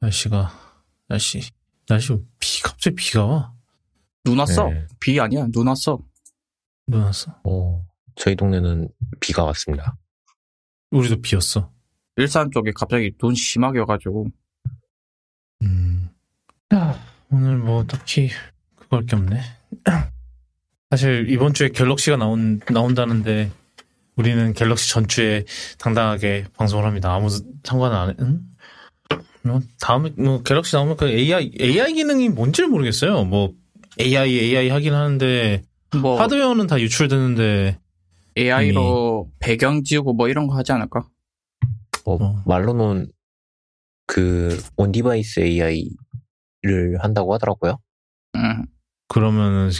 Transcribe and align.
날씨가 0.00 0.50
날씨 1.08 1.42
날씨 1.86 2.16
비 2.38 2.62
갑자기 2.62 2.96
비가 2.96 3.26
와. 3.26 3.54
눈 4.24 4.38
왔어. 4.38 4.68
네. 4.68 4.86
비 5.00 5.18
아니야. 5.18 5.46
눈 5.52 5.66
왔어. 5.68 5.98
눈 6.86 7.02
왔어. 7.02 7.38
어, 7.44 7.84
저희 8.16 8.36
동네는 8.36 8.88
비가 9.20 9.44
왔습니다. 9.44 9.96
우리도 10.90 11.20
비였어. 11.20 11.72
일산 12.16 12.50
쪽에 12.50 12.72
갑자기 12.74 13.12
눈 13.18 13.34
심하게 13.34 13.78
와가지고. 13.80 14.26
음. 15.62 16.10
야, 16.74 16.98
오늘 17.30 17.56
뭐 17.58 17.84
딱히 17.86 18.30
그걸 18.76 19.06
게 19.06 19.16
없네. 19.16 19.40
사실 20.90 21.26
이번 21.30 21.54
주에 21.54 21.68
갤럭시가 21.68 22.16
나온 22.16 22.60
나온다는데 22.70 23.50
우리는 24.16 24.52
갤럭시 24.52 24.90
전주에 24.90 25.44
당당하게 25.78 26.46
방송을 26.56 26.84
합니다. 26.84 27.14
아무 27.14 27.28
상관 27.64 27.92
안 27.92 28.10
해. 28.10 28.14
응? 28.20 28.49
뭐 29.42 29.60
다음에 29.80 30.10
뭐 30.16 30.42
갤럭시 30.42 30.76
나오면 30.76 30.96
그 30.96 31.08
AI 31.08 31.52
AI 31.60 31.94
기능이 31.94 32.28
뭔지를 32.28 32.68
모르겠어요. 32.68 33.24
뭐 33.24 33.52
AI 34.00 34.38
AI 34.38 34.68
하긴 34.70 34.94
하는데 34.94 35.62
뭐 36.00 36.20
하드웨어는 36.20 36.66
다 36.66 36.80
유출되는데 36.80 37.78
AI로 38.36 39.30
배경 39.38 39.82
지우고 39.82 40.12
뭐 40.12 40.28
이런 40.28 40.46
거 40.46 40.56
하지 40.56 40.72
않을까? 40.72 41.08
어, 42.04 42.14
어. 42.22 42.42
말로는 42.46 43.10
그 44.06 44.60
on-device 44.76 45.40
AI를 45.40 46.98
한다고 46.98 47.34
하더라고요. 47.34 47.78
응. 48.36 48.66
그러면은 49.08 49.70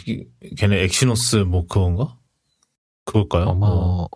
걔네 0.57 0.83
엑시노스 0.85 1.37
뭐 1.37 1.67
그건가? 1.67 2.19
그걸까요? 3.05 3.51
아마 3.51 3.67
어. 3.69 4.09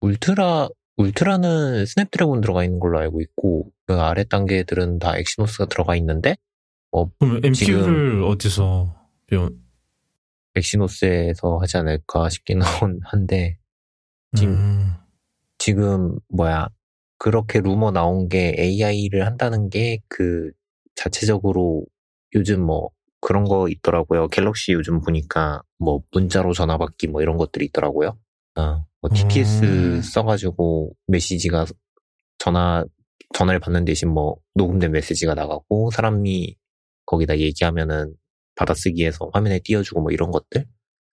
울트라 0.00 0.68
울트라는 0.96 1.86
스냅드래곤 1.86 2.40
들어가 2.40 2.64
있는 2.64 2.78
걸로 2.78 2.98
알고 3.00 3.20
있고 3.20 3.70
그 3.86 3.94
아래 4.00 4.24
단계들은 4.24 4.98
다 5.00 5.16
엑시노스가 5.18 5.66
들어가 5.66 5.96
있는데 5.96 6.36
그럼 6.90 7.40
NPU를 7.42 8.22
어디서 8.22 8.94
배운? 9.26 9.60
엑시노스에서 10.54 11.58
하지 11.58 11.76
않을까 11.78 12.28
싶긴 12.28 12.62
한- 12.62 13.00
한데 13.02 13.58
지금 14.36 14.54
음. 14.54 14.92
지금 15.58 16.18
뭐야 16.28 16.68
그렇게 17.18 17.60
루머 17.60 17.90
나온 17.90 18.28
게 18.28 18.54
AI를 18.58 19.26
한다는 19.26 19.70
게 19.70 19.98
그 20.08 20.50
자체적으로 20.94 21.84
요즘 22.36 22.62
뭐 22.62 22.90
그런 23.20 23.44
거 23.44 23.68
있더라고요. 23.68 24.28
갤럭시 24.28 24.72
요즘 24.72 25.00
보니까 25.00 25.62
뭐 25.78 26.02
문자로 26.12 26.52
전화 26.52 26.78
받기 26.78 27.08
뭐 27.08 27.20
이런 27.22 27.36
것들이 27.36 27.64
있더라고요. 27.66 28.16
어, 28.56 28.62
뭐 28.62 28.84
TTS 29.08 29.64
음. 29.64 30.02
써가지고 30.02 30.94
메시지가 31.06 31.66
전화 32.38 32.84
전화를 33.34 33.60
받는 33.60 33.84
대신 33.84 34.10
뭐 34.10 34.36
녹음된 34.54 34.92
메시지가 34.92 35.34
나가고 35.34 35.90
사람이 35.90 36.56
거기다 37.06 37.38
얘기하면은 37.38 38.14
받아쓰기해서 38.54 39.30
화면에 39.32 39.58
띄워주고 39.58 40.00
뭐 40.00 40.12
이런 40.12 40.30
것들 40.30 40.66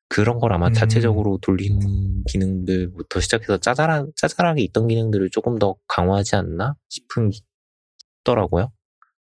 그런 0.10 0.40
걸 0.40 0.54
아마 0.54 0.68
음. 0.68 0.74
자체적으로 0.74 1.40
돌리는 1.42 2.24
기능들부터 2.26 3.22
시작해서 3.22 3.58
짜잘하, 3.58 4.06
짜잘하게 4.16 4.62
있던 4.64 4.88
기능들을 4.88 5.30
조금 5.32 5.58
더 5.58 5.76
강화하지 5.88 6.36
않나 6.36 6.76
싶은 6.90 7.32
싶더라고요. 8.20 8.72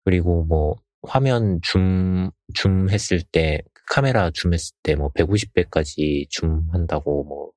그리고 0.04 0.44
뭐 0.44 0.76
화면 1.02 1.60
줌, 1.62 2.30
줌 2.54 2.88
했을 2.90 3.20
때 3.30 3.60
카메라 3.90 4.30
줌 4.30 4.54
했을 4.54 4.74
때 4.82 4.94
뭐 4.94 5.10
150배까지 5.12 6.26
줌 6.30 6.66
한다고 6.72 7.24
뭐 7.24 7.50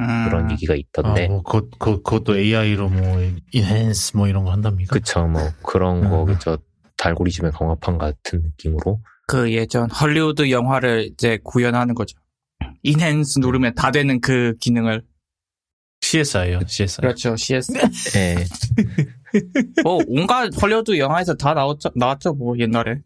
음. 0.00 0.28
그런 0.28 0.50
얘기가 0.50 0.74
있던데 0.74 1.26
아, 1.26 1.28
뭐, 1.28 1.42
그, 1.42 1.68
그, 1.78 2.02
그것도 2.02 2.38
AI로 2.38 2.88
뭐, 2.88 3.18
인핸스 3.52 4.16
뭐 4.16 4.28
이런 4.28 4.44
거 4.44 4.52
한답니까? 4.52 4.92
그쵸 4.92 5.26
뭐 5.26 5.42
그런 5.62 6.08
거 6.08 6.22
음. 6.22 6.26
그저 6.26 6.58
달고리즘의 6.96 7.52
강화판 7.52 7.98
같은 7.98 8.42
느낌으로 8.42 9.00
그 9.26 9.52
예전 9.52 9.88
헐리우드 9.90 10.50
영화를 10.50 11.08
이제 11.12 11.38
구현하는 11.44 11.94
거죠. 11.94 12.18
인핸스 12.82 13.38
누르면 13.38 13.74
다 13.74 13.90
되는 13.90 14.20
그 14.20 14.54
기능을. 14.60 15.02
CSI요, 16.00 16.60
CSI. 16.66 17.02
그렇죠. 17.02 17.36
CS. 17.36 17.72
예. 18.16 18.36
뭐 19.84 20.00
온갖 20.08 20.50
헐리우드 20.60 20.98
영화에서 20.98 21.34
다 21.34 21.54
나왔죠. 21.54 21.90
나왔죠. 21.94 22.32
뭐 22.34 22.58
옛날에. 22.58 23.00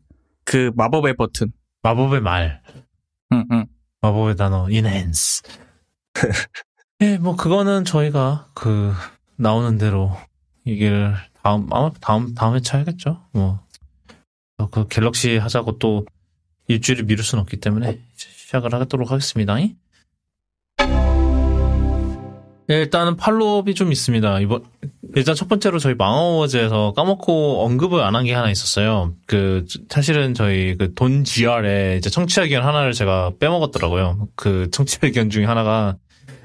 그 0.44 0.70
마법의 0.76 1.16
버튼. 1.16 1.52
마법의 1.82 2.22
말, 2.22 2.62
응, 3.32 3.44
응. 3.50 3.66
마법의 4.00 4.36
단어, 4.36 4.68
인핸스. 4.70 5.42
예, 7.00 7.18
뭐, 7.18 7.36
그거는 7.36 7.84
저희가 7.84 8.46
그, 8.54 8.92
나오는 9.36 9.78
대로 9.78 10.16
얘기를 10.66 11.14
다음, 11.42 11.66
아마 11.72 11.90
다음, 12.00 12.34
다음에 12.34 12.60
차야겠죠. 12.60 13.20
뭐, 13.32 13.60
어, 14.58 14.70
그 14.70 14.86
갤럭시 14.88 15.36
하자고 15.36 15.78
또 15.78 16.06
일주일을 16.68 17.04
미룰 17.04 17.24
수는 17.24 17.42
없기 17.42 17.58
때문에 17.58 17.98
시작을 18.14 18.72
하도록 18.74 19.10
하겠습니다. 19.10 19.56
예, 22.70 22.74
일단은 22.76 23.16
팔로업이 23.16 23.74
좀 23.74 23.92
있습니다. 23.92 24.40
이번 24.40 24.64
일단 25.16 25.34
첫 25.34 25.48
번째로 25.50 25.78
저희 25.78 25.94
망어워즈에서 25.94 26.94
까먹고 26.96 27.62
언급을 27.66 28.00
안 28.02 28.14
한 28.14 28.24
게 28.24 28.32
하나 28.32 28.50
있었어요. 28.50 29.12
그 29.26 29.66
사실은 29.90 30.32
저희 30.32 30.74
그 30.76 30.94
돈 30.94 31.24
GR에 31.24 31.96
이제 31.98 32.08
청취자 32.08 32.44
의견 32.44 32.64
하나를 32.64 32.92
제가 32.94 33.32
빼먹었더라고요. 33.38 34.28
그 34.34 34.70
청취자 34.70 35.06
의견 35.08 35.28
중에 35.28 35.44
하나가 35.44 35.96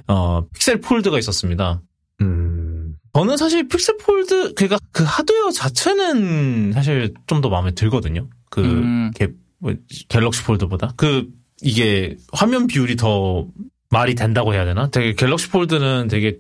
어 0.10 0.46
픽셀 0.54 0.82
폴드가 0.82 1.18
있었습니다. 1.20 1.82
음, 2.22 2.96
저는 3.14 3.38
사실 3.38 3.68
픽셀 3.68 3.98
폴드 3.98 4.54
그니까 4.56 4.78
그 4.92 5.04
하드웨어 5.06 5.52
자체는 5.52 6.72
사실 6.74 7.14
좀 7.28 7.42
더 7.42 7.50
마음에 7.50 7.72
들거든요. 7.72 8.28
그 8.50 8.62
음. 8.62 9.12
게- 9.16 9.30
뭐, 9.60 9.74
갤럭시 10.10 10.44
폴드보다 10.44 10.94
그 10.98 11.28
이게 11.62 12.16
화면 12.34 12.68
비율이 12.68 12.96
더 12.96 13.46
말이 13.90 14.16
된다고 14.16 14.54
해야 14.54 14.66
되나? 14.66 14.90
되게 14.90 15.14
갤럭시 15.14 15.50
폴드는 15.50 16.08
되게 16.10 16.38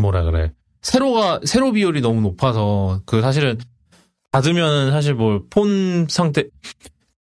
뭐라 0.00 0.22
그래 0.24 0.52
세로가 0.82 1.40
세로 1.44 1.72
비율이 1.72 2.00
너무 2.00 2.20
높아서 2.20 3.02
그 3.06 3.20
사실은 3.22 3.58
닫으면은 4.32 4.90
사실 4.92 5.14
뭐폰 5.14 6.06
상태 6.08 6.44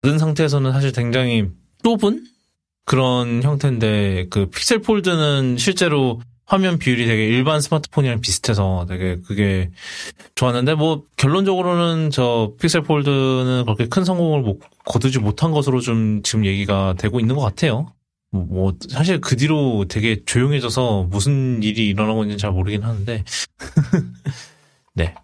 닫은 0.03 0.19
상태에서는 0.19 0.72
사실 0.72 0.92
굉장히 0.92 1.48
좁은 1.82 2.25
그런 2.84 3.42
형태인데 3.42 4.26
그 4.30 4.46
픽셀 4.46 4.80
폴드는 4.80 5.56
실제로 5.58 6.20
화면 6.50 6.78
비율이 6.78 7.06
되게 7.06 7.28
일반 7.28 7.60
스마트폰이랑 7.60 8.20
비슷해서 8.20 8.84
되게 8.88 9.18
그게 9.24 9.70
좋았는데 10.34 10.74
뭐 10.74 11.04
결론적으로는 11.16 12.10
저 12.10 12.54
픽셀 12.60 12.82
폴드는 12.82 13.62
그렇게 13.66 13.86
큰 13.86 14.04
성공을 14.04 14.42
못, 14.42 14.58
거두지 14.84 15.20
못한 15.20 15.52
것으로 15.52 15.80
좀 15.80 16.22
지금 16.24 16.44
얘기가 16.44 16.96
되고 16.98 17.20
있는 17.20 17.36
것 17.36 17.42
같아요. 17.42 17.92
뭐, 18.32 18.44
뭐 18.48 18.72
사실 18.88 19.20
그 19.20 19.36
뒤로 19.36 19.84
되게 19.88 20.24
조용해져서 20.24 21.06
무슨 21.08 21.62
일이 21.62 21.86
일어나고 21.88 22.24
있는지 22.24 22.42
잘 22.42 22.50
모르긴 22.50 22.82
하는데 22.82 23.24
네. 24.94 25.14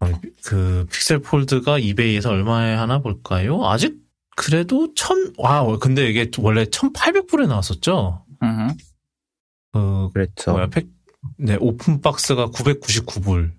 어, 0.00 0.10
그 0.44 0.86
픽셀 0.90 1.18
폴드가 1.18 1.78
이베이에서 1.78 2.30
얼마에 2.30 2.74
하나 2.74 2.98
볼까요? 3.00 3.66
아직 3.66 3.96
그래도 4.36 4.92
천, 4.94 5.32
와, 5.38 5.64
근데 5.78 6.08
이게 6.08 6.30
원래 6.38 6.64
1800불에 6.64 7.46
나왔었죠? 7.46 8.24
음. 8.42 8.68
그, 9.72 10.10
그랬죠. 10.12 10.52
뭐야, 10.52 10.66
팩, 10.68 10.88
네, 11.38 11.56
오픈 11.60 12.00
박스가 12.00 12.48
999불에 12.48 13.50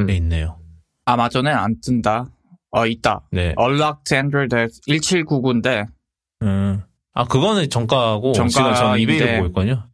음. 0.00 0.10
있네요. 0.10 0.58
아마존에 1.04 1.50
안 1.50 1.80
뜬다. 1.80 2.30
어, 2.72 2.86
있다. 2.86 3.26
네. 3.32 3.54
Unlocked 3.58 4.14
Android 4.14 4.54
1799인데, 4.86 5.88
음. 6.42 6.82
아, 7.12 7.24
그거는 7.24 7.68
정가고, 7.68 8.32
지금 8.32 8.48
저는 8.48 8.74
정가인데. 8.74 9.02
이베이를 9.02 9.36
보고 9.38 9.46
있거든요. 9.48 9.88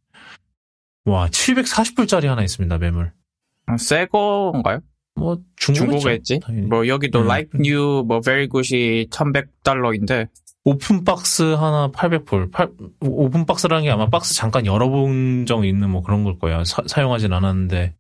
와, 1.07 1.29
740불짜리 1.29 2.27
하나 2.27 2.43
있습니다, 2.43 2.77
매물. 2.79 3.13
새 3.79 4.07
거인가요? 4.07 4.81
뭐? 5.17 5.39
당연히. 6.41 6.67
뭐, 6.67 6.87
여기도 6.87 7.21
음. 7.21 7.25
Like 7.25 7.51
New, 7.59 8.05
뭐, 8.05 8.21
Very 8.21 8.49
Good이 8.49 9.07
1100달러인데, 9.11 10.29
open 10.65 11.05
box 11.05 11.43
하나 11.55 11.89
800불. 11.91 12.51
팔- 12.53 12.71
open 13.01 13.47
box라는 13.47 13.85
게 13.85 13.91
아마 13.91 14.09
박스 14.09 14.35
잠깐 14.35 14.67
열어본 14.67 15.47
적 15.47 15.65
있는 15.65 15.91
뭐 15.91 16.03
그런 16.03 16.25
걸 16.25 16.39
거예요. 16.39 16.65
사, 16.65 16.83
사용하진 16.87 17.33
않았는데, 17.33 17.95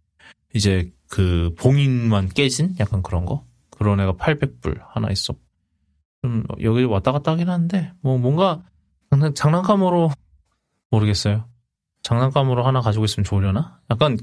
이제 0.54 0.90
그 1.08 1.54
봉인만 1.58 2.28
깨진? 2.30 2.74
약간 2.80 3.02
그런 3.02 3.24
거? 3.24 3.44
그런 3.70 4.00
애가 4.00 4.14
800불 4.14 4.80
하나 4.88 5.10
있어. 5.10 5.34
좀, 6.22 6.44
여기 6.62 6.84
왔다 6.84 7.12
갔다 7.12 7.32
하긴 7.32 7.48
하는데, 7.48 7.92
뭐 8.00 8.18
뭔가, 8.18 8.62
장난, 9.10 9.34
장난감으로, 9.34 10.10
모르겠어요. 10.90 11.44
장난감으로 12.02 12.64
하나 12.64 12.80
가지고 12.80 13.04
있으면 13.04 13.24
좋으려나? 13.24 13.80
약간, 13.90 14.18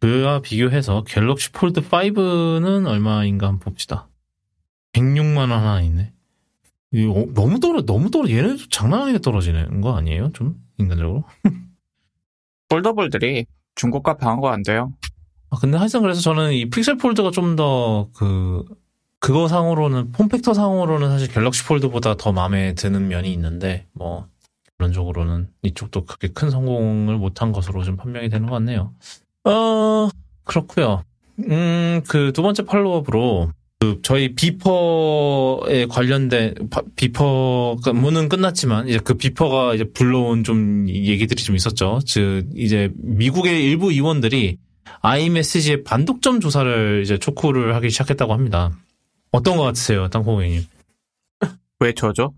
그와 0.00 0.40
비교해서 0.40 1.04
갤럭시 1.04 1.50
폴드 1.52 1.80
5는 1.88 2.86
얼마인가 2.86 3.48
한번 3.48 3.60
봅시다. 3.60 4.08
106만 4.92 5.38
원 5.38 5.52
하나 5.52 5.80
있네. 5.82 6.12
어, 6.94 7.26
너무 7.34 7.60
떨어, 7.60 7.82
너무 7.84 8.10
떨어, 8.10 8.28
얘네도 8.28 8.68
장난 8.70 9.02
아니게 9.02 9.18
떨어지는 9.20 9.80
거 9.80 9.96
아니에요? 9.96 10.30
좀? 10.32 10.56
인간적으로? 10.78 11.24
foldable들이 12.68 13.46
중고가 13.74 14.16
방어가 14.16 14.52
안 14.52 14.62
돼요. 14.62 14.92
아, 15.50 15.56
근데 15.60 15.76
하여튼 15.78 16.02
그래서 16.02 16.20
저는 16.20 16.52
이 16.52 16.68
픽셀 16.70 16.96
폴드가 16.96 17.30
좀 17.30 17.56
더 17.56 18.08
그, 18.14 18.64
그거 19.20 19.48
상으로는 19.48 20.12
form 20.12 20.29
factor 20.29 20.54
상으로는 20.54 21.08
사실 21.10 21.28
갤럭시 21.28 21.64
폴드보다 21.64 22.16
더 22.16 22.32
마음에 22.32 22.74
드는 22.74 23.08
면이 23.08 23.32
있는데 23.32 23.86
뭐 23.92 24.28
결론적으로는 24.78 25.48
이쪽도 25.62 26.04
그렇게 26.04 26.28
큰 26.28 26.50
성공을 26.50 27.16
못한 27.16 27.52
것으로 27.52 27.82
좀 27.82 27.96
판명이 27.96 28.28
되는 28.28 28.46
것 28.48 28.54
같네요. 28.54 28.92
어 29.46 30.08
그렇고요. 30.44 31.02
음 31.48 32.02
그 32.08 32.32
두 32.32 32.42
번째 32.42 32.64
팔로업으로 32.64 33.50
그 33.80 34.00
저희 34.02 34.34
비퍼에 34.34 35.86
관련된 35.86 36.54
바- 36.70 36.82
비퍼 36.96 37.76
그 37.84 37.90
문은 37.90 38.28
끝났지만 38.28 38.88
이제 38.88 38.98
그 38.98 39.14
비퍼가 39.14 39.74
이제 39.74 39.84
불러온 39.84 40.44
좀 40.44 40.88
얘기들이 40.88 41.42
좀 41.42 41.54
있었죠. 41.56 42.00
즉 42.06 42.46
이제 42.54 42.90
미국의 42.96 43.62
일부 43.64 43.90
의원들이 43.92 44.56
아이메시지의 45.02 45.84
반독점 45.84 46.40
조사를 46.40 47.02
이제 47.04 47.18
촉구를 47.18 47.74
하기 47.76 47.90
시작했다고 47.90 48.32
합니다. 48.32 48.72
어떤 49.30 49.56
것 49.58 49.64
같으세요, 49.64 50.08
땅콩이님? 50.08 50.62
왜 51.80 51.92
저죠? 51.92 52.32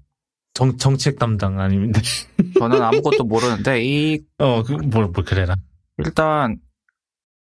정 0.55 0.77
정책 0.77 1.19
담당 1.21 1.61
아닙니다. 1.61 2.01
저는 2.59 2.83
아무것도 2.83 3.25
모르는데 3.25 3.85
이 3.85 4.19
어, 4.39 4.65
그, 4.65 4.73
뭘, 4.73 5.07
뭘 5.07 5.25
그래라. 5.25 5.55
일단 5.99 6.57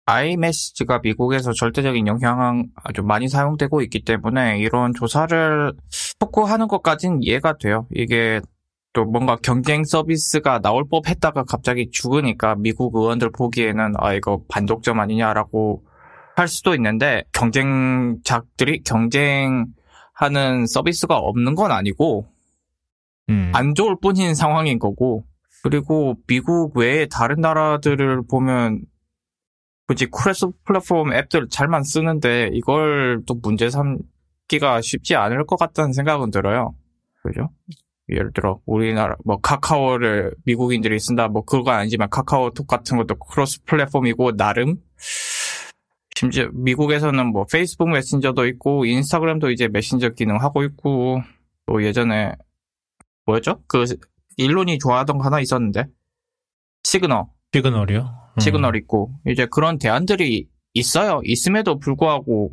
아이메시지가 0.06 1.00
미국에서 1.02 1.52
절대적인 1.52 2.06
영향을 2.06 2.66
아주 2.76 3.02
많이 3.02 3.28
사용되고 3.28 3.82
있기 3.82 4.04
때문에 4.04 4.58
이런 4.58 4.94
조사를 4.94 5.72
촉구하는 6.20 6.68
것까진 6.68 7.18
이해가 7.22 7.58
돼요. 7.58 7.86
이게 7.92 8.40
또 8.92 9.04
뭔가 9.04 9.36
경쟁 9.36 9.84
서비스가 9.84 10.60
나올 10.60 10.88
법 10.88 11.08
했다가 11.08 11.42
갑자기 11.44 11.90
죽으니까 11.90 12.54
미국 12.54 12.96
의원들 12.96 13.30
보기에는 13.32 13.94
아 13.98 14.14
이거 14.14 14.42
반독점 14.48 15.00
아니냐라고 15.00 15.82
할 16.36 16.48
수도 16.48 16.74
있는데 16.74 17.24
경쟁작들이 17.32 18.84
경쟁하는 18.84 19.66
서비스가 20.66 21.16
없는 21.16 21.56
건 21.56 21.72
아니고 21.72 22.26
음. 23.28 23.50
안 23.54 23.74
좋을 23.74 23.96
뿐인 24.00 24.34
상황인 24.34 24.78
거고 24.78 25.24
그리고 25.62 26.14
미국 26.26 26.76
외에 26.76 27.06
다른 27.06 27.40
나라들을 27.40 28.22
보면 28.30 28.82
굳이 29.86 30.06
cross 30.06 30.48
platform 30.64 31.12
앱들 31.12 31.48
잘만 31.48 31.84
쓰는데 31.84 32.50
이걸 32.52 33.22
또 33.26 33.34
문제 33.34 33.70
삼기가 33.70 34.80
쉽지 34.80 35.14
않을 35.14 35.46
것 35.46 35.56
같다는 35.56 35.92
생각은 35.92 36.30
들어요. 36.30 36.74
그죠? 37.22 37.50
예를 38.08 38.32
들어 38.32 38.60
우리나라 38.66 39.16
뭐 39.24 39.40
카카오를 39.40 40.34
미국인들이 40.44 40.98
쓴다 41.00 41.28
뭐 41.28 41.44
그거 41.44 41.72
아니지만 41.72 42.08
카카오톡 42.08 42.66
같은 42.66 42.96
것도 42.98 43.16
cross 43.16 43.64
platform이고 43.64 44.36
나름 44.36 44.76
심지어 46.14 46.48
미국에서는 46.52 47.26
뭐 47.26 47.44
페이스북 47.44 47.90
메신저도 47.90 48.46
있고 48.46 48.84
인스타그램도 48.86 49.50
이제 49.50 49.68
메신저 49.68 50.10
기능 50.10 50.36
하고 50.36 50.62
있고 50.62 51.20
또 51.66 51.82
예전에 51.84 52.32
뭐였죠? 53.26 53.62
그 53.66 53.84
일론이 54.36 54.78
좋아하던 54.78 55.18
거 55.18 55.24
하나 55.24 55.40
있었는데 55.40 55.86
시그널 56.84 57.24
시그널이요? 57.52 58.25
음. 58.36 58.40
시그널 58.40 58.76
있고 58.76 59.12
이제 59.26 59.46
그런 59.50 59.78
대안들이 59.78 60.46
있어요. 60.74 61.20
있음에도 61.24 61.78
불구하고 61.78 62.50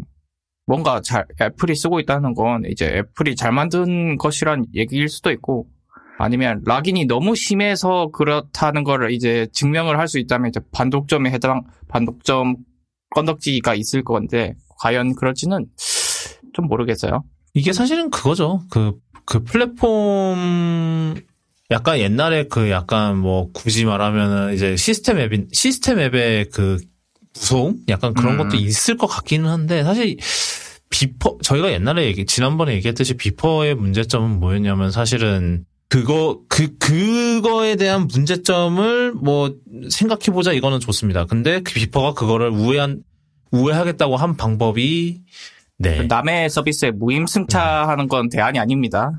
뭔가 0.66 1.02
잘 1.02 1.26
애플이 1.42 1.76
쓰고 1.76 2.00
있다는 2.00 2.34
건 2.34 2.64
이제 2.70 2.86
애플이 2.86 3.36
잘 3.36 3.52
만든 3.52 4.18
것이란 4.18 4.66
얘기일 4.74 5.10
수도 5.10 5.30
있고 5.32 5.68
아니면 6.18 6.62
lock-in이 6.66 7.06
너무 7.06 7.36
심해서 7.36 8.10
그렇다는 8.14 8.84
거를 8.84 9.12
이제 9.12 9.48
증명을 9.52 10.00
할 10.00 10.08
수 10.08 10.20
있다면 10.20 10.50
이제 10.50 10.62
반독점에 10.72 11.32
해당 11.32 11.64
반독점 11.90 12.56
건덕지가 13.10 13.76
있을 13.76 14.04
건데 14.04 14.54
과연 14.80 15.16
그럴지는 15.16 15.66
좀 16.54 16.68
모르겠어요. 16.68 17.24
이게 17.54 17.74
사실은 17.74 18.10
그거죠. 18.10 18.62
그, 18.70 18.94
그 19.26 19.44
플랫폼, 19.44 21.16
약간 21.72 22.00
옛날에 22.00 22.48
그 22.48 22.70
약간 22.70 23.18
뭐 23.18 23.52
굳이 23.52 23.86
말하면은 23.86 24.54
이제 24.54 24.76
시스템 24.76 25.20
앱인, 25.20 25.50
시스템 25.52 26.00
앱의 26.00 26.50
그 26.50 26.80
무서움? 27.34 27.78
약간 27.90 28.14
그런 28.14 28.34
음. 28.34 28.38
것도 28.38 28.58
있을 28.58 28.98
것 28.98 29.08
같기는 29.08 29.50
한데 29.50 29.84
사실 29.84 30.18
비퍼, 30.90 31.40
저희가 31.42 31.72
옛날에 31.72 32.06
얘기, 32.06 32.26
지난번에 32.26 32.74
얘기했듯이 32.76 33.16
비퍼의 33.16 33.76
문제점은 33.76 34.40
뭐였냐면 34.40 34.92
사실은 34.92 35.66
그거, 35.90 36.42
그, 36.48 36.78
그거에 36.78 37.76
대한 37.76 38.08
문제점을 38.08 39.14
뭐 39.14 39.56
생각해 39.90 40.26
보자 40.32 40.52
이거는 40.52 40.80
좋습니다. 40.80 41.26
근데 41.26 41.62
그 41.62 41.74
비퍼가 41.74 42.14
그거를 42.14 42.50
우회한, 42.50 43.02
우회하겠다고 43.52 44.18
한 44.18 44.38
방법이 44.38 45.22
네. 45.80 46.04
남의 46.04 46.50
서비스에 46.50 46.92
무임승차하는 46.92 48.08
건 48.08 48.30
대안이 48.30 48.60
아닙니다. 48.60 49.12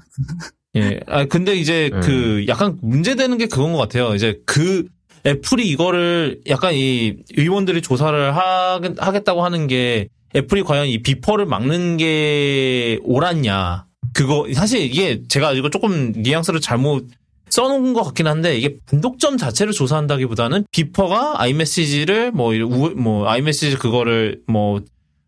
예. 0.77 1.01
아, 1.07 1.25
근데 1.25 1.55
이제 1.55 1.91
음. 1.93 2.01
그 2.01 2.45
약간 2.49 2.79
문제되는 2.83 3.39
게 3.39 3.47
그건 3.47 3.73
것 3.73 3.79
같아요. 3.79 4.15
이제 4.15 4.41
그 4.45 4.87
애플이 5.27 5.69
이거를 5.69 6.41
약간 6.49 6.75
이 6.75 7.17
의원들이 7.37 7.81
조사를 7.81 8.37
하, 8.37 8.81
하겠다고 8.99 9.45
하는 9.45 9.67
게 9.67 10.09
애플이 10.37 10.63
과연 10.63 10.87
이 10.87 11.03
비퍼를 11.03 11.47
막는 11.47 11.97
게 11.97 12.99
옳았냐. 13.03 13.87
그거, 14.13 14.47
사실 14.53 14.83
이게 14.83 15.23
제가 15.29 15.53
이거 15.53 15.71
조금 15.71 16.13
뉘앙스를 16.13 16.61
잘못 16.61 17.07
써놓은 17.51 17.95
것 17.95 18.03
같긴 18.03 18.27
한데 18.27 18.57
이게 18.57 18.77
반독점 18.87 19.37
자체를 19.37 19.73
조사한다기보다는 19.73 20.67
비퍼가 20.73 21.41
아이메시지를 21.41 22.33
뭐, 22.33 22.53
우, 22.53 22.91
뭐, 22.97 23.29
아이메시지 23.29 23.77
그거를 23.77 24.41
뭐, 24.47 24.81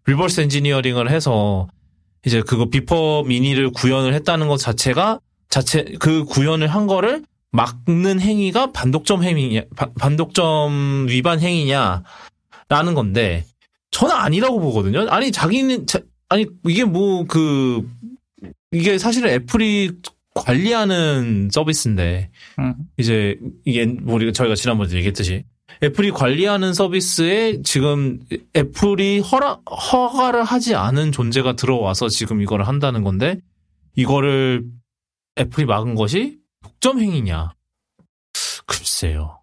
reverse 0.06 0.40
engineering을 0.40 1.10
해서 1.10 1.68
이제 2.24 2.42
그거 2.42 2.66
비퍼 2.68 3.24
미니를 3.26 3.70
구현을 3.70 4.14
했다는 4.14 4.48
것 4.48 4.56
자체가 4.56 5.20
자체 5.48 5.84
그 5.98 6.24
구현을 6.24 6.68
한 6.68 6.86
거를 6.86 7.22
막는 7.52 8.20
행위가 8.20 8.72
반독점 8.72 9.22
행위냐 9.22 9.62
바- 9.76 9.90
반독점 9.98 11.06
위반 11.08 11.40
행위냐라는 11.40 12.94
건데 12.94 13.44
저는 13.90 14.14
아니라고 14.14 14.60
보거든요. 14.60 15.06
아니 15.08 15.30
자기는 15.32 15.86
자- 15.86 16.00
아니 16.28 16.46
이게 16.66 16.84
뭐 16.84 17.24
그 17.26 17.88
이게 18.72 18.98
사실은 18.98 19.30
애플이 19.30 19.92
관리하는 20.34 21.48
서비스인데 21.50 22.30
음. 22.58 22.74
이제 22.98 23.38
이게 23.64 23.86
뭐 23.86 24.16
우리가 24.16 24.32
저희가 24.32 24.54
지난번에 24.54 24.92
얘기했듯이 24.94 25.44
애플이 25.82 26.10
관리하는 26.10 26.74
서비스에 26.74 27.62
지금 27.62 28.20
애플이 28.54 29.20
허락 29.20 29.62
허가를 29.70 30.42
하지 30.44 30.74
않은 30.74 31.12
존재가 31.12 31.54
들어와서 31.56 32.08
지금 32.08 32.42
이거를 32.42 32.66
한다는 32.68 33.02
건데 33.02 33.38
이거를 33.94 34.64
애플이 35.38 35.66
막은 35.66 35.94
것이 35.94 36.38
독점 36.62 37.00
행위냐? 37.00 37.52
글쎄요. 38.66 39.40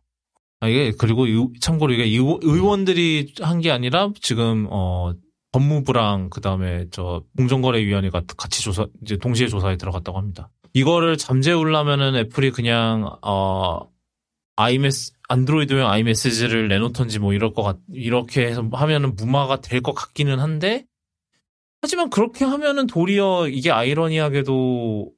아, 0.59 0.67
이게 0.67 0.91
그리고 0.97 1.25
의- 1.27 1.49
참고로 1.59 1.93
이게 1.93 2.03
의원- 2.05 2.39
의원들이 2.41 3.33
한 3.41 3.59
게 3.61 3.71
아니라 3.71 4.09
지금 4.21 4.67
어 4.69 5.13
법무부랑 5.51 6.29
그다음에 6.29 6.85
저 6.91 7.23
공정거래위원회가 7.37 8.23
같이 8.37 8.61
조사 8.63 8.87
이제 9.03 9.17
동시에 9.17 9.47
조사에 9.47 9.77
들어갔다고 9.77 10.17
합니다. 10.17 10.49
이거를 10.73 11.17
잠재우려면은 11.17 12.15
애플이 12.15 12.49
그냥 12.51 13.07
어 13.21 13.81
아이메스 14.55 15.13
안드로이드용 15.29 15.87
아이메시지를 15.87 16.67
내놓던지 16.69 17.19
뭐 17.19 17.33
이럴 17.33 17.53
것 17.53 17.63
같, 17.63 17.77
이렇게 17.93 18.45
해서 18.47 18.67
하면은 18.71 19.15
무마가 19.15 19.61
될 19.61 19.81
것 19.81 19.93
같기는 19.93 20.39
한데 20.39 20.85
하지만 21.81 22.09
그렇게 22.09 22.45
하면은 22.45 22.87
도리어 22.87 23.47
이게 23.49 23.69
아이러니하게도 23.71 25.11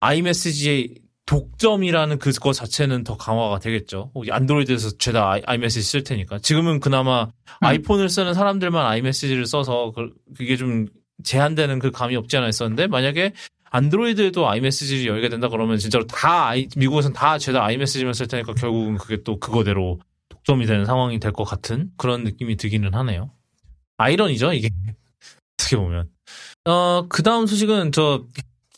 아이메시지의 0.00 0.94
독점이라는 1.26 2.18
그거 2.18 2.52
자체는 2.52 3.04
더 3.04 3.16
강화가 3.16 3.58
되겠죠. 3.58 4.10
어, 4.14 4.22
안드로이드에서 4.30 4.96
죄다 4.98 5.30
아이, 5.30 5.42
아이메시지 5.44 5.86
쓸 5.86 6.02
테니까. 6.02 6.38
지금은 6.38 6.80
그나마 6.80 7.28
아이폰을 7.60 8.08
쓰는 8.08 8.32
사람들만 8.32 8.86
아이메시지를 8.86 9.44
써서 9.46 9.92
그- 9.94 10.14
그게 10.36 10.56
좀 10.56 10.86
제한되는 11.24 11.80
그 11.80 11.90
감이 11.90 12.16
없지 12.16 12.36
않아 12.38 12.48
있었는데 12.48 12.86
만약에 12.86 13.34
안드로이드에도 13.70 14.48
아이메시지를 14.48 15.06
열게 15.06 15.28
된다 15.28 15.48
그러면 15.50 15.76
진짜로 15.78 16.06
다 16.06 16.48
아이, 16.48 16.66
미국에서는 16.76 17.12
다 17.14 17.36
죄다 17.36 17.62
아이메시지만 17.64 18.14
쓸 18.14 18.26
테니까 18.26 18.54
결국은 18.54 18.96
그게 18.96 19.22
또 19.22 19.38
그거대로 19.38 20.00
독점이 20.30 20.64
되는 20.64 20.86
상황이 20.86 21.18
될 21.20 21.32
것 21.32 21.44
같은 21.44 21.90
그런 21.98 22.24
느낌이 22.24 22.56
들기는 22.56 22.94
하네요. 22.94 23.32
아이러니죠 23.98 24.54
이게 24.54 24.70
어떻게 25.60 25.76
보면. 25.76 26.08
어, 26.64 27.06
그 27.10 27.22
다음 27.22 27.46
소식은 27.46 27.92
저, 27.92 28.24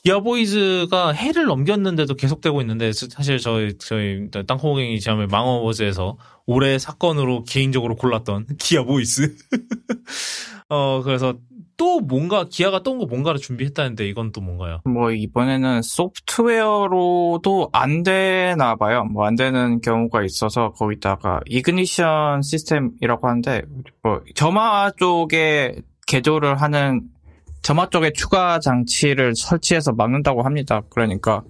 기아보이즈가 0.04 1.12
해를 1.12 1.44
넘겼는데도 1.46 2.14
계속되고 2.14 2.60
있는데, 2.62 2.92
사실 2.92 3.38
저희, 3.38 3.76
저희, 3.78 4.28
땅콩갱이 4.46 5.00
지난번에 5.00 5.28
망어워즈에서 5.30 6.16
올해 6.46 6.78
사건으로 6.78 7.44
개인적으로 7.44 7.96
골랐던 7.96 8.46
기아보이즈. 8.58 9.36
어, 10.68 11.02
그래서 11.02 11.34
또 11.76 12.00
뭔가, 12.00 12.44
기아가 12.50 12.82
또 12.82 12.94
뭔가를 12.94 13.40
준비했다는데, 13.40 14.06
이건 14.08 14.32
또 14.32 14.40
뭔가요? 14.42 14.80
뭐 14.84 15.12
이번에는 15.12 15.80
소프트웨어로도 15.82 17.70
안 17.72 18.02
되나 18.02 18.76
봐요. 18.76 19.04
뭐 19.04 19.24
안 19.26 19.34
되는 19.36 19.80
경우가 19.80 20.22
있어서 20.24 20.72
거기다가 20.72 21.40
이그니션 21.46 22.42
시스템이라고 22.42 23.28
하는데 23.28 23.62
뭐 24.02 24.20
점화 24.34 24.92
쪽에 24.98 25.76
개조를 26.06 26.60
하는 26.60 27.02
점화 27.62 27.90
쪽에 27.90 28.12
추가 28.12 28.58
장치를 28.58 29.34
설치해서 29.34 29.92
막는다고 29.92 30.42
합니다. 30.42 30.82
그러니까 30.90 31.42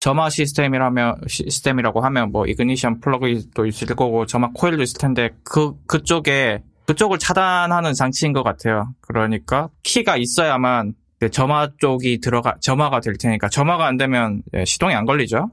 점화 0.00 0.30
시스템이라면 0.30 1.22
시스템이라고 1.28 2.00
하면 2.00 2.32
뭐 2.32 2.46
이그니션 2.46 3.00
플러그도 3.00 3.66
있을 3.66 3.94
거고 3.94 4.26
점화 4.26 4.50
코일도 4.52 4.82
있을 4.82 4.98
텐데 4.98 5.30
그 5.44 5.74
그쪽에 5.86 6.62
그쪽을 6.86 7.18
차단하는 7.18 7.94
장치인 7.94 8.32
것 8.32 8.42
같아요. 8.42 8.92
그러니까 9.00 9.68
키가 9.84 10.16
있어야만 10.16 10.94
그 11.20 11.30
점화 11.30 11.70
쪽이 11.78 12.20
들어가 12.20 12.56
점화가 12.60 12.98
될 13.00 13.16
테니까 13.16 13.48
점화가 13.48 13.86
안 13.86 13.96
되면 13.96 14.42
예, 14.54 14.64
시동이 14.64 14.92
안 14.92 15.06
걸리죠. 15.06 15.52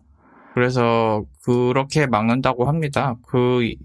그래서 0.55 1.24
그렇게 1.43 2.07
막는다고 2.07 2.67
합니다. 2.67 3.15
그 3.27 3.75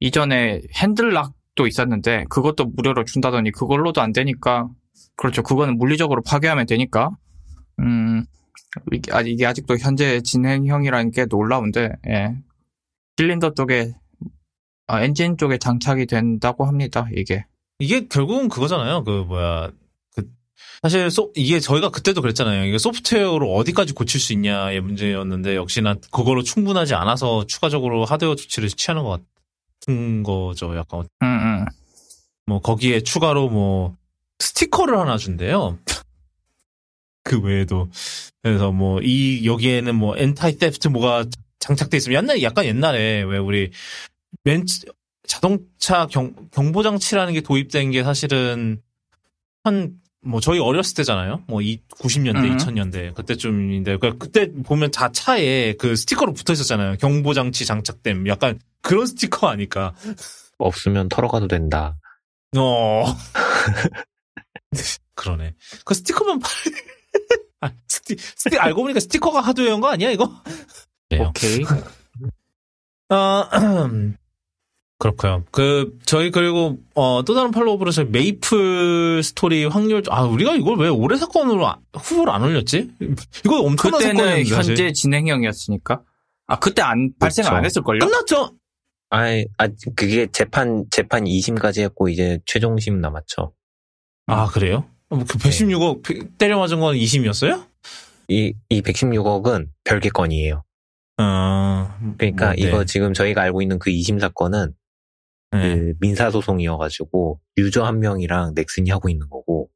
이전에 0.00 0.62
핸들락도 0.74 1.66
있었는데 1.66 2.24
그것도 2.30 2.64
무료로 2.64 3.04
준다더니 3.04 3.52
그걸로도 3.52 4.00
안 4.00 4.12
되니까 4.12 4.68
그렇죠. 5.16 5.42
그거는 5.42 5.76
물리적으로 5.78 6.22
파괴하면 6.22 6.66
되니까 6.66 7.10
음 7.80 8.24
이게, 8.92 9.12
아, 9.12 9.48
아직도 9.48 9.78
현재 9.78 10.20
진행형이라는 10.20 11.10
게 11.10 11.26
놀라운데 11.26 11.90
예. 12.08 12.36
실린더 13.16 13.54
쪽에 13.54 13.92
아, 14.86 15.02
엔진 15.02 15.36
쪽에 15.36 15.58
장착이 15.58 16.06
된다고 16.06 16.64
합니다. 16.64 17.06
이게 17.14 17.44
이게 17.78 18.06
결국은 18.08 18.48
그거잖아요. 18.48 19.04
그 19.04 19.24
뭐야 19.26 19.70
그 20.14 20.28
사실 20.82 21.10
소, 21.10 21.32
이게 21.34 21.60
저희가 21.60 21.90
그때도 21.90 22.22
그랬잖아요. 22.22 22.64
이게 22.64 22.78
소프트웨어로 22.78 23.52
어디까지 23.54 23.92
고칠 23.94 24.20
수 24.20 24.32
있냐의 24.32 24.80
문제였는데 24.80 25.56
역시나 25.56 25.96
그거로 26.10 26.42
충분하지 26.42 26.94
않아서 26.94 27.46
추가적으로 27.46 28.04
하드웨어 28.04 28.34
조치를 28.36 28.68
취하는 28.70 29.02
것 29.02 29.20
같은 29.80 30.22
거죠. 30.22 30.76
약간 30.76 31.04
음, 31.22 31.26
음. 31.26 31.64
뭐 32.46 32.60
거기에 32.60 33.00
추가로 33.02 33.48
뭐 33.48 33.96
스티커를 34.40 34.98
하나 34.98 35.16
준대요. 35.16 35.78
그 37.22 37.40
외에도 37.40 37.88
그래서 38.42 38.72
뭐 38.72 39.00
이 39.02 39.42
여기에는 39.44 39.94
뭐 39.94 40.16
anti-theft 40.16 40.88
뭐가 40.88 41.26
장착돼 41.60 41.96
있으면 41.98 42.22
옛날에 42.24 42.42
약간 42.42 42.64
옛날에 42.64 43.22
왜 43.22 43.38
우리 43.38 43.70
맨 44.44 44.64
자동차 45.28 46.06
경, 46.06 46.34
경보 46.50 46.82
장치라는 46.82 47.34
게 47.34 47.40
도입된 47.40 47.92
게 47.92 48.02
사실은 48.02 48.80
한 49.62 50.00
뭐 50.22 50.40
저희 50.40 50.58
어렸을 50.58 50.94
때잖아요. 50.96 51.44
뭐 51.46 51.62
이 51.62 51.78
90년대, 51.98 52.36
음. 52.44 52.56
2000년대 52.56 53.14
그때쯤인데 53.14 53.96
그 53.96 54.18
그때 54.18 54.52
보면 54.52 54.90
다 54.90 55.10
차에 55.10 55.74
그 55.78 55.96
스티커로 55.96 56.32
붙어 56.34 56.52
있었잖아요. 56.52 56.96
경보 56.98 57.32
장치 57.32 57.64
장착됨. 57.64 58.28
약간 58.28 58.58
그런 58.82 59.06
스티커 59.06 59.48
아닐까. 59.48 59.94
없으면 60.58 61.08
털어가도 61.08 61.48
된다. 61.48 61.96
어. 62.56 63.04
그러네. 65.14 65.54
그 65.84 65.94
스티커만 65.94 66.38
팔. 66.38 66.50
아, 67.60 67.72
스티, 67.88 68.16
스티, 68.18 68.56
알고 68.58 68.82
보니까 68.82 69.00
스티커가 69.00 69.40
하드웨어인 69.40 69.80
거 69.80 69.88
아니야, 69.88 70.10
이거? 70.10 70.30
네. 71.10 71.18
오케이. 71.20 71.62
어, 73.10 73.44
그렇고요 74.98 75.44
그, 75.50 75.98
저희 76.04 76.30
그리고, 76.30 76.78
어, 76.94 77.22
또 77.24 77.34
다른 77.34 77.50
follow-up으로 77.50 77.90
저희 77.90 78.06
메이플 78.06 79.22
스토리 79.22 79.64
확률, 79.64 80.02
아, 80.10 80.22
우리가 80.22 80.54
이걸 80.54 80.78
왜 80.78 80.88
올해 80.88 81.16
사건으로, 81.16 81.66
아- 81.66 81.78
후보로 81.94 82.32
안 82.32 82.42
올렸지? 82.42 82.90
이거 83.44 83.60
엄청난 83.60 83.98
그때는 84.00 84.16
사건이었는데. 84.16 84.54
사실. 84.54 84.70
현재 84.72 84.92
진행형이었으니까 84.92 86.02
아 86.46 86.58
그때 86.58 86.82
안 86.82 87.12
발생 87.18 87.46
안 87.46 87.54
그쵸. 87.56 87.64
했을 87.64 87.82
걸요? 87.82 88.00
끝났죠? 88.00 88.54
아이, 89.10 89.44
아, 89.58 89.68
그게 89.96 90.26
재판, 90.32 90.84
재판 90.90 91.24
2심까지 91.24 91.80
했고, 91.82 92.08
이제 92.08 92.38
최종심 92.46 93.00
남았죠. 93.00 93.52
아, 94.32 94.46
그래요? 94.46 94.86
어, 95.08 95.18
그 95.18 95.38
네. 95.38 95.50
116억 95.50 96.38
때려 96.38 96.58
맞은 96.58 96.80
건 96.80 96.94
2심이었어요? 96.94 97.66
이, 98.28 98.54
이 98.68 98.82
116억은 98.82 99.68
별개 99.84 100.08
건이에요. 100.10 100.62
어, 101.18 101.98
그러니까 102.16 102.46
뭐, 102.46 102.54
네. 102.54 102.62
이거 102.62 102.84
지금 102.84 103.12
저희가 103.12 103.42
알고 103.42 103.62
있는 103.62 103.78
그 103.78 103.90
2심 103.90 104.20
사건은 104.20 104.74
네. 105.52 105.76
그 105.76 105.94
민사소송이어가지고 106.00 107.40
유저 107.58 107.84
한 107.84 107.98
명이랑 107.98 108.52
넥슨이 108.54 108.90
하고 108.90 109.08
있는 109.08 109.28
거고, 109.28 109.68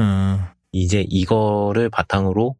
음. 0.00 0.40
이제 0.72 1.04
이거를 1.08 1.90
바탕으로 1.90 2.56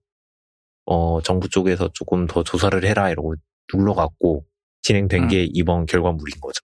어, 0.87 1.23
정부 1.23 1.49
쪽에서 1.49 1.89
조금 1.93 2.27
더 2.27 2.43
조사를 2.43 2.85
해라 2.85 3.11
이러고 3.11 3.35
눌러갖고 3.73 4.45
진행된 4.83 5.25
음. 5.25 5.29
게 5.29 5.49
이번 5.53 5.87
결과물인 5.87 6.41
거죠. 6.41 6.61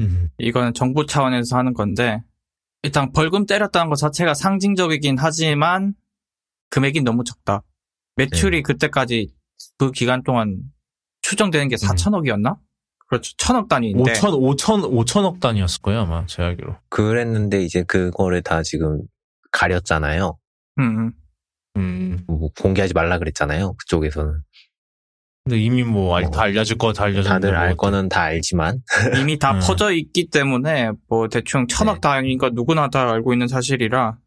음. 0.00 0.30
이거는 0.38 0.74
정부 0.74 1.06
차원에서 1.06 1.56
하는 1.58 1.74
건데 1.74 2.22
일단 2.82 3.12
벌금 3.12 3.46
때렸다는 3.46 3.90
것 3.90 3.96
자체가 3.96 4.34
상징적이긴 4.34 5.16
하지만 5.18 5.94
금액이 6.70 7.02
너무 7.02 7.24
적다. 7.24 7.62
매출이 8.16 8.58
네. 8.58 8.62
그때까지 8.62 9.34
그 9.78 9.90
기간 9.92 10.22
동안 10.22 10.58
추정되는 11.22 11.66
음. 11.66 11.68
게 11.68 11.76
4천억이었나? 11.76 12.58
그렇죠. 13.08 13.32
천억 13.36 13.68
단위인데 13.68 14.12
5천, 14.12 14.56
5천, 14.56 15.04
5천억 15.04 15.40
단위였을 15.40 15.82
거예요, 15.82 16.02
아마, 16.02 16.24
제 16.26 16.42
알기로. 16.42 16.76
그랬는데 16.88 17.62
이제 17.62 17.82
그거를 17.82 18.40
다 18.40 18.62
지금 18.62 19.02
가렸잖아요. 19.50 20.38
음, 20.78 20.82
음. 20.82 21.12
음. 21.76 22.24
뭐 22.28 22.50
공개하지 22.56 22.94
말라 22.94 23.18
그랬잖아요. 23.18 23.74
그쪽에서는. 23.74 24.42
근데 25.44 25.58
이미 25.58 25.82
뭐, 25.82 26.16
알- 26.16 26.24
어. 26.24 26.30
다 26.30 26.42
알려줄 26.42 26.76
거 26.78 26.92
다 26.92 27.04
알려줬는데. 27.04 27.46
다들 27.48 27.56
알뭐 27.56 27.76
거는 27.76 28.08
다 28.08 28.22
알지만 28.22 28.82
이미 29.26 29.38
다 29.38 29.52
음. 29.52 29.60
퍼져 29.60 29.90
있기 29.92 30.28
때문에 30.28 30.90
뭐 31.08 31.28
대충 31.28 31.66
천억 31.66 31.94
네. 31.94 32.00
단위인 32.02 32.38
거 32.38 32.50
누구나 32.50 32.88
다 32.88 33.10
알고 33.10 33.32
있는 33.32 33.48
사실이라 33.48 34.18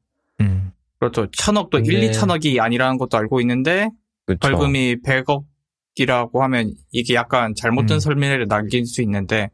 음. 0.41 0.71
그렇죠. 0.99 1.27
천억도 1.31 1.77
근데- 1.79 1.93
1, 1.93 2.11
2천억이 2.11 2.59
아니라는 2.59 2.97
것도 2.97 3.17
알고 3.17 3.41
있는데 3.41 3.89
그쵸. 4.25 4.39
벌금이 4.39 4.97
100억이라고 5.05 6.39
하면 6.39 6.73
이게 6.91 7.13
약간 7.13 7.53
잘못된 7.55 7.97
음. 7.97 7.99
설명을 7.99 8.47
남길 8.47 8.85
수 8.85 9.01
있는데 9.03 9.49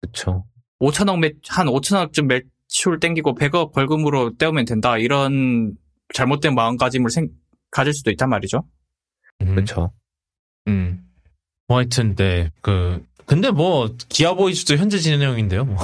그쵸. 0.00 0.44
5천억 0.80 1.18
매, 1.20 1.30
한 1.48 1.68
5천억쯤 1.68 2.26
매출 2.26 2.98
땡기고 3.00 3.34
100억 3.36 3.72
벌금으로 3.72 4.36
떼우면 4.36 4.64
된다 4.64 4.98
이런 4.98 5.74
잘못된 6.12 6.54
마음가짐을 6.54 7.10
생, 7.10 7.28
가질 7.70 7.92
수도 7.94 8.10
있단 8.10 8.28
말이죠. 8.28 8.64
음. 9.42 9.54
그쵸. 9.54 9.92
음. 10.68 11.02
뭐 11.68 11.78
하여튼, 11.78 12.14
네, 12.14 12.50
그, 12.60 13.04
근데 13.24 13.50
뭐, 13.50 13.92
기아보이즈도 14.08 14.76
현재 14.76 14.98
진행형인데요, 14.98 15.64
뭐. 15.64 15.76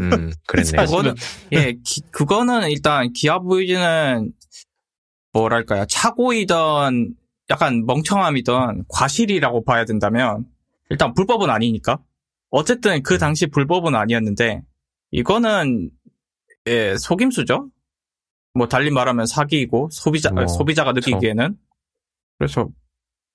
음, 0.00 0.32
그랬네요. 0.46 0.86
그거는 0.86 1.14
예, 1.52 1.72
기- 1.84 2.02
그거는 2.12 2.70
일단 2.70 3.12
기아보이즈는 3.12 4.32
뭐랄까요 5.32 5.84
차고이던 5.86 7.14
약간 7.50 7.86
멍청함이던 7.86 8.84
과실이라고 8.88 9.64
봐야 9.64 9.84
된다면 9.84 10.44
일단 10.88 11.14
불법은 11.14 11.50
아니니까 11.50 11.98
어쨌든 12.50 13.02
그 13.02 13.18
당시 13.18 13.46
불법은 13.46 13.94
아니었는데 13.94 14.62
이거는 15.12 15.90
예, 16.66 16.96
속임수죠. 16.98 17.68
뭐 18.54 18.66
달리 18.68 18.90
말하면 18.90 19.26
사기이고 19.26 19.88
소비자 19.92 20.30
뭐, 20.30 20.46
소비자가 20.48 20.92
느끼기에는 20.92 21.56
그래서 22.38 22.68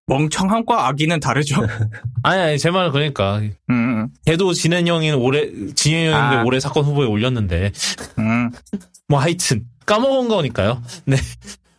멍청함과 0.08 0.88
악의는 0.88 1.20
다르죠. 1.20 1.56
아니, 2.24 2.42
아니, 2.42 2.60
제 2.60 2.70
말은 2.72 2.92
그러니까. 2.92 3.38
음, 3.40 3.52
음, 3.70 4.08
걔도 4.26 4.54
진행형인 4.54 5.16
올해, 5.16 5.50
진행형인데 5.74 6.36
아. 6.38 6.44
올해 6.44 6.60
사건 6.60 6.84
후보에 6.86 7.08
올렸는데. 7.08 7.72
음. 8.20 8.52
뭐 9.08 9.20
하여튼 9.20 9.66
까먹은 9.86 10.30
거니까요. 10.30 10.82
네. 11.06 11.16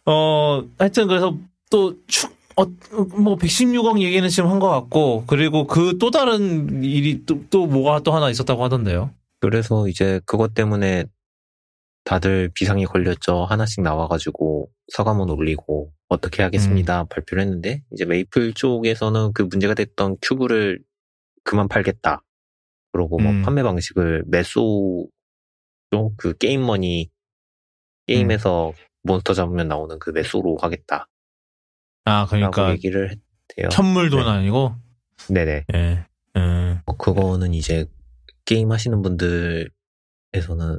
어 0.04 0.62
하여튼 0.78 1.08
그래서 1.08 1.36
또 1.70 1.96
축, 2.06 2.32
어, 2.56 2.64
뭐 3.18 3.36
116억 3.36 4.00
얘기는 4.00 4.28
지금 4.28 4.48
한 4.50 4.60
것 4.60 4.70
같고 4.70 5.24
그리고 5.26 5.66
그 5.66 5.98
또 5.98 6.12
다른 6.12 6.84
일이 6.84 7.24
또, 7.26 7.42
또 7.50 7.66
뭐가 7.66 8.00
또 8.00 8.12
하나 8.12 8.30
있었다고 8.30 8.62
하던데요. 8.62 9.10
그래서 9.40 9.88
이제 9.88 10.20
그것 10.24 10.54
때문에 10.54 11.06
다들 12.04 12.50
비상이 12.54 12.84
걸렸죠. 12.84 13.44
하나씩 13.46 13.82
나와가지고 13.82 14.68
서가문 14.92 15.28
올리고 15.28 15.90
어떻게 16.08 16.42
하겠습니다. 16.42 17.04
발표를 17.04 17.42
했는데 17.42 17.82
이제 17.92 18.04
메이플 18.04 18.54
쪽에서는 18.54 19.32
그 19.32 19.42
문제가 19.42 19.74
됐던 19.74 20.16
큐브를 20.22 20.80
그만 21.42 21.68
팔겠다. 21.68 22.22
그러고 22.92 23.18
뭐 23.18 23.32
음. 23.32 23.42
판매 23.42 23.62
방식을 23.62 24.24
매수 24.26 25.08
그 26.16 26.36
게임머니 26.36 27.10
게임에서 28.06 28.72
몬스터 29.02 29.34
잡으면 29.34 29.68
나오는 29.68 29.98
그 29.98 30.10
매수로 30.10 30.58
하겠다. 30.60 31.08
아 32.04 32.26
그러니까 32.26 32.70
얘기를 32.70 33.10
했대요. 33.10 33.68
천물돈 33.70 34.24
네. 34.24 34.30
아니고 34.30 34.74
네네. 35.28 35.64
예. 35.74 36.06
음. 36.36 36.80
어, 36.86 36.96
그거는 36.96 37.54
이제 37.54 37.86
게임 38.44 38.70
하시는 38.70 39.00
분들에서는 39.02 39.70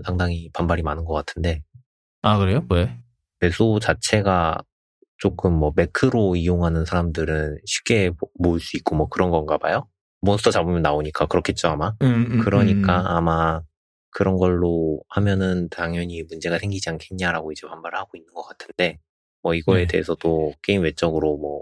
상당히 0.05 0.49
반발이 0.53 0.83
많은 0.83 1.03
것 1.03 1.13
같은데 1.13 1.63
아 2.21 2.37
그래요? 2.37 2.65
왜? 2.69 2.97
매수 3.39 3.79
자체가 3.81 4.57
조금 5.17 5.53
뭐 5.53 5.73
매크로 5.75 6.35
이용하는 6.35 6.85
사람들은 6.85 7.59
쉽게 7.65 8.11
모- 8.19 8.29
모을 8.35 8.59
수 8.59 8.77
있고 8.77 8.95
뭐 8.95 9.07
그런 9.09 9.31
건가 9.31 9.57
봐요. 9.57 9.87
몬스터 10.21 10.51
잡으면 10.51 10.81
나오니까 10.81 11.27
그렇겠죠 11.27 11.69
아마. 11.69 11.93
음, 12.01 12.27
음, 12.31 12.39
그러니까 12.43 13.01
음. 13.01 13.07
아마 13.07 13.61
그런 14.11 14.37
걸로 14.37 15.01
하면은 15.09 15.69
당연히 15.69 16.23
문제가 16.23 16.57
생기지 16.57 16.89
않겠냐라고 16.89 17.51
이제 17.51 17.67
반발을 17.67 17.97
하고 17.97 18.17
있는 18.17 18.33
것 18.33 18.43
같은데 18.43 18.99
뭐 19.43 19.53
이거에 19.53 19.81
네. 19.81 19.87
대해서도 19.87 20.53
게임 20.63 20.81
외적으로 20.83 21.37
뭐 21.37 21.61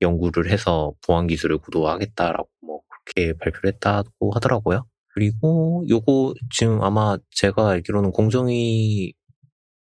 연구를 0.00 0.50
해서 0.50 0.92
보안 1.06 1.26
기술을 1.26 1.58
구도하겠다라고 1.58 2.48
뭐 2.60 2.80
그렇게 3.04 3.32
발표를 3.38 3.72
했다고 3.74 4.32
하더라고요. 4.34 4.84
그리고 5.14 5.84
요거 5.88 6.34
지금 6.50 6.82
아마 6.82 7.16
제가 7.30 7.70
알기로는 7.70 8.10
공정위 8.10 9.14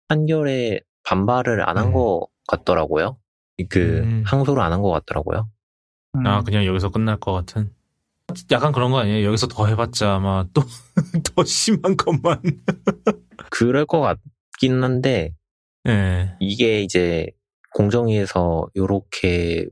판결에 0.09 0.81
반발을 1.03 1.67
안한 1.67 1.87
음. 1.87 1.93
것 1.93 2.27
같더라고요. 2.47 3.17
그 3.69 3.99
음. 4.03 4.23
항소를 4.25 4.61
안 4.61 4.71
한 4.71 4.81
것 4.81 4.91
같더라고요. 4.91 5.49
음, 6.15 6.27
아, 6.27 6.43
그냥 6.43 6.65
여기서 6.65 6.89
끝날 6.89 7.17
것 7.19 7.33
같은. 7.33 7.71
약간 8.51 8.71
그런 8.71 8.91
거 8.91 8.99
아니에요? 8.99 9.25
여기서 9.27 9.47
더 9.47 9.67
해봤자 9.67 10.15
아마 10.15 10.45
또 10.53 10.61
더 11.35 11.43
심한 11.43 11.95
것만. 11.97 12.41
그럴 13.51 13.85
것 13.85 13.99
같긴 14.01 14.83
한데 14.83 15.33
예. 15.87 16.35
이게 16.39 16.81
이제 16.81 17.27
공정위에서 17.75 18.67
요렇게 18.75 19.67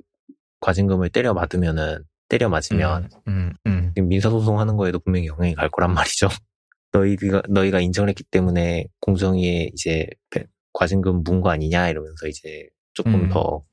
과징금을 0.60 1.10
때려 1.10 1.34
맞으면은 1.34 2.04
때려 2.30 2.50
맞으면 2.50 3.10
음, 3.28 3.54
음. 3.68 3.94
민사소송 3.96 4.60
하는 4.60 4.78
거에도 4.78 5.00
분명히 5.00 5.28
영향이 5.28 5.56
갈 5.56 5.70
거란 5.70 5.94
말이죠. 5.94 6.28
너희가 6.94 7.42
너희가 7.50 7.80
인정을 7.80 8.10
했기 8.10 8.24
때문에 8.24 8.86
공정위에 9.02 9.70
이제 9.74 10.08
배- 10.30 10.46
과징금 10.74 11.24
문 11.24 11.42
거 11.42 11.50
아니냐 11.50 11.90
이러면서 11.90 12.28
이제 12.28 12.70
조금 12.94 13.16
음. 13.16 13.30
더 13.30 13.64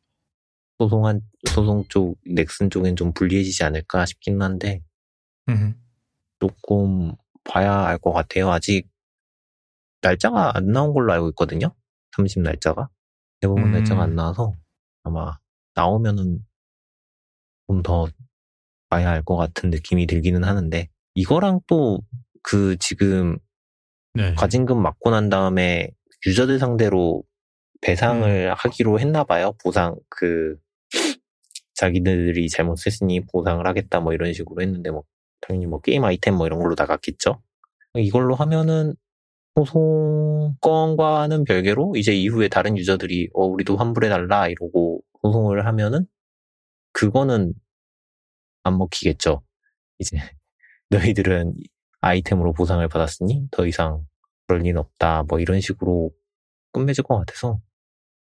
소송한 0.78 1.20
소송 1.48 1.84
쪽 1.88 2.16
넥슨 2.24 2.70
쪽엔 2.70 2.96
좀 2.96 3.12
불리해지지 3.12 3.64
않을까 3.64 4.06
싶긴 4.06 4.40
한데 4.42 4.80
음. 5.48 5.74
조금 6.40 7.14
봐야 7.44 7.84
알 7.86 7.98
것 7.98 8.12
같아요. 8.12 8.50
아직 8.50 8.88
날짜가 10.02 10.56
안 10.56 10.66
나온 10.72 10.92
걸로 10.92 11.12
알고 11.12 11.28
있거든요. 11.30 11.74
30 12.16 12.42
날짜가 12.42 12.88
대부분 13.40 13.64
음. 13.64 13.72
날짜가 13.72 14.02
안 14.02 14.14
나와서 14.14 14.52
아마 15.02 15.36
나오면은 15.74 16.44
좀 17.68 17.82
더 17.82 18.06
봐야 18.88 19.10
알 19.10 19.22
것 19.22 19.36
같은 19.36 19.68
느낌이 19.70 20.06
들기는 20.06 20.42
하는데 20.44 20.88
이거랑 21.14 21.60
또 21.66 22.00
그 22.42 22.76
지금 22.78 23.36
네. 24.14 24.34
과징금 24.34 24.80
맞고 24.80 25.10
난 25.10 25.28
다음에 25.28 25.90
유저들 26.26 26.58
상대로 26.58 27.22
배상을 27.80 28.54
하기로 28.54 29.00
했나 29.00 29.24
봐요. 29.24 29.52
보상 29.62 29.96
그 30.08 30.56
자기들이 31.74 32.48
잘못했으니 32.48 33.24
보상을 33.26 33.64
하겠다 33.66 34.00
뭐 34.00 34.12
이런 34.12 34.32
식으로 34.32 34.62
했는데 34.62 34.90
뭐 34.90 35.04
당연히 35.40 35.66
뭐 35.66 35.80
게임 35.80 36.04
아이템 36.04 36.34
뭐 36.34 36.46
이런 36.46 36.58
걸로 36.58 36.74
나갔겠죠. 36.76 37.40
이걸로 37.94 38.34
하면은 38.34 38.94
소송건과는 39.54 41.44
별개로 41.44 41.94
이제 41.96 42.12
이후에 42.14 42.48
다른 42.48 42.76
유저들이 42.76 43.30
어 43.34 43.44
우리도 43.46 43.76
환불해 43.76 44.08
달라 44.08 44.48
이러고 44.48 45.02
소송을 45.22 45.66
하면은 45.66 46.06
그거는 46.92 47.54
안 48.64 48.78
먹히겠죠. 48.78 49.42
이제 49.98 50.16
너희들은 50.90 51.54
아이템으로 52.00 52.52
보상을 52.52 52.86
받았으니 52.88 53.48
더 53.50 53.66
이상 53.66 54.04
그럴 54.48 54.62
리는 54.62 54.80
없다. 54.80 55.24
뭐 55.28 55.38
이런 55.38 55.60
식으로 55.60 56.10
끝맺을 56.72 57.04
것 57.04 57.18
같아서 57.18 57.60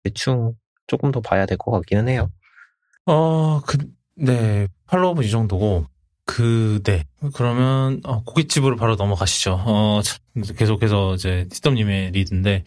대충 0.03 0.53
조금 0.87 1.11
더 1.11 1.21
봐야 1.21 1.45
될 1.45 1.57
것 1.57 1.71
같기는 1.71 2.07
해요. 2.09 2.29
어, 3.05 3.61
그, 3.65 3.77
네. 4.15 4.67
팔로우업은 4.87 5.23
이 5.23 5.29
정도고, 5.29 5.85
그, 6.25 6.81
네. 6.83 7.05
그러면, 7.33 8.01
어, 8.03 8.23
고깃집으로 8.23 8.75
바로 8.75 8.95
넘어가시죠. 8.95 9.53
어, 9.65 10.01
참, 10.03 10.43
계속해서 10.55 11.15
이제, 11.15 11.47
티덤님의 11.49 12.11
리드인데, 12.11 12.65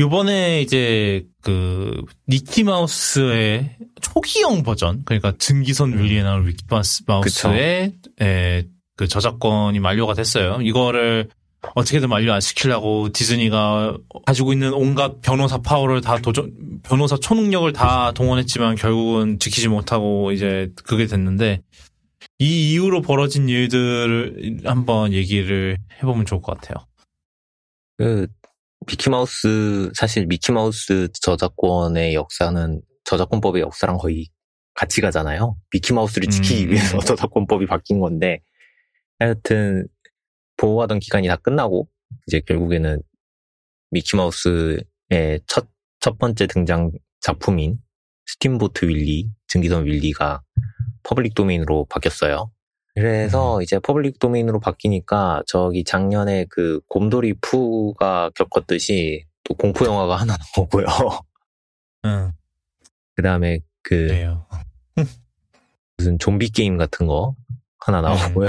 요번에 0.00 0.62
이제, 0.62 1.26
그, 1.42 2.02
미키마우스의 2.26 3.76
초기형 4.00 4.62
버전, 4.62 5.02
그러니까 5.04 5.34
증기선 5.36 5.98
윌리에 5.98 6.22
나올 6.22 6.44
미키마우스의, 6.44 7.92
에, 8.22 8.64
그 8.96 9.08
저작권이 9.08 9.80
만료가 9.80 10.14
됐어요. 10.14 10.60
이거를 10.62 11.28
어떻게든 11.74 12.08
만료 12.08 12.32
안 12.32 12.40
시키려고 12.40 13.10
디즈니가 13.12 13.96
가지고 14.26 14.52
있는 14.52 14.72
온갖 14.72 15.20
변호사 15.22 15.58
파워를 15.58 16.00
다 16.00 16.18
도전, 16.18 16.52
변호사 16.82 17.16
초능력을 17.16 17.72
다 17.72 18.12
동원했지만 18.12 18.74
결국은 18.74 19.38
지키지 19.38 19.68
못하고 19.68 20.32
이제 20.32 20.70
그게 20.84 21.06
됐는데 21.06 21.62
이 22.38 22.72
이후로 22.72 23.02
벌어진 23.02 23.48
일들을 23.48 24.60
한번 24.64 25.12
얘기를 25.12 25.78
해보면 25.98 26.26
좋을 26.26 26.42
것 26.42 26.58
같아요. 26.58 26.86
그 27.96 28.26
미키마우스 28.86 29.92
사실 29.94 30.26
미키마우스 30.26 31.08
저작권의 31.20 32.14
역사는 32.14 32.82
저작권법의 33.04 33.62
역사랑 33.62 33.98
거의 33.98 34.28
같이 34.74 35.00
가잖아요. 35.00 35.56
미키마우스를 35.72 36.28
지키기 36.28 36.64
음. 36.64 36.70
위해서 36.70 36.98
저작권법이 37.06 37.66
바뀐 37.66 38.00
건데 38.00 38.40
하여튼 39.18 39.86
보호하던 40.56 41.00
기간이 41.00 41.28
다 41.28 41.36
끝나고 41.36 41.88
이제 42.26 42.40
결국에는 42.40 43.02
미키마우스의 43.90 44.84
첫, 45.46 45.68
첫 46.00 46.18
번째 46.18 46.46
등장 46.46 46.90
작품인 47.20 47.78
Steamboat 48.26 48.86
Willie, 48.86 49.28
증기선 49.48 49.86
윌리가 49.86 50.42
public 51.02 51.34
domain으로 51.34 51.86
바뀌었어요. 51.86 52.50
그래서 52.94 53.62
이제 53.62 53.78
public 53.78 54.18
domain으로 54.18 54.60
바뀌니까 54.60 55.42
저기 55.46 55.82
작년에 55.84 56.46
그 56.50 56.80
곰돌이 56.88 57.34
푸가 57.40 58.30
겪었듯이 58.34 59.24
또 59.44 59.54
공포 59.54 59.86
영화가 59.86 60.16
하나 60.16 60.36
나오고요. 60.56 60.86
응, 62.04 62.32
그 63.16 63.22
다음에 63.22 63.60
그. 63.82 64.08
무슨 65.96 66.18
좀비 66.18 66.50
게임 66.50 66.76
같은 66.78 67.06
거 67.06 67.34
하나 67.78 68.00
나오고요. 68.00 68.48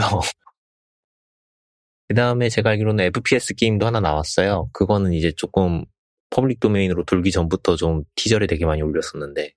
그 2.14 2.16
다음에 2.16 2.48
제가 2.48 2.70
알기로는 2.70 3.06
FPS 3.06 3.56
게임도 3.56 3.88
하나 3.88 4.00
나왔어요. 4.00 4.70
그거는 4.72 5.14
이제 5.14 5.32
조금 5.36 5.84
public 6.30 6.60
domain으로 6.60 7.06
돌기 7.06 7.32
전부터 7.32 7.76
좀 7.76 8.04
티저를 8.14 8.46
되게 8.46 8.68
많이 8.68 8.84
올렸었는데 8.84 9.52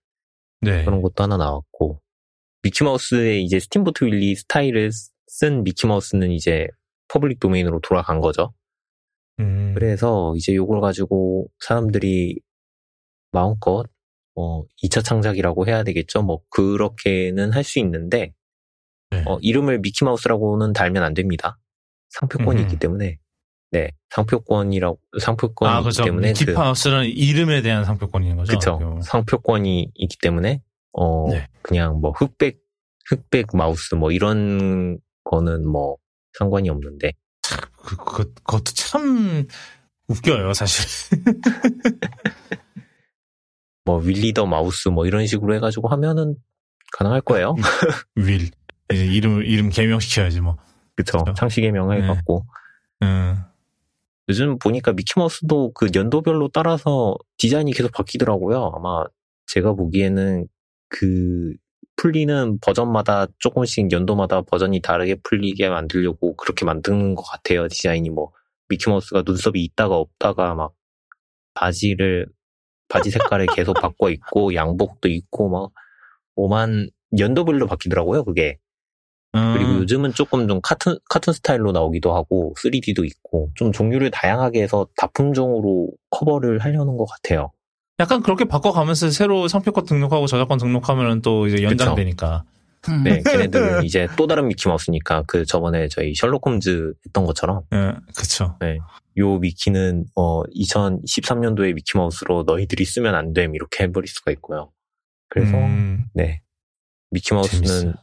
네. 0.62 0.84
그런 0.86 1.02
것도 1.02 1.22
하나 1.22 1.36
나왔고 1.36 2.00
미키마우스의 2.62 3.44
이제 3.44 3.60
Steamboat 3.60 4.04
Willie 4.04 4.34
스타일을 4.34 4.90
쓴 5.26 5.64
미키마우스는 5.64 6.30
이제 6.30 6.66
public 7.08 7.40
domain으로 7.40 7.80
돌아간 7.80 8.22
거죠. 8.22 8.54
음, 9.38 9.74
그래서 9.74 10.32
이제 10.34 10.54
요걸 10.54 10.80
가지고 10.80 11.48
사람들이 11.60 12.40
마음껏 13.32 13.84
어 14.34 14.64
2차 14.82 15.04
창작이라고 15.04 15.66
해야 15.66 15.82
되겠죠. 15.82 16.22
뭐 16.22 16.40
그렇게는 16.48 17.52
할 17.52 17.64
수 17.64 17.80
있는데 17.80 18.32
네. 19.10 19.24
어, 19.26 19.38
이름을 19.42 19.80
미키마우스라고는 19.80 20.72
달면 20.72 21.02
안 21.02 21.12
됩니다. 21.12 21.58
상표권이 22.10 22.60
음흠. 22.60 22.66
있기 22.66 22.78
때문에 22.78 23.18
네 23.72 23.90
상표권이라고 24.10 24.98
상표권이 25.20 25.70
아, 25.70 25.78
있기 25.78 25.88
그죠. 25.88 26.04
때문에 26.04 26.32
그 26.32 26.38
미키마우스는 26.38 27.04
이름에 27.06 27.62
대한 27.62 27.84
상표권인 27.84 28.36
거죠. 28.36 28.52
그쵸. 28.52 28.70
어떻게 28.72 28.84
보면. 28.84 29.02
상표권이 29.02 29.92
있기 29.94 30.16
때문에, 30.22 30.62
어, 30.92 31.28
네. 31.30 31.48
그냥 31.62 32.00
뭐 32.00 32.12
흑백, 32.12 32.58
흑백 33.06 33.48
마우스 33.54 33.94
뭐 33.94 34.12
이런 34.12 34.98
거는 35.24 35.68
뭐 35.68 35.96
상관이 36.38 36.70
없는데, 36.70 37.12
그, 37.76 37.96
그, 37.96 38.32
그것도 38.34 38.72
참 38.74 39.46
웃겨요, 40.08 40.54
사실. 40.54 40.86
뭐 43.84 43.98
윌리더 43.98 44.46
마우스 44.46 44.88
뭐 44.88 45.06
이런 45.06 45.26
식으로 45.26 45.54
해가지고 45.54 45.88
하면은 45.88 46.36
가능할 46.92 47.20
거예요. 47.20 47.54
윌. 48.16 48.50
이름, 48.90 49.42
이름 49.42 49.68
개명시켜야지, 49.68 50.40
뭐. 50.40 50.56
그쵸. 50.96 51.18
그쵸. 51.18 51.34
창시개명을 51.34 52.00
네. 52.00 52.02
해갖고. 52.02 52.46
음, 53.02 53.36
요즘 54.28 54.58
보니까 54.58 54.92
미키마우스도 54.92 55.72
그 55.72 55.88
연도별로 55.94 56.48
따라서 56.48 57.16
디자인이 57.38 57.70
계속 57.72 57.92
바뀌더라고요. 57.92 58.72
아마 58.74 59.04
제가 59.46 59.74
보기에는 59.74 60.48
그 60.88 61.54
풀리는 61.96 62.58
버전마다 62.60 63.26
조금씩 63.38 63.92
연도마다 63.92 64.42
버전이 64.42 64.80
다르게 64.80 65.16
풀리게 65.22 65.68
만들려고 65.68 66.36
그렇게 66.36 66.64
만드는 66.64 67.14
것 67.14 67.22
같아요. 67.22 67.68
디자인이 67.68 68.10
뭐 68.10 68.32
미키마우스가 68.68 69.22
눈썹이 69.24 69.62
있다가 69.62 69.96
없다가 69.96 70.54
막 70.54 70.72
바지를 71.54 72.26
바지 72.88 73.10
색깔을 73.10 73.46
계속 73.54 73.74
바꿔 73.74 74.10
입고 74.10 74.54
양복도 74.54 75.08
입고 75.08 75.48
막 75.48 75.70
오만 76.34 76.90
연도별로 77.18 77.66
바뀌더라고요. 77.66 78.24
그게 78.24 78.58
음, 79.36 79.54
그리고 79.54 79.74
요즘은 79.80 80.12
조금 80.14 80.48
좀 80.48 80.60
카툰, 80.62 80.98
카툰 81.10 81.34
스타일로 81.34 81.72
나오기도 81.72 82.14
하고, 82.14 82.54
3D도 82.62 83.04
있고, 83.04 83.50
좀 83.54 83.72
종류를 83.72 84.10
다양하게 84.10 84.62
해서 84.62 84.86
다품종으로 84.96 85.90
커버를 86.10 86.58
하려는 86.60 86.96
것 86.96 87.04
같아요. 87.06 87.52
약간 87.98 88.22
그렇게 88.22 88.44
바꿔가면서 88.44 89.10
새로 89.10 89.48
상표권 89.48 89.84
등록하고 89.86 90.26
저작권 90.26 90.58
등록하면은 90.58 91.22
또 91.22 91.46
이제 91.46 91.62
연장되니까. 91.62 92.44
네, 93.04 93.22
걔네들은 93.24 93.82
이제 93.82 94.06
또 94.16 94.26
다른 94.26 94.48
미키마우스니까 94.48 95.24
그 95.26 95.44
저번에 95.44 95.88
저희 95.88 96.14
셜록 96.14 96.46
홈즈 96.46 96.92
했던 97.06 97.24
것처럼 97.24 97.62
예, 97.72 97.94
그쵸. 98.16 98.56
요 99.18 99.38
미키는 99.38 100.04
어 100.14 100.42
2013년도에 100.44 101.74
미키마우스로 101.74 102.44
너희들이 102.46 102.84
쓰면 102.84 103.14
안 103.14 103.32
됨 103.32 103.54
이렇게 103.54 103.84
해버릴 103.84 104.06
수가 104.08 104.30
있고요. 104.32 104.70
그래서 105.28 105.56
음, 105.56 106.04
네 106.14 106.42
미키마우스는 107.10 107.66
재밌어요. 107.66 107.94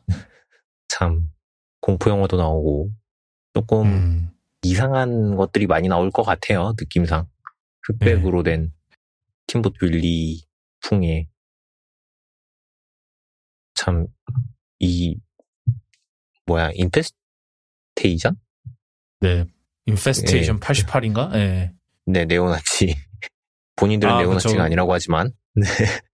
참 0.88 1.30
공포 1.82 2.10
영화도 2.10 2.38
나오고 2.38 2.92
조금 3.54 3.88
음, 3.88 4.30
이상한 4.62 5.36
것들이 5.36 5.68
많이 5.68 5.88
나올 5.88 6.12
것 6.12 6.24
같아요 6.24 6.74
느낌상 6.80 7.28
흑백으로 7.88 8.44
네. 8.44 8.52
된 8.52 8.74
Steamboat 9.48 9.74
Willie 9.82 10.44
풍의 10.82 11.28
참 13.74 14.08
이 14.84 15.18
뭐야 16.46 16.72
Infestation 16.74 18.36
네. 19.22 19.46
Infestation 19.86 20.58
예. 20.58 20.60
88인가? 20.60 21.34
예. 21.36 21.74
네 22.06 22.26
네오나치 22.26 22.96
본인들은 23.78 24.14
아, 24.14 24.20
네오나치가 24.20 24.52
그쵸. 24.52 24.62
아니라고 24.62 24.94
하지만 24.94 25.32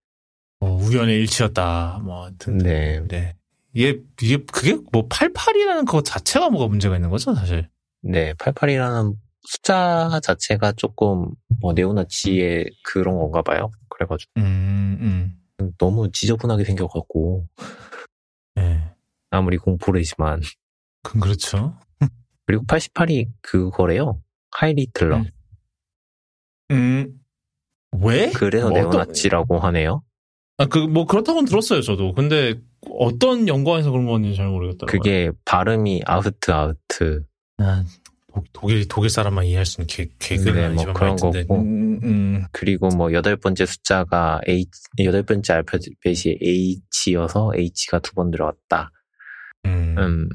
어, 0.60 0.66
우연의 0.74 1.16
일치였다. 1.20 2.00
뭐, 2.04 2.24
하여튼. 2.24 2.58
네 2.58 3.00
네. 3.08 3.34
이게, 3.72 4.00
이게, 4.20 4.36
그게 4.52 4.76
뭐 4.92 5.06
88이라는 5.08 5.86
그거 5.86 6.02
자체가 6.02 6.50
뭐가 6.50 6.66
문제가 6.68 6.96
있는 6.96 7.10
거죠, 7.10 7.34
사실. 7.34 7.68
네, 8.02 8.32
88이라는 8.34 9.16
숫자 9.42 10.20
자체가 10.22 10.72
조금 10.72 11.30
뭐 11.60 11.72
네오나치의 11.72 12.66
그런 12.84 13.16
건가 13.18 13.42
봐요. 13.42 13.70
그래가지고 13.88 14.30
음, 14.38 15.36
음. 15.60 15.72
너무 15.78 16.10
지저분하게 16.10 16.64
생겨갖고 16.64 17.46
예. 18.58 18.92
아무리 19.30 19.56
공포래지만 19.58 20.40
그, 21.02 21.18
그렇죠. 21.18 21.78
그리고 22.46 22.64
88이 22.64 23.28
그거래요. 23.42 24.20
하이리틀러. 24.52 25.18
음. 25.18 25.24
음. 26.72 27.20
왜? 27.92 28.30
그래서 28.32 28.68
뭐 28.70 28.78
어떤- 28.78 28.90
네오나치라고 28.90 29.58
하네요. 29.58 30.02
아, 30.60 30.66
그, 30.66 30.78
뭐, 30.78 31.06
그렇다고는 31.06 31.46
들었어요, 31.46 31.80
저도. 31.80 32.12
근데, 32.12 32.54
어떤 32.98 33.48
연관에서 33.48 33.90
그런 33.90 34.04
건지 34.06 34.34
잘 34.36 34.46
모르겠더라고요. 34.48 34.86
그게 34.86 35.30
발음이 35.46 36.02
아우트 36.04 36.50
아우트. 36.50 37.24
아, 37.58 37.82
독, 38.32 38.44
독일, 38.52 38.86
독일 38.88 39.08
사람만 39.10 39.46
이해할 39.46 39.64
수 39.64 39.80
있는 39.80 39.86
개, 39.86 40.06
개그는 40.18 40.54
네, 40.54 40.68
뭐 40.84 40.92
그런 40.92 41.10
말텐데. 41.16 41.46
거고. 41.46 41.60
음, 41.62 42.00
음. 42.02 42.44
그리고 42.52 42.88
뭐 42.88 43.12
여덟 43.12 43.36
번째 43.36 43.64
숫자가 43.66 44.40
H, 44.46 44.70
여덟 45.04 45.22
번째 45.22 45.52
알파벳이 45.54 46.38
H여서 46.42 47.52
H가 47.56 47.98
두 48.00 48.14
번 48.14 48.30
들어갔다. 48.30 48.90
음. 49.66 49.94
음, 49.98 50.28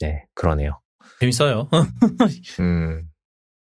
네, 0.00 0.24
그러네요. 0.34 0.80
재밌어요. 1.20 1.68
음, 2.60 3.07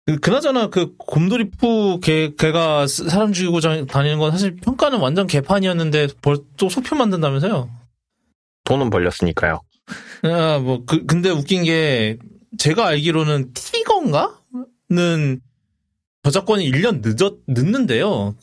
그- 0.06 0.16
그나저나 0.20 0.68
그 0.70 0.94
곰돌이푸 0.96 1.98
걔 2.02 2.32
걔가 2.38 2.86
스- 2.86 3.08
사람 3.08 3.32
죽이고 3.32 3.60
자- 3.60 3.84
다니는 3.86 4.18
건 4.18 4.30
사실 4.30 4.54
평가는 4.56 4.98
완전 5.00 5.26
개판이었는데 5.26 6.08
벌 6.22 6.38
또 6.56 6.68
소표 6.68 6.94
만든다면서요? 6.96 7.68
돈은 8.64 8.90
벌렸으니까요. 8.90 9.60
아, 10.22 10.58
뭐 10.58 10.84
그, 10.86 11.04
근데 11.06 11.30
웃긴 11.30 11.64
게 11.64 12.18
제가 12.58 12.86
알기로는 12.86 13.52
티건가는 13.52 15.40
저작권이 16.22 16.68
1년 16.70 17.02
늦었 17.04 17.34
늦는데요. 17.48 18.34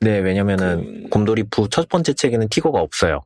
네, 0.00 0.18
왜냐면은 0.18 1.04
그- 1.04 1.08
곰돌이푸 1.10 1.68
첫 1.70 1.88
번째 1.88 2.12
책에는 2.12 2.48
티거가 2.48 2.80
없어요. 2.80 3.20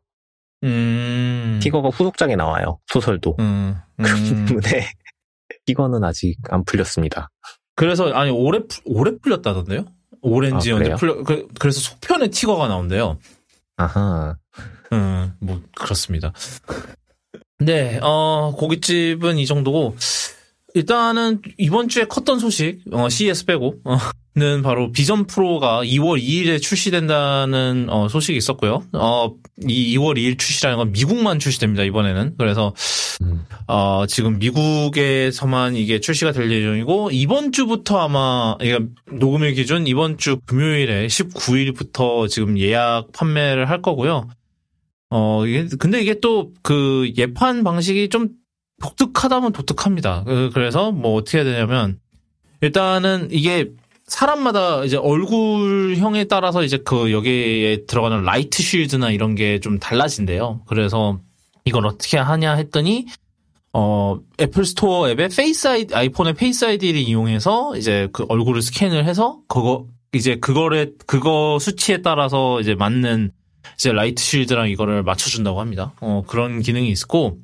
음. 0.64 1.59
티거가 1.62 1.88
후속작에 1.88 2.37
나와요. 2.37 2.79
소설도. 2.87 3.37
음. 3.38 3.77
그렇기 3.96 4.31
음. 4.31 4.46
때문에 4.46 4.88
티거는 5.66 6.05
아직 6.05 6.37
안 6.51 6.64
풀렸습니다. 6.64 7.31
그래서 7.79 8.11
아니 8.12 8.33
풀- 8.33 8.83
올해 8.87 9.12
풀렸다던데요? 9.23 9.85
오렌지 10.21 10.71
아, 10.71 10.75
연재 10.75 10.85
그래요? 10.85 10.97
풀려 10.97 11.23
그, 11.23 11.47
그래서 11.61 11.79
속편에 11.79 12.27
티거가 12.29 12.67
나온대요. 12.67 13.19
아하. 13.77 14.37
음, 14.93 15.33
뭐 15.38 15.62
그렇습니다. 15.77 16.33
네, 17.61 18.01
어 18.03 18.53
고깃집은 18.57 19.38
이 19.38 19.47
정도고 19.47 19.95
일단은 20.75 21.41
이번 21.57 21.89
주에 21.89 22.05
컸던 22.05 22.39
소식, 22.39 22.81
어, 22.93 23.09
CES 23.09 23.47
빼고 23.47 23.81
는 24.39 24.63
바로 24.63 24.93
비전 24.93 25.27
프로가 25.27 25.83
2월 25.83 26.23
2일에 26.23 26.63
출시된다는 26.63 27.87
어, 27.89 28.09
소식이 28.09 28.39
있었고요. 28.39 28.85
어, 28.93 29.35
이 29.67 29.97
2월 29.97 30.17
2일 30.17 30.39
출시라는 30.39 30.79
건 30.79 30.93
미국만 30.93 31.41
출시됩니다 31.41 31.83
이번에는. 31.83 32.35
그래서 32.39 32.73
음. 33.23 33.45
어, 33.67 34.05
지금 34.07 34.39
미국에서만 34.39 35.75
이게 35.75 35.99
출시가 35.99 36.31
될 36.33 36.53
예정이고, 36.53 37.11
이번 37.11 37.51
주부터 37.51 37.99
아마, 37.99 38.55
이게 38.61 38.79
녹음일 39.11 39.55
기준 39.55 39.89
이번 39.89 40.19
주 40.19 40.39
금요일에 40.47 41.09
19일부터 41.09 42.29
지금 42.29 42.59
예약 42.59 43.11
판매를 43.13 43.69
할 43.69 43.83
거고요. 43.83 44.29
어, 45.11 45.47
이게, 45.47 45.67
근데 45.79 46.01
이게 46.01 46.21
또 46.21 46.53
그 46.63 47.11
예판 47.17 47.65
방식이 47.65 48.09
좀 48.11 48.29
독특하다면 48.83 49.53
독특합니다. 49.53 50.25
그- 50.25 50.51
그래서 50.53 50.93
뭐 50.93 51.14
어떻게 51.14 51.38
해야 51.38 51.45
되냐면, 51.45 51.99
일단은 52.61 53.29
이게 53.31 53.71
사람마다 54.07 54.85
이제 54.85 54.97
얼굴형에 54.97 56.25
따라서 56.25 56.64
이제 56.64 56.79
그 56.79 57.12
여기에 57.12 57.85
들어가는 57.87 58.23
light 58.25 58.62
shield나 58.62 59.11
이런 59.11 59.35
게 59.35 59.61
좀 59.61 59.79
달라진대요. 59.79 60.62
그래서 60.67 61.21
이걸 61.64 61.87
어떻게 61.87 62.17
하냐 62.17 62.55
했더니 62.55 63.07
어 63.75 64.19
애플 64.41 64.64
스토어 64.64 65.11
앱에 65.11 65.29
페이스 65.29 65.69
아이 65.69 65.87
아이폰의 65.93 66.33
페이스 66.35 66.64
아이디를 66.64 66.99
이용해서 67.01 67.77
이제 67.77 68.09
그 68.12 68.25
얼굴을 68.31 68.62
스캔을 68.62 69.05
해서 69.05 69.41
그거 69.47 69.87
이제 70.14 70.37
그거를 70.37 70.95
그거 71.07 71.59
수치에 71.61 71.99
따라서 72.01 72.61
이제 72.62 72.75
맞는 72.75 73.31
이제 73.75 73.93
light 73.93 74.23
shield랑 74.23 74.71
이거를 74.71 75.03
맞춰준다고 75.03 75.61
합니다. 75.61 75.93
어 76.01 76.25
그런 76.27 76.62
기능이 76.62 76.88
있고 76.93 77.38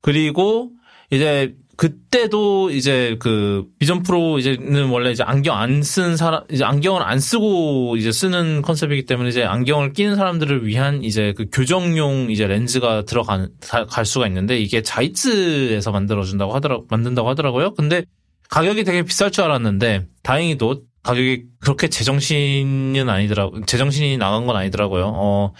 그리고 0.00 0.70
이제 1.10 1.54
그때도 1.76 2.70
이제 2.70 3.16
그 3.18 3.66
비전 3.78 4.02
프로 4.02 4.38
이제는 4.38 4.88
원래 4.88 5.10
이제 5.10 5.22
안경 5.22 5.58
안 5.58 5.82
쓴 5.82 6.16
사람 6.16 6.42
이제 6.50 6.64
안경을 6.64 7.02
안 7.02 7.20
쓰고 7.20 7.96
이제 7.98 8.10
쓰는 8.12 8.62
컨셉이기 8.62 9.04
때문에 9.04 9.28
이제 9.28 9.44
안경을 9.44 9.92
끼는 9.92 10.16
사람들을 10.16 10.66
위한 10.66 11.04
이제 11.04 11.34
그 11.36 11.46
교정용 11.52 12.30
이제 12.30 12.46
렌즈가 12.46 13.04
들어간 13.04 13.50
가- 13.60 13.84
갈 13.84 14.06
수가 14.06 14.26
있는데 14.28 14.58
이게 14.58 14.80
자이스에서 14.80 15.90
만들어 15.92 16.24
준다고 16.24 16.54
하더라 16.54 16.78
만든다고 16.88 17.28
하더라고요. 17.28 17.74
근데 17.74 18.04
가격이 18.48 18.84
되게 18.84 19.02
비쌀 19.02 19.30
줄 19.30 19.44
알았는데 19.44 20.06
다행히도 20.22 20.82
가격이 21.02 21.44
그렇게 21.60 21.88
제정신은 21.88 23.08
아니더라고 23.10 23.66
제정신이 23.66 24.16
나간 24.16 24.46
건 24.46 24.56
아니더라고요. 24.56 25.12
어 25.14 25.52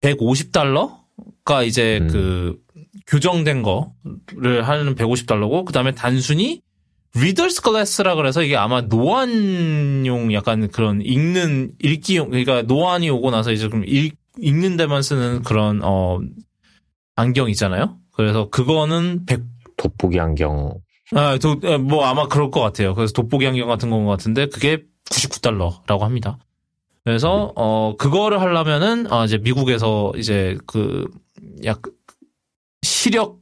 150달러가 0.00 1.66
이제 1.66 1.98
음. 2.02 2.08
그 2.08 2.56
교정된 3.06 3.62
거를 3.62 4.66
하는 4.66 4.94
150달러고 4.94 5.64
그다음에 5.64 5.92
단순히 5.92 6.62
리더스 7.14 7.62
글래스라 7.62 8.16
그래서 8.16 8.42
이게 8.42 8.56
아마 8.56 8.80
노안용 8.80 10.32
약간 10.32 10.68
그런 10.68 11.00
읽는 11.00 11.72
읽기용 11.82 12.30
그러니까 12.30 12.62
노안이 12.62 13.08
오고 13.10 13.30
나서 13.30 13.52
이제 13.52 13.68
좀 13.68 13.84
읽, 13.86 14.16
읽는 14.40 14.76
데만 14.76 15.02
쓰는 15.02 15.42
그런 15.42 15.80
어 15.84 16.18
안경 17.14 17.48
있잖아요. 17.50 17.98
그래서 18.12 18.48
그거는 18.50 19.26
100 19.26 19.42
돋보기 19.76 20.18
안경. 20.18 20.74
아, 21.14 21.36
도, 21.38 21.60
에, 21.62 21.76
뭐 21.76 22.04
아마 22.06 22.26
그럴 22.26 22.50
것 22.50 22.60
같아요. 22.60 22.94
그래서 22.94 23.12
돋보기 23.12 23.46
안경 23.46 23.68
같은 23.68 23.90
건 23.90 24.04
것 24.04 24.10
같은데 24.10 24.46
그게 24.46 24.82
99달러라고 25.10 26.00
합니다. 26.00 26.38
그래서 27.04 27.52
어 27.54 27.94
그거를 27.96 28.40
하려면은 28.40 29.12
아 29.12 29.24
이제 29.24 29.38
미국에서 29.38 30.12
이제 30.16 30.56
그 30.66 31.06
약 31.64 31.82
시력 32.84 33.38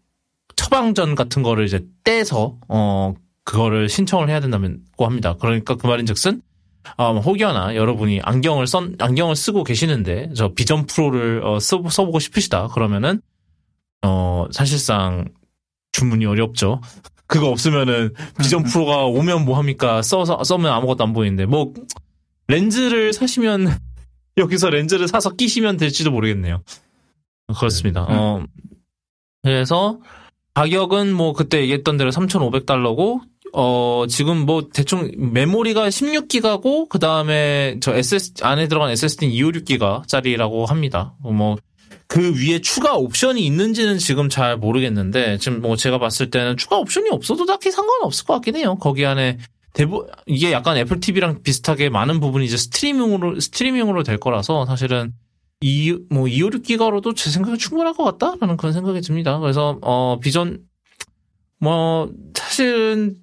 처방전 0.57 1.15
같은 1.15 1.43
거를 1.43 1.67
이제 1.67 1.85
떼서 2.05 2.59
어 2.69 3.15
그거를 3.45 3.89
신청을 3.89 4.31
해야 4.31 4.41
된다고 4.41 4.65
합니다. 4.99 5.35
그러니까 5.39 5.75
그 5.75 5.87
말인즉슨 5.87 6.41
어, 6.97 7.19
혹여나 7.19 7.75
여러분이 7.75 8.21
안경을 8.23 8.67
썬 8.67 8.97
안경을 8.99 9.37
쓰고 9.37 9.65
계시는데 9.65 10.31
저 10.35 10.53
비전 10.53 10.87
프로를 10.87 11.45
어, 11.45 11.61
써, 11.61 11.83
써보고 11.89 12.19
싶으시다 12.19 12.69
그러면은 12.69 13.21
어 14.03 14.47
사실상 14.51 15.29
주문이 15.93 16.25
어렵죠. 16.27 16.81
그거 17.27 17.49
없으면은 17.49 18.13
비전 18.41 18.63
프로가 18.63 19.07
오면 19.07 19.45
뭐 19.45 19.57
합니까? 19.57 20.03
써서 20.03 20.43
써면 20.45 20.71
아무것도 20.71 21.05
안 21.05 21.13
보이는데 21.13 21.47
뭐 21.47 21.73
렌즈를 22.49 23.13
사시면 23.13 23.79
여기서 24.37 24.71
렌즈를 24.71 25.09
사서 25.09 25.31
끼시면 25.31 25.77
될지도 25.77 26.11
모르겠네요. 26.11 26.63
그렇습니다. 27.59 28.07
어 28.09 28.45
그래서 29.43 29.99
가격은 30.55 31.13
뭐 31.13 31.33
그때 31.33 31.61
얘기했던 31.61 31.97
대로 31.97 32.11
3,500달러고 32.11 33.21
어 33.55 34.05
지금 34.09 34.47
뭐 34.47 34.69
대충 34.73 35.11
메모리가 35.17 35.89
16기가고 35.89 36.89
그 36.89 36.99
다음에 36.99 37.79
저 37.81 37.95
SS 37.95 38.35
안에 38.43 38.69
들어간 38.69 38.91
SSD는 38.91 39.35
256기가짜리라고 39.35 40.67
합니다. 40.67 41.15
뭐 41.23 41.57
그 42.13 42.35
위에 42.39 42.61
추가 42.61 42.95
옵션이 42.95 43.43
있는지는 43.47 43.97
지금 43.97 44.29
잘 44.29 44.59
모르겠는데 44.59 45.39
지금 45.39 45.63
뭐 45.63 45.77
제가 45.77 45.99
봤을 45.99 46.29
때는 46.29 46.59
추가 46.59 46.77
옵션이 46.77 47.09
없어도 47.11 47.47
딱히 47.47 47.71
상관없을 47.71 48.27
것 48.27 48.35
같긴 48.35 48.57
해요. 48.57 48.77
거기 48.79 49.07
안에 49.07 49.39
대부 49.73 50.07
이게 50.27 50.53
약간 50.53 50.77
애플 50.77 51.01
TV랑 51.01 51.43
비슷하게 51.43 51.89
많은 51.89 52.21
부분이 52.21 52.45
이제 52.45 52.59
스트리밍으로 52.59 53.41
스트리밍으로 53.41 54.03
될 54.03 54.19
거라서 54.19 54.67
사실은 54.67 55.15
이 55.63 55.97
뭐 56.11 56.25
256기가로도 56.27 57.15
제 57.17 57.31
생각에 57.31 57.57
충분할 57.57 57.95
것 57.95 58.05
같다라는 58.05 58.57
그런 58.57 58.73
생각이 58.73 59.01
듭니다. 59.01 59.39
그래서 59.39 59.79
어 59.83 60.19
비전 60.21 60.59
뭐 61.59 62.11
사실은 62.35 63.17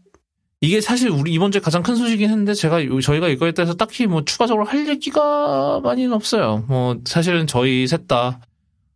이게 0.61 0.81
사실 0.81 1.09
우리 1.09 1.31
이번 1.33 1.51
주에 1.51 1.61
가장 1.61 1.83
큰 1.83 1.95
소식이긴 1.95 2.29
했는데 2.29 2.53
제가 2.53 2.83
요- 2.85 2.99
저희가 3.01 3.27
이거에 3.29 3.51
대해서 3.53 3.73
딱히 3.75 4.07
뭐 4.07 4.23
추가적으로 4.25 4.65
할 4.65 4.87
얘기가 4.89 5.79
많이는 5.81 6.13
없어요. 6.13 6.65
뭐 6.67 6.97
사실은 7.05 7.47
저희 7.47 7.87
셋 7.87 8.07
다 8.07 8.39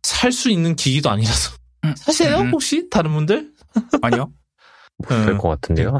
살 0.02 0.32
수 0.32 0.50
있는 0.50 0.76
기기도 0.76 1.08
아니라서 1.08 1.56
음. 1.84 1.94
사세요 1.96 2.40
음. 2.40 2.50
혹시 2.52 2.90
다른 2.90 3.12
분들? 3.14 3.52
아니요. 4.02 4.30
될 5.08 5.28
음. 5.30 5.38
것 5.38 5.48
같은데요. 5.48 5.98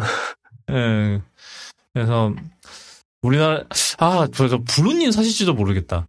예. 0.70 1.22
그래서 1.94 2.35
우리나라 3.22 3.64
아저 3.98 4.48
저 4.48 4.62
블루님 4.62 5.11
사실지도 5.11 5.54
모르겠다. 5.54 6.07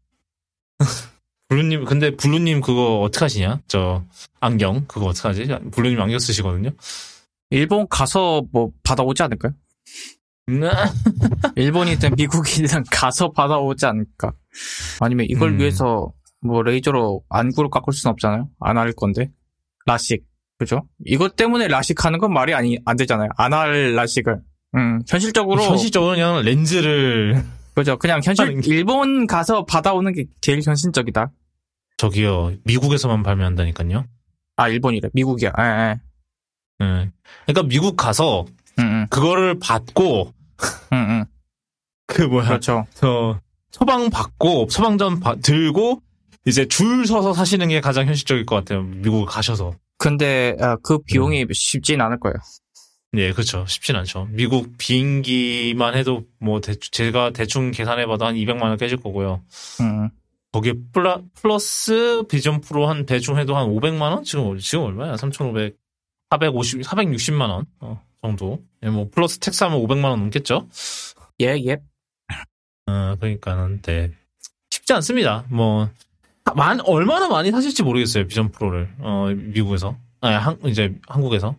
블루님 1.55 1.85
근데 1.85 2.11
블루님 2.15 2.59
그거 2.59 2.99
어떡 2.99 3.23
하시냐? 3.23 3.61
저 3.67 4.03
안경 4.41 4.83
그거 4.87 5.05
어떡 5.07 5.25
하지? 5.27 5.47
블루님 5.71 6.01
안경 6.01 6.19
쓰시거든요. 6.19 6.71
일본 7.49 7.87
가서 7.89 8.43
뭐 8.51 8.71
받아오지 8.83 9.23
않을까요? 9.23 9.53
음, 10.49 10.61
일본이든 11.55 12.15
미국이든 12.17 12.83
가서 12.91 13.31
받아오지 13.31 13.85
않을까. 13.85 14.33
아니면 14.99 15.27
이걸 15.29 15.51
음. 15.51 15.59
위해서 15.59 16.11
뭐 16.41 16.61
레이저로 16.61 17.23
안구를 17.29 17.69
깎을 17.69 17.93
수는 17.93 18.11
없잖아요. 18.11 18.49
안 18.59 18.77
할 18.77 18.91
건데. 18.91 19.31
라식. 19.85 20.25
그죠? 20.57 20.81
이것 21.05 21.35
때문에 21.37 21.67
라식 21.69 22.03
하는 22.05 22.19
건 22.19 22.33
말이 22.33 22.53
아니, 22.53 22.77
안 22.85 22.97
되잖아요. 22.97 23.29
안 23.37 23.53
할 23.53 23.95
라식을. 23.95 24.41
음, 24.75 25.01
현실적으로. 25.07 25.63
현실적으로 25.63 26.11
그냥 26.15 26.41
렌즈를 26.43 27.43
그죠. 27.75 27.97
그냥 27.97 28.21
현실, 28.23 28.61
일본 28.65 29.27
가서 29.27 29.65
받아오는 29.65 30.11
게 30.13 30.25
제일 30.41 30.61
현실적이다. 30.61 31.31
저기요 31.97 32.53
미국에서만 32.63 33.23
발매한다니까요. 33.23 34.05
아, 34.57 34.69
일본이래. 34.69 35.09
미국이야. 35.13 35.51
예, 35.59 35.63
예. 35.63 36.85
예. 36.85 37.11
그러니까 37.45 37.63
미국 37.67 37.95
가서 37.95 38.45
응, 38.79 38.83
응, 38.83 39.07
그거를 39.09 39.59
받고. 39.59 40.33
그 42.07 42.21
뭐야 42.21 42.47
그렇죠. 42.47 42.85
저 42.93 43.39
처방 43.71 44.09
받고 44.09 44.67
처방전 44.67 45.19
바- 45.19 45.35
들고 45.35 46.01
이제 46.45 46.67
줄 46.67 47.05
서서 47.07 47.33
사시는 47.33 47.69
게 47.69 47.81
가장 47.81 48.07
현실적일 48.07 48.45
것 48.45 48.55
같아요. 48.55 48.83
미국 48.83 49.25
가셔서. 49.25 49.73
근데, 49.97 50.55
아, 50.59 50.75
그 50.83 50.99
비용이 50.99 51.45
쉽진 51.51 52.01
않을 52.01 52.19
거예요. 52.19 52.35
예, 53.17 53.31
그렇죠. 53.31 53.65
쉽진 53.67 53.95
않죠. 53.95 54.27
미국 54.29 54.77
비행기만 54.77 55.95
해도 55.95 56.25
뭐 56.39 56.59
대충 56.61 56.89
제가 56.91 57.31
대충 57.31 57.71
계산해봐도 57.71 58.25
한 58.25 58.35
200만 58.35 58.61
원 58.63 58.77
깨질 58.77 58.97
거고요. 58.97 59.41
응. 59.81 60.09
거기에 60.55 60.73
플라, 60.93 61.19
플러스 61.33 62.23
비전 62.29 62.61
프로 62.61 62.87
한 62.87 63.05
대충 63.05 63.37
해도 63.37 63.57
한 63.57 63.67
500만 63.67 64.01
원? 64.01 64.23
지금 64.23 64.57
지금 64.57 64.85
얼마야? 64.85 65.17
3,500, 65.17 65.75
450, 66.29 66.81
460만 66.81 67.49
원 67.49 67.65
어, 67.81 68.01
정도. 68.21 68.63
예, 68.81 68.89
뭐 68.89 69.09
플러스 69.11 69.37
tax 69.39 69.65
하면 69.65 69.79
500만 69.81 70.05
원 70.05 70.19
넘겠죠? 70.19 70.69
예, 71.41 71.57
예. 71.65 71.73
어, 72.87 73.17
그러니까는 73.19 73.81
네. 73.81 74.13
쉽지 74.69 74.93
않습니다. 74.93 75.43
뭐 75.49 75.89
만, 76.55 76.79
얼마나 76.85 77.27
많이 77.27 77.51
사실지 77.51 77.83
모르겠어요. 77.83 78.25
비전 78.25 78.49
프로를. 78.49 78.89
어, 78.99 79.27
미국에서. 79.35 79.97
아니, 80.21 80.35
한, 80.37 80.57
이제 80.67 80.95
한국에서. 81.09 81.57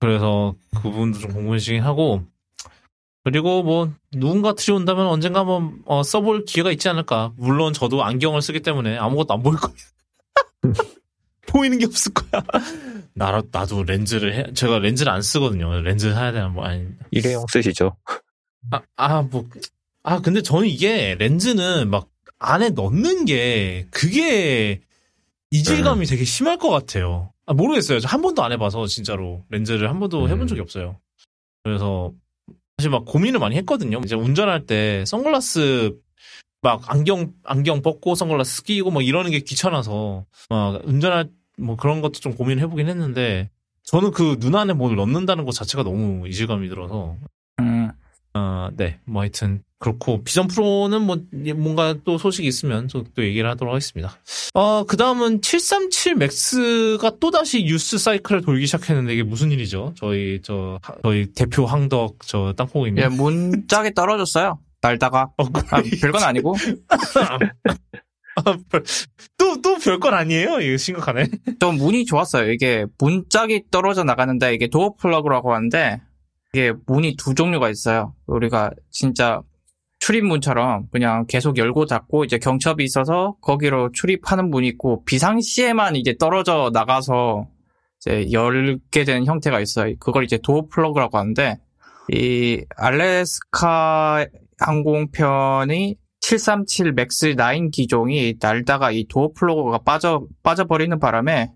그래서 0.00 0.56
그 0.74 0.82
부분도 0.82 1.20
좀 1.20 1.32
궁금해지긴 1.32 1.82
하고 1.84 2.24
그리고 3.24 3.62
뭐 3.62 3.90
누군가 4.12 4.54
들여온다면 4.54 5.06
언젠가 5.06 5.40
한번 5.40 5.78
어, 5.86 6.02
써볼 6.02 6.44
기회가 6.44 6.70
있지 6.70 6.88
않을까. 6.88 7.32
물론 7.36 7.72
저도 7.72 8.04
안경을 8.04 8.42
쓰기 8.42 8.60
때문에 8.60 8.98
아무것도 8.98 9.34
안 9.34 9.42
보일 9.42 9.58
거예요. 9.58 9.76
보이는 11.46 11.78
게 11.78 11.86
없을 11.86 12.12
거야. 12.12 12.42
나, 13.14 13.42
나도 13.50 13.84
렌즈를 13.84 14.34
해, 14.34 14.52
제가 14.52 14.78
렌즈를 14.78 15.10
안 15.10 15.22
쓰거든요. 15.22 15.80
렌즈 15.80 16.12
사야 16.12 16.32
되나 16.32 16.48
뭐 16.48 16.64
아니. 16.64 16.86
일회용 17.10 17.46
쓰시죠. 17.50 17.96
아, 18.70 18.80
아, 18.96 19.22
뭐, 19.22 19.46
아, 20.02 20.20
근데 20.20 20.42
저는 20.42 20.68
이게 20.68 21.14
렌즈는 21.18 21.88
막 21.88 22.08
안에 22.38 22.70
넣는 22.70 23.24
게 23.24 23.86
그게 23.90 24.80
이질감이 25.50 26.06
되게 26.06 26.24
심할 26.24 26.58
것 26.58 26.68
같아요. 26.68 27.32
아, 27.46 27.54
모르겠어요. 27.54 28.00
저한 28.00 28.20
번도 28.20 28.42
안 28.42 28.52
해봐서 28.52 28.86
진짜로 28.86 29.44
렌즈를 29.48 29.88
한 29.88 30.00
번도 30.00 30.28
해본 30.28 30.42
음. 30.42 30.46
적이 30.46 30.60
없어요. 30.60 30.98
그래서 31.62 32.12
사실 32.78 32.90
막 32.90 33.04
고민을 33.04 33.40
많이 33.40 33.56
했거든요. 33.56 34.00
이제 34.04 34.14
운전할 34.14 34.66
때 34.66 35.04
선글라스 35.06 35.96
막 36.62 36.82
안경 36.90 37.32
안경 37.44 37.82
벗고 37.82 38.14
선글라스 38.14 38.64
끼고 38.64 38.90
막 38.90 39.04
이러는 39.04 39.30
게 39.30 39.40
귀찮아서 39.40 40.24
막 40.50 40.80
운전할 40.84 41.28
뭐 41.58 41.76
그런 41.76 42.00
것도 42.00 42.14
좀 42.14 42.34
고민을 42.34 42.62
해보긴 42.64 42.88
했는데 42.88 43.50
저는 43.84 44.10
그 44.10 44.36
눈 44.38 44.56
안에 44.56 44.72
뭘 44.72 44.96
넣는다는 44.96 45.44
것 45.44 45.52
자체가 45.52 45.84
너무 45.84 46.26
이질감이 46.26 46.68
들어서 46.68 47.16
음. 48.36 48.40
아, 48.40 48.70
네. 48.76 48.98
뭐 49.04 49.22
하여튼 49.22 49.62
그렇고 49.78 50.22
비전 50.24 50.46
프로는 50.48 51.02
뭐 51.02 51.18
뭔가 51.56 51.94
또 52.04 52.16
소식이 52.18 52.48
있으면 52.48 52.88
저또 52.88 53.22
얘기를 53.22 53.48
하도록 53.50 53.72
하겠습니다. 53.72 54.16
어, 54.54 54.84
그다음은 54.84 55.42
737 55.42 56.14
맥스가 56.16 57.12
또 57.20 57.30
다시 57.30 57.64
뉴스 57.64 57.98
사이클을 57.98 58.42
돌기 58.42 58.66
시작했는데 58.66 59.12
이게 59.14 59.22
무슨 59.22 59.52
일이죠? 59.52 59.92
저희 59.96 60.40
저 60.42 60.78
하- 60.82 60.94
저희 61.02 61.26
대표 61.34 61.66
항덕 61.66 62.18
저 62.26 62.54
땅콩이님. 62.56 63.02
예, 63.02 63.08
문짝에 63.08 63.92
떨어졌어요. 63.94 64.58
날다가. 64.80 65.30
어, 65.38 65.44
아, 65.70 65.82
별건 66.00 66.22
아니고. 66.22 66.54
또 69.38 69.54
또 69.62 69.78
별건 69.78 70.12
아니에요. 70.14 70.60
이거 70.60 70.76
심각하네. 70.76 71.26
좀 71.60 71.76
운이 71.76 72.04
좋았어요. 72.04 72.50
이게 72.50 72.84
문짝이 72.98 73.64
떨어져 73.70 74.02
나가는데 74.04 74.54
이게 74.54 74.66
door 74.66 74.94
plug라고 74.98 75.54
하는데 75.54 76.00
이게 76.54 76.72
문이 76.86 77.16
두 77.16 77.34
종류가 77.34 77.68
있어요. 77.68 78.14
우리가 78.28 78.70
진짜 78.92 79.42
출입문처럼 79.98 80.86
그냥 80.92 81.26
계속 81.26 81.58
열고 81.58 81.86
닫고 81.86 82.24
이제 82.24 82.38
경첩이 82.38 82.84
있어서 82.84 83.34
거기로 83.40 83.90
출입하는 83.90 84.50
문이 84.50 84.68
있고 84.68 85.04
비상시에만 85.04 85.96
이제 85.96 86.14
떨어져 86.16 86.70
나가서 86.72 87.48
이제 87.98 88.30
열게 88.30 89.02
되는 89.04 89.26
형태가 89.26 89.58
있어요. 89.58 89.96
그걸 89.98 90.22
이제 90.22 90.38
door 90.40 90.68
plug라고 90.70 91.18
하는데 91.18 91.58
이 92.12 92.64
알래스카 92.76 94.26
항공편이 94.60 95.96
737 96.20 96.92
맥스 96.92 97.34
9 97.34 97.70
기종이 97.72 98.34
날다가 98.40 98.92
이 98.92 99.06
door 99.08 99.32
plug가 99.34 99.78
빠져 99.78 100.24
빠져버리는 100.44 101.00
바람에 101.00 101.50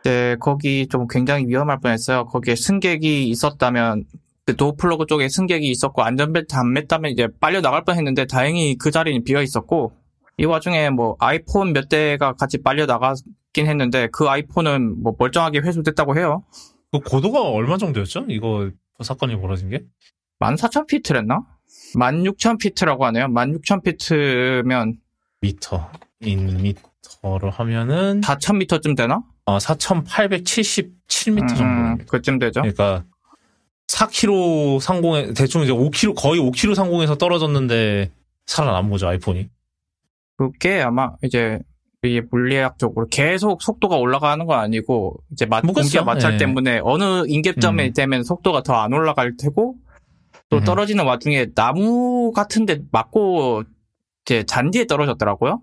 이제 0.00 0.36
거기 0.40 0.88
좀 0.88 1.06
굉장히 1.06 1.46
위험할 1.46 1.78
뻔했어요. 1.78 2.26
거기에 2.26 2.56
승객이 2.56 3.28
있었다면 3.28 4.06
그 4.12 4.29
door 4.54 4.72
plug 4.76 5.06
쪽에 5.06 5.28
승객이 5.28 5.68
있었고 5.70 6.02
안전벨트 6.02 6.54
안 6.54 6.74
맸다면 6.74 7.10
이제 7.10 7.28
빨려 7.40 7.60
나갈 7.60 7.84
뻔했는데 7.84 8.26
다행히 8.26 8.76
그 8.76 8.90
자리는 8.90 9.24
비어 9.24 9.42
있었고 9.42 9.92
이 10.38 10.44
와중에 10.44 10.90
뭐 10.90 11.16
아이폰 11.18 11.72
몇 11.72 11.88
대가 11.88 12.32
같이 12.32 12.62
빨려 12.62 12.86
나갔긴 12.86 13.66
했는데 13.66 14.08
그 14.12 14.28
아이폰은 14.28 15.02
뭐 15.02 15.14
멀쩡하게 15.18 15.58
회수됐다고 15.60 16.16
해요. 16.16 16.44
그 16.92 17.00
고도가 17.00 17.42
얼마 17.42 17.76
정도였죠? 17.76 18.26
이거 18.28 18.70
사건이 19.02 19.36
벌어진 19.40 19.68
게? 19.68 19.82
14,000피트랬나? 20.40 21.44
16,000피트라고 21.94 23.00
하네요. 23.00 23.26
16,000피트면 23.26 24.96
미터 25.40 25.90
인 26.20 26.62
미터로 26.62 27.50
하면은 27.50 28.20
4,000m쯤 28.22 28.96
되나? 28.96 29.22
어, 29.44 29.58
4,877m 29.58 31.48
정도. 31.48 31.62
음, 31.62 31.98
그쯤 32.06 32.38
되죠. 32.38 32.60
그러니까 32.62 33.04
4km 33.90 34.80
상공에 34.80 35.32
대충 35.34 35.62
이제 35.62 35.72
5km 35.72 36.14
거의 36.16 36.40
5km 36.40 36.74
상공에서 36.74 37.16
떨어졌는데 37.16 38.10
살아남은 38.46 38.90
거죠 38.90 39.08
아이폰이. 39.08 39.48
그게 40.36 40.80
아마 40.80 41.12
이제 41.22 41.58
이게 42.02 42.22
물리학적으로 42.30 43.06
계속 43.08 43.62
속도가 43.62 43.96
올라가는 43.96 44.44
건 44.46 44.58
아니고 44.58 45.16
이제 45.32 45.44
마, 45.44 45.60
뭐겠어요? 45.60 45.82
공기와 45.82 46.04
마찰 46.04 46.34
예. 46.34 46.36
때문에 46.38 46.80
어느 46.82 47.24
인접점에 47.26 47.88
음. 47.88 47.92
되면 47.92 48.22
속도가 48.24 48.62
더 48.62 48.74
안 48.74 48.92
올라갈 48.92 49.36
테고 49.36 49.76
또 50.48 50.56
음. 50.58 50.64
떨어지는 50.64 51.04
와중에 51.04 51.48
나무 51.54 52.32
같은데 52.32 52.78
맞고 52.90 53.64
이제 54.24 54.44
잔디에 54.44 54.86
떨어졌더라고요. 54.86 55.60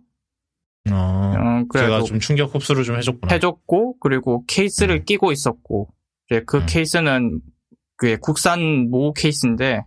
어, 0.91 1.33
음, 1.35 1.67
제가 1.73 2.03
좀 2.03 2.19
충격 2.19 2.53
흡수를 2.53 2.83
좀 2.83 2.97
해줬구나. 2.97 3.33
해줬고 3.33 3.97
그리고 3.99 4.43
케이스를 4.47 4.97
음. 4.97 5.05
끼고 5.05 5.31
있었고 5.31 5.89
이제 6.29 6.43
그 6.45 6.57
음. 6.57 6.65
케이스는 6.67 7.41
그 7.97 8.17
국산 8.19 8.89
모 8.89 9.11
케이스인데 9.13 9.81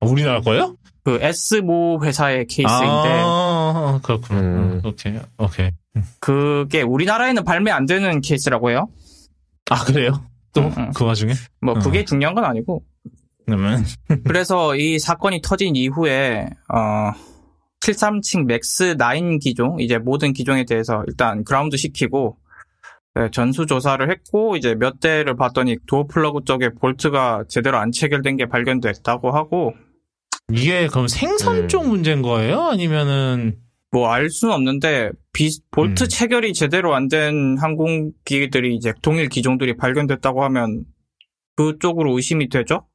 아, 0.00 0.06
우리나라 0.06 0.40
거예요? 0.40 0.76
그 1.04 1.18
S모 1.20 2.04
회사의 2.04 2.46
케이스인데 2.46 3.22
아, 3.24 4.00
그렇구나. 4.02 4.40
음. 4.40 4.44
음, 4.44 4.80
오케이, 4.84 5.18
오케이. 5.38 5.70
음. 5.96 6.02
그게 6.20 6.82
우리나라에는 6.82 7.44
발매 7.44 7.70
안 7.70 7.86
되는 7.86 8.20
케이스라고 8.20 8.70
해요. 8.70 8.88
아 9.70 9.84
그래요? 9.84 10.24
또 10.52 10.62
음, 10.62 10.90
와중에? 11.00 11.32
뭐 11.60 11.74
그게 11.74 12.00
어. 12.00 12.04
중요한 12.04 12.34
건 12.34 12.44
아니고 12.44 12.84
그러면 13.46 13.84
그래서 14.26 14.76
이 14.76 14.98
사건이 14.98 15.40
터진 15.42 15.76
이후에 15.76 16.48
어 16.68 17.12
737 17.80 18.44
맥스 18.44 18.96
9 18.96 19.38
기종 19.38 19.80
이제 19.80 19.98
모든 19.98 20.32
기종에 20.32 20.64
대해서 20.64 21.02
일단 21.08 21.42
그라운드 21.44 21.76
시키고 21.76 22.36
네, 22.36 22.41
전수 23.30 23.66
조사를 23.66 24.10
했고 24.10 24.56
이제 24.56 24.74
몇 24.74 24.98
대를 25.00 25.36
봤더니 25.36 25.76
door 25.86 26.06
plug 26.06 26.44
쪽에 26.44 26.70
볼트가 26.70 27.44
제대로 27.48 27.76
안 27.78 27.92
체결된 27.92 28.36
게 28.38 28.46
발견됐다고 28.46 29.30
하고 29.32 29.74
이게 30.50 30.86
그럼 30.86 31.08
생산 31.08 31.56
음. 31.64 31.68
쪽 31.68 31.86
문제인 31.88 32.22
거예요? 32.22 32.60
아니면은 32.62 33.58
뭐 33.90 34.08
알 34.10 34.30
수는 34.30 34.54
없는데 34.54 35.10
비- 35.34 35.60
볼트 35.70 36.04
음. 36.04 36.08
체결이 36.08 36.54
제대로 36.54 36.94
안 36.94 37.08
된 37.08 37.58
항공기들이 37.58 38.74
이제 38.74 38.94
동일 39.02 39.28
기종들이 39.28 39.76
발견됐다고 39.76 40.42
하면 40.44 40.84
그쪽으로 41.56 42.16
의심이 42.16 42.48
되죠? 42.48 42.86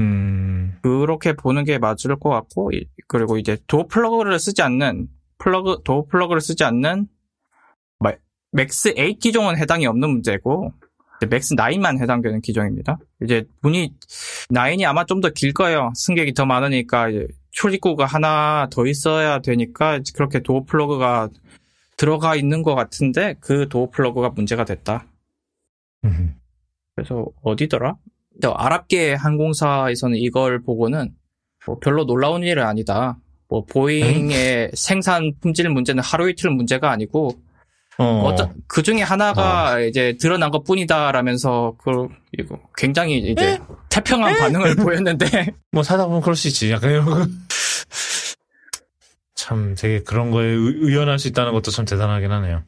음 0.00 0.74
그렇게 0.82 1.32
보는 1.34 1.62
게 1.64 1.78
맞을 1.78 2.16
것 2.18 2.28
같고 2.30 2.72
이- 2.72 2.86
그리고 3.06 3.38
이제 3.38 3.56
door 3.68 3.86
plug를 3.86 4.38
쓰지 4.40 4.62
않는 4.62 5.06
plug 5.38 5.82
door 5.84 6.06
plug를 6.06 6.40
쓰지 6.40 6.64
않는 6.64 6.98
마- 7.00 7.06
맥스 8.56 8.94
8 8.94 9.14
기종은 9.20 9.58
해당이 9.58 9.86
없는 9.86 10.08
문제고 10.08 10.72
맥스 11.28 11.54
9만 11.54 12.00
해당되는 12.00 12.40
기종입니다. 12.40 12.98
이제 13.22 13.44
문이 13.60 13.92
9이 14.50 14.84
아마 14.86 15.04
좀 15.04 15.20
더 15.20 15.30
길 15.30 15.52
거예요. 15.52 15.92
승객이 15.94 16.32
더 16.34 16.46
많으니까 16.46 17.08
출입구가 17.50 18.06
하나 18.06 18.68
더 18.70 18.86
있어야 18.86 19.40
되니까 19.40 20.00
그렇게 20.14 20.40
door 20.40 20.64
plug가 20.64 21.28
들어가 21.98 22.34
있는 22.34 22.62
것 22.62 22.74
같은데 22.74 23.34
그 23.40 23.68
door 23.68 23.90
plug가 23.90 24.30
문제가 24.30 24.64
됐다. 24.64 25.06
음. 26.04 26.34
그래서 26.94 27.26
어디더라? 27.42 27.96
저 28.42 28.50
아랍계 28.50 29.14
항공사에서는 29.14 30.16
이걸 30.18 30.62
보고는 30.62 31.14
뭐 31.66 31.78
별로 31.78 32.04
놀라운 32.06 32.42
일은 32.42 32.62
아니다. 32.62 33.18
뭐 33.48 33.64
보잉의 33.64 34.70
생산 34.74 35.32
품질 35.40 35.68
문제는 35.70 36.02
하루 36.02 36.28
이틀 36.30 36.50
문제가 36.50 36.90
아니고 36.90 37.30
어. 37.98 38.22
어떤 38.26 38.54
그 38.66 38.82
중에 38.82 39.00
하나가 39.02 39.80
이제 39.80 40.16
드러난 40.20 40.50
것 40.50 40.64
뿐이다라면서 40.64 41.76
그 41.82 42.08
이거 42.38 42.60
굉장히 42.76 43.18
이제 43.18 43.58
태평한 43.88 44.36
반응을 44.38 44.76
보였는데 44.84 45.54
뭐 45.72 45.82
사다 45.82 46.06
보면 46.06 46.20
그럴 46.20 46.36
수 46.36 46.48
있지. 46.48 46.70
약간 46.70 46.90
이런 46.90 47.04
거. 47.06 47.26
참 49.34 49.74
되게 49.76 50.02
그런 50.02 50.30
거에 50.30 50.46
의- 50.46 50.74
의연할 50.80 51.18
수 51.18 51.28
있다는 51.28 51.52
것도 51.52 51.70
참 51.70 51.84
대단하긴 51.84 52.30
하네요. 52.32 52.62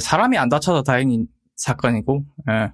사람이 0.00 0.36
안 0.38 0.48
다쳐서 0.48 0.82
다행인 0.82 1.26
사건이고 1.56 2.24
예. 2.50 2.72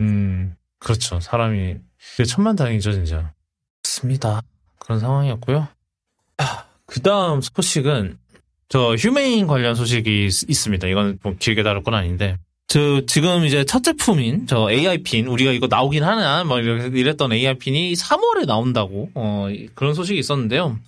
음, 0.00 0.54
그렇죠. 0.78 1.20
사람이 1.20 1.76
그게 2.12 2.24
천만 2.24 2.56
다행이죠, 2.56 2.92
진짜. 2.92 3.32
맞습니다. 3.82 4.42
그런 4.78 4.98
상황이었고요. 5.00 5.68
그 6.86 7.00
다음 7.02 7.40
소식은 7.40 8.18
저 8.70 8.94
휴메인 8.94 9.46
관련 9.48 9.74
소식이 9.74 10.26
있, 10.26 10.48
있습니다. 10.48 10.86
이건 10.86 11.18
뭐 11.22 11.34
길게 11.38 11.62
다룰 11.62 11.82
건 11.82 11.94
아닌데. 11.94 12.36
저 12.68 13.04
지금 13.04 13.44
이제 13.44 13.64
첫 13.64 13.82
제품인 13.82 14.46
저 14.46 14.70
AI핀 14.70 15.26
우리가 15.26 15.50
이거 15.50 15.66
나오긴 15.66 16.04
하나 16.04 16.44
뭐 16.44 16.60
이렇게 16.60 16.96
이랬던 16.98 17.32
AI핀이 17.32 17.94
3월에 17.94 18.46
나온다고 18.46 19.10
어 19.14 19.48
그런 19.74 19.92
소식이 19.92 20.16
있었는데요. 20.20 20.78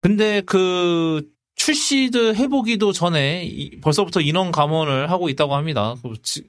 근데 0.00 0.40
그 0.40 1.30
출시드 1.54 2.34
해보기도 2.34 2.90
전에 2.90 3.44
이- 3.44 3.80
벌써부터 3.80 4.20
인원 4.20 4.50
감원을 4.50 5.12
하고 5.12 5.28
있다고 5.28 5.54
합니다. 5.54 5.94
그 6.02 6.14
지- 6.24 6.42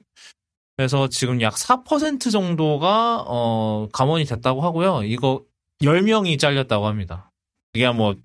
그래서 0.76 1.06
지금 1.08 1.40
약 1.40 1.54
4% 1.54 2.32
정도가 2.32 3.22
어 3.28 3.88
감원이 3.92 4.24
됐다고 4.24 4.60
하고요. 4.62 5.04
이거 5.04 5.44
10명이 5.82 6.36
잘렸다고 6.40 6.88
합니다. 6.88 7.30
이게 7.74 7.88
뭐 7.92 8.16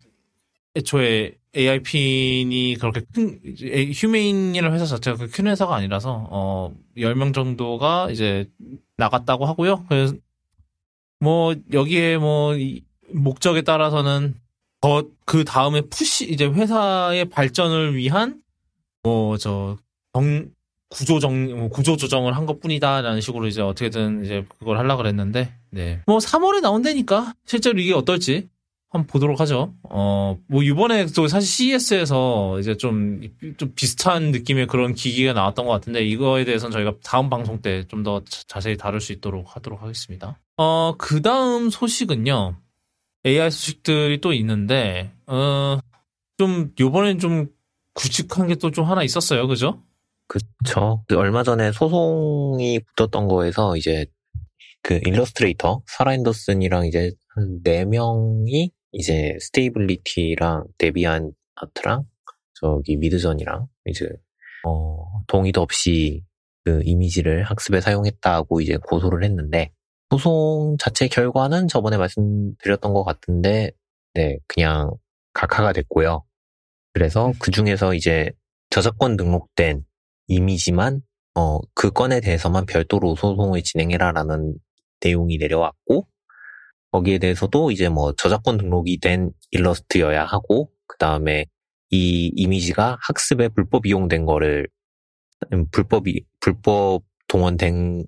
애초에 0.75 1.33
AI핀이 1.55 2.77
그렇게 2.79 3.01
큰 3.13 3.39
에- 3.63 3.91
휴메인이라는 3.91 4.75
회사 4.75 4.85
자체가 4.85 5.27
큰 5.31 5.47
회사가 5.47 5.75
아니라서 5.75 6.27
어 6.31 6.73
10명 6.97 7.33
정도가 7.33 8.09
이제 8.11 8.47
나갔다고 8.97 9.45
하고요. 9.45 9.85
그래서 9.89 10.13
뭐 11.19 11.55
여기에 11.73 12.17
뭐이 12.17 12.83
목적에 13.11 13.61
따라서는 13.63 14.35
더 14.81 15.03
그 15.25 15.43
다음에 15.43 15.81
푸시 15.81 16.31
이제 16.31 16.45
회사의 16.45 17.25
발전을 17.25 17.95
위한 17.95 18.41
뭐저 19.03 19.77
구조 20.89 21.19
정뭐 21.19 21.69
구조 21.69 21.97
조정을 21.97 22.35
한 22.35 22.47
것 22.47 22.59
뿐이다라는 22.59 23.21
식으로 23.21 23.45
이제 23.45 23.61
어떻게든 23.61 24.25
이제 24.25 24.43
그걸 24.57 24.79
하려 24.79 24.97
그랬는데 24.97 25.53
네. 25.69 26.01
뭐 26.07 26.17
3월에 26.17 26.61
나온다니까 26.61 27.33
실제로 27.45 27.77
이게 27.79 27.93
어떨지 27.93 28.49
한번 28.91 29.07
보도록 29.07 29.39
하죠. 29.39 29.73
어, 29.83 30.37
뭐 30.47 30.63
이번에 30.63 31.05
또 31.15 31.27
사실 31.27 31.47
CES에서 31.47 32.59
이제 32.59 32.75
좀, 32.75 33.21
좀 33.57 33.71
비슷한 33.75 34.31
느낌의 34.31 34.65
그런 34.67 34.93
기기가 34.95 35.33
나왔던 35.33 35.65
것 35.65 35.71
같은데 35.71 36.03
이거에 36.03 36.43
대해서는 36.45 36.71
저희가 36.71 36.93
다음 37.03 37.29
방송 37.29 37.61
때 37.61 37.83
좀 37.87 38.01
더 38.03 38.21
자세히 38.47 38.77
다룰 38.77 38.99
수 38.99 39.11
있도록 39.13 39.55
하도록 39.55 39.81
하겠습니다. 39.81 40.39
어, 40.57 40.95
그 40.97 41.21
다음 41.21 41.69
소식은요. 41.69 42.55
AI 43.25 43.51
소식들이 43.51 44.21
또 44.21 44.33
있는데, 44.33 45.11
어, 45.27 45.77
좀 46.37 46.71
요번엔 46.79 47.19
좀 47.19 47.47
굵직한 47.93 48.47
게 48.47 48.55
또 48.55 48.71
좀 48.71 48.85
하나 48.85 49.03
있었어요. 49.03 49.47
그죠? 49.47 49.83
그쵸. 50.27 51.03
그 51.07 51.17
얼마 51.17 51.43
전에 51.43 51.71
소송이 51.71 52.79
붙었던 52.95 53.27
거에서 53.27 53.75
이제 53.77 54.05
그 54.81 54.99
일러스트레이터, 55.05 55.81
사라 55.85 56.13
앤더슨이랑 56.13 56.85
이제 56.87 57.11
한 57.35 57.61
4명이 57.63 58.71
이제 58.91 59.37
스태빌리티랑 59.39 60.65
데비안아트랑 60.77 62.05
저기 62.53 62.97
미드저니랑 62.97 63.67
이제 63.85 64.09
어, 64.65 65.23
동의도 65.27 65.61
없이 65.61 66.23
그 66.65 66.81
이미지를 66.83 67.43
학습에 67.43 67.81
사용했다고 67.81 68.61
이제 68.61 68.77
고소를 68.77 69.23
했는데 69.23 69.71
소송 70.11 70.75
자체 70.79 71.07
결과는 71.07 71.67
저번에 71.67 71.97
말씀드렸던 71.97 72.93
것 72.93 73.03
같은데 73.03 73.71
네, 74.13 74.37
그냥 74.47 74.91
각하가 75.33 75.71
됐고요. 75.71 76.25
그래서 76.93 77.31
그 77.39 77.51
중에서 77.51 77.93
이제 77.93 78.31
저작권 78.71 79.17
등록된 79.17 79.83
이미지만 80.27 81.01
어, 81.35 81.59
그 81.73 81.91
건에 81.91 82.19
대해서만 82.19 82.65
별도로 82.65 83.15
소송을 83.15 83.63
진행해라라는 83.63 84.55
내용이 85.01 85.37
내려왔고 85.37 86.07
거기에 86.91 87.19
대해서도 87.19 87.71
이제 87.71 87.89
뭐 87.89 88.13
저작권 88.13 88.57
등록이 88.57 88.99
된 88.99 89.31
일러스트여야 89.51 90.25
하고 90.25 90.71
그 90.87 90.97
다음에 90.97 91.45
이 91.91 92.31
이미지가 92.35 92.97
학습에 93.01 93.49
불법 93.49 93.85
이용된 93.85 94.25
거를 94.25 94.67
음, 95.53 95.67
불법이 95.71 96.25
불법 96.39 97.03
동원된 97.27 98.05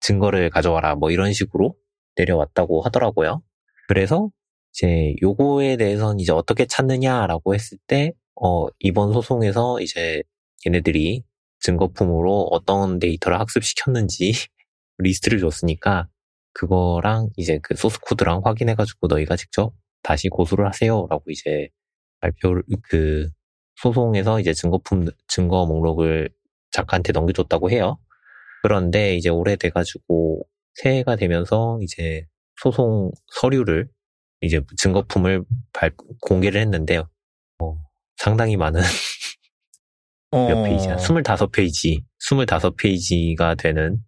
증거를 0.00 0.50
가져와라 0.50 0.96
뭐 0.96 1.10
이런 1.10 1.32
식으로 1.32 1.74
내려왔다고 2.16 2.82
하더라고요. 2.82 3.42
그래서 3.88 4.30
이제 4.72 5.14
요거에 5.22 5.76
대해서는 5.76 6.20
이제 6.20 6.32
어떻게 6.32 6.66
찾느냐라고 6.66 7.54
했을 7.54 7.78
때 7.86 8.12
어, 8.34 8.66
이번 8.80 9.12
소송에서 9.12 9.80
이제 9.80 10.22
얘네들이 10.66 11.22
증거품으로 11.60 12.48
어떤 12.50 12.98
데이터를 12.98 13.38
학습시켰는지 13.40 14.32
리스트를 14.98 15.38
줬으니까 15.38 16.08
그거랑 16.54 17.28
이제 17.36 17.58
그 17.62 17.74
소스 17.76 18.00
코드랑 18.00 18.42
확인해가지고 18.44 19.08
너희가 19.08 19.36
직접 19.36 19.72
다시 20.02 20.28
고소를 20.28 20.66
하세요라고 20.66 21.24
이제 21.30 21.68
발표를 22.20 22.62
그 22.88 23.28
소송에서 23.76 24.40
이제 24.40 24.54
증거품 24.54 25.06
증거 25.28 25.66
목록을 25.66 26.30
작가한테 26.70 27.12
넘겨줬다고 27.12 27.70
해요. 27.70 27.98
그런데 28.62 29.14
이제 29.16 29.28
오래돼가지고 29.28 30.46
새해가 30.74 31.16
되면서 31.16 31.78
이제 31.82 32.26
소송 32.62 33.10
서류를 33.32 33.88
이제 34.40 34.60
증거품을 34.76 35.44
발- 35.72 35.92
공개를 36.22 36.60
했는데 36.60 36.98
어, 37.58 37.76
상당히 38.16 38.56
많은 38.56 38.80
몇 40.30 40.38
어. 40.58 40.62
페이지야? 40.64 40.96
25페이지, 40.96 42.02
25페이지가 42.22 43.56
되는 43.58 43.98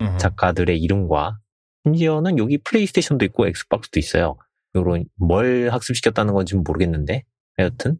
음. 0.00 0.18
작가들의 0.18 0.78
이름과 0.80 1.38
심지어는 1.84 2.38
여기 2.38 2.58
플레이스테이션도 2.58 3.24
있고 3.26 3.46
엑스박스도 3.46 3.98
있어요. 4.00 4.36
요런 4.74 5.06
뭘 5.16 5.68
학습시켰다는 5.70 6.34
건지는 6.34 6.64
모르겠는데 6.64 7.24
하여튼 7.56 7.98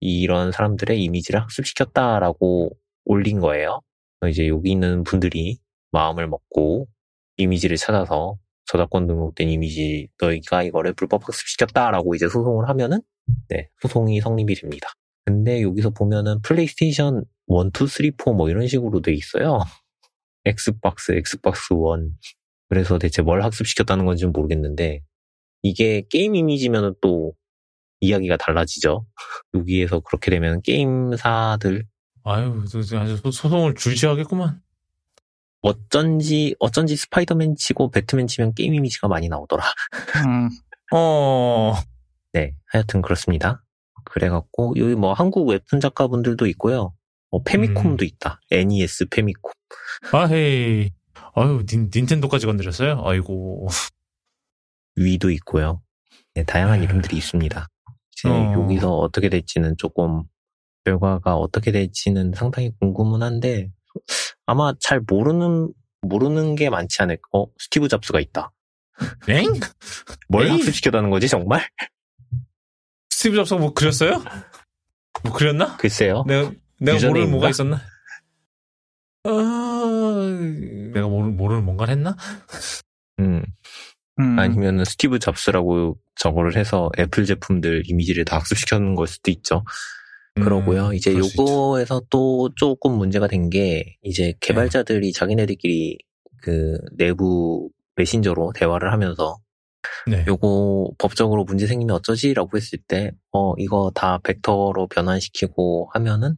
이런 0.00 0.50
사람들의 0.50 1.02
이미지를 1.02 1.40
학습시켰다라고 1.42 2.70
올린 3.04 3.38
거예요. 3.40 3.80
이제 4.28 4.48
여기 4.48 4.70
있는 4.72 5.04
분들이 5.04 5.58
마음을 5.92 6.26
먹고 6.26 6.88
이미지를 7.36 7.76
찾아서 7.76 8.38
저작권 8.66 9.06
등록된 9.06 9.48
이미지 9.48 10.08
너희가 10.20 10.62
이거를 10.62 10.92
불법 10.94 11.26
학습시켰다라고 11.26 12.14
이제 12.14 12.28
소송을 12.28 12.68
하면은 12.68 13.00
네 13.48 13.68
소송이 13.80 14.20
성립이 14.20 14.54
됩니다. 14.54 14.88
근데 15.24 15.62
여기서 15.62 15.90
보면은 15.90 16.40
플레이스테이션 16.42 17.24
1, 17.48 17.54
2, 17.74 17.88
3, 17.88 18.22
4 18.26 18.32
뭐 18.32 18.48
이런 18.48 18.66
식으로 18.66 19.00
돼 19.00 19.12
있어요. 19.12 19.60
엑스박스, 20.44 21.12
엑스박스 21.12 21.74
1. 21.74 22.12
그래서 22.70 22.98
대체 22.98 23.20
뭘 23.20 23.42
학습시켰다는 23.42 24.06
건지는 24.06 24.32
모르겠는데 24.32 25.02
이게 25.62 26.02
게임 26.08 26.34
이미지면은 26.36 26.94
또 27.02 27.34
이야기가 28.00 28.38
달라지죠. 28.38 29.04
여기에서 29.54 30.00
그렇게 30.00 30.30
되면 30.30 30.62
게임사들 30.62 31.84
아유, 32.24 32.62
아주 32.64 33.16
소- 33.18 33.30
소송을 33.30 33.74
준비하겠구만. 33.74 34.62
어쩐지 35.62 36.54
어쩐지 36.58 36.96
스파이더맨 36.96 37.56
치고 37.56 37.90
배트맨 37.90 38.26
치면 38.28 38.54
게임 38.54 38.74
이미지가 38.74 39.08
많이 39.08 39.28
나오더라. 39.28 39.62
음, 40.26 40.48
어, 40.96 41.74
네, 42.32 42.54
하여튼 42.66 43.02
그렇습니다. 43.02 43.62
그래갖고 44.04 44.74
여기 44.78 44.94
뭐 44.94 45.12
한국 45.12 45.48
웹툰 45.48 45.80
작가분들도 45.80 46.46
있고요. 46.46 46.94
어, 47.30 47.42
페미콤도 47.42 48.04
있다. 48.04 48.40
NES 48.50 49.06
페미콤. 49.10 49.52
아헤이. 50.12 50.90
아유, 51.34 51.64
닌, 51.66 51.90
닌텐도까지 51.94 52.46
건드렸어요? 52.46 53.02
아이고. 53.04 53.68
위도 54.96 55.30
있고요. 55.30 55.82
네, 56.34 56.44
다양한 56.44 56.80
네. 56.80 56.84
이름들이 56.84 57.16
있습니다. 57.16 57.68
이제 58.12 58.28
어. 58.28 58.52
여기서 58.52 58.96
어떻게 58.96 59.28
될지는 59.28 59.76
조금 59.76 60.24
결과가 60.84 61.36
어떻게 61.36 61.72
될지는 61.72 62.32
상당히 62.34 62.72
궁금은 62.80 63.22
한데 63.22 63.70
아마 64.46 64.72
잘 64.80 65.00
모르는 65.06 65.72
모르는 66.02 66.54
게 66.54 66.70
많지 66.70 67.02
않을까. 67.02 67.22
어, 67.32 67.46
스티브 67.58 67.88
잡스가 67.88 68.20
있다. 68.20 68.52
엥? 69.28 69.46
뭘. 70.28 70.50
학습시켜다는 70.50 71.10
거지 71.10 71.28
정말? 71.28 71.66
스티브 73.10 73.36
잡스가 73.36 73.60
뭐 73.60 73.72
그렸어요? 73.72 74.22
뭐 75.22 75.32
그렸나? 75.32 75.76
글쎄요. 75.76 76.24
내가, 76.26 76.52
내가 76.78 77.06
모르는? 77.08 77.30
뭐가 77.30 77.50
있었나? 77.50 77.80
어, 79.24 79.30
내가 79.30 79.69
모르, 81.50 81.60
모르는 81.60 81.64
뭔가를 81.64 81.92
했나? 81.92 82.16
음, 83.18 83.42
음, 84.18 84.38
아니면은 84.38 84.84
스티브 84.84 85.18
잡스라고 85.18 85.98
저거를 86.16 86.56
해서 86.56 86.90
애플 86.98 87.24
제품들 87.24 87.82
이미지를 87.86 88.24
다 88.24 88.36
학습시켜 88.36 88.78
놓은 88.78 88.94
걸 88.94 89.06
수도 89.06 89.30
있죠. 89.30 89.64
그러고요. 90.34 90.88
음, 90.88 90.94
이제. 90.94 91.14
요거에서 91.14 92.02
또 92.10 92.50
조금 92.56 92.92
문제가 92.92 93.26
된 93.26 93.50
게 93.50 93.96
이제 94.02 94.34
개발자들이 94.40 95.12
네. 95.12 95.18
자기네들끼리 95.18 95.98
그 96.42 96.78
내부 96.96 97.68
메신저로 97.96 98.52
대화를 98.54 98.92
하면서 98.92 99.36
네. 100.06 100.24
요거 100.28 100.92
법적으로 100.98 101.44
문제 101.44 101.66
생기면 101.66 101.96
어쩌지라고 101.96 102.56
했을 102.56 102.78
때, 102.86 103.10
어, 103.32 103.54
이거 103.58 103.90
다 103.94 104.18
벡터로 104.22 104.86
변환시키고 104.88 105.90
하면은 105.94 106.36